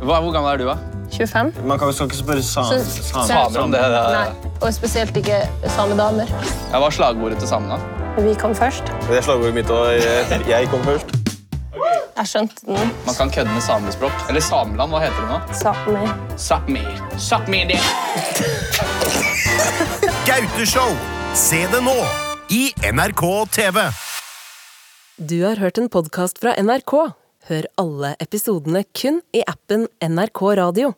Hva, 0.00 0.16
hvor 0.22 0.32
gammel 0.32 0.54
er 0.54 0.62
du, 0.62 0.70
da? 0.70 0.89
25. 1.20 1.52
Man 1.68 1.78
kan, 1.78 1.92
skal 1.92 2.08
ikke 2.08 2.16
spørre 2.16 2.42
sam, 2.42 2.64
sam, 2.80 3.26
Samer 3.28 3.60
om 3.60 3.72
det? 3.74 3.80
det 3.80 4.02
Nei, 4.14 4.52
og 4.60 4.74
spesielt 4.74 5.16
ikke 5.20 5.42
samedamer. 5.76 6.30
Ja, 6.72 6.78
hva 6.80 6.86
er 6.88 6.96
slagordet 6.96 7.40
til 7.42 7.50
samene? 7.50 7.76
Vi 8.20 8.32
kom 8.40 8.54
først. 8.56 8.88
Det 9.08 9.18
er 9.20 9.26
slagordet 9.26 9.54
mitt, 9.54 9.70
og 9.70 9.92
jeg, 9.92 10.40
jeg 10.48 10.70
kom 10.72 10.84
først. 10.86 11.12
Jeg 12.16 12.28
skjønte 12.28 12.66
den. 12.66 12.90
Man 13.06 13.16
kan 13.16 13.30
kødde 13.32 13.52
med 13.52 13.62
samespråk. 13.64 14.16
Eller 14.28 14.44
Sameland, 14.44 14.92
hva 14.92 15.00
heter 15.00 15.20
det 15.22 15.28
nå? 15.30 15.38
Sápmi. 15.56 16.02
Sápmi. 16.36 16.82
Sápmi 17.16 17.62
det. 17.70 17.78
Gauteshow! 20.28 20.92
Se 21.38 21.62
det 21.72 21.80
nå 21.84 21.96
i 22.52 22.66
NRK 22.92 23.24
TV. 23.56 23.84
Du 25.16 25.38
har 25.44 25.60
hørt 25.60 25.78
en 25.78 25.88
podkast 25.92 26.40
fra 26.42 26.56
NRK. 26.60 26.96
Hør 27.48 27.70
alle 27.80 28.14
episodene 28.20 28.84
kun 28.96 29.22
i 29.36 29.44
appen 29.48 29.88
NRK 30.04 30.42
Radio. 30.60 30.92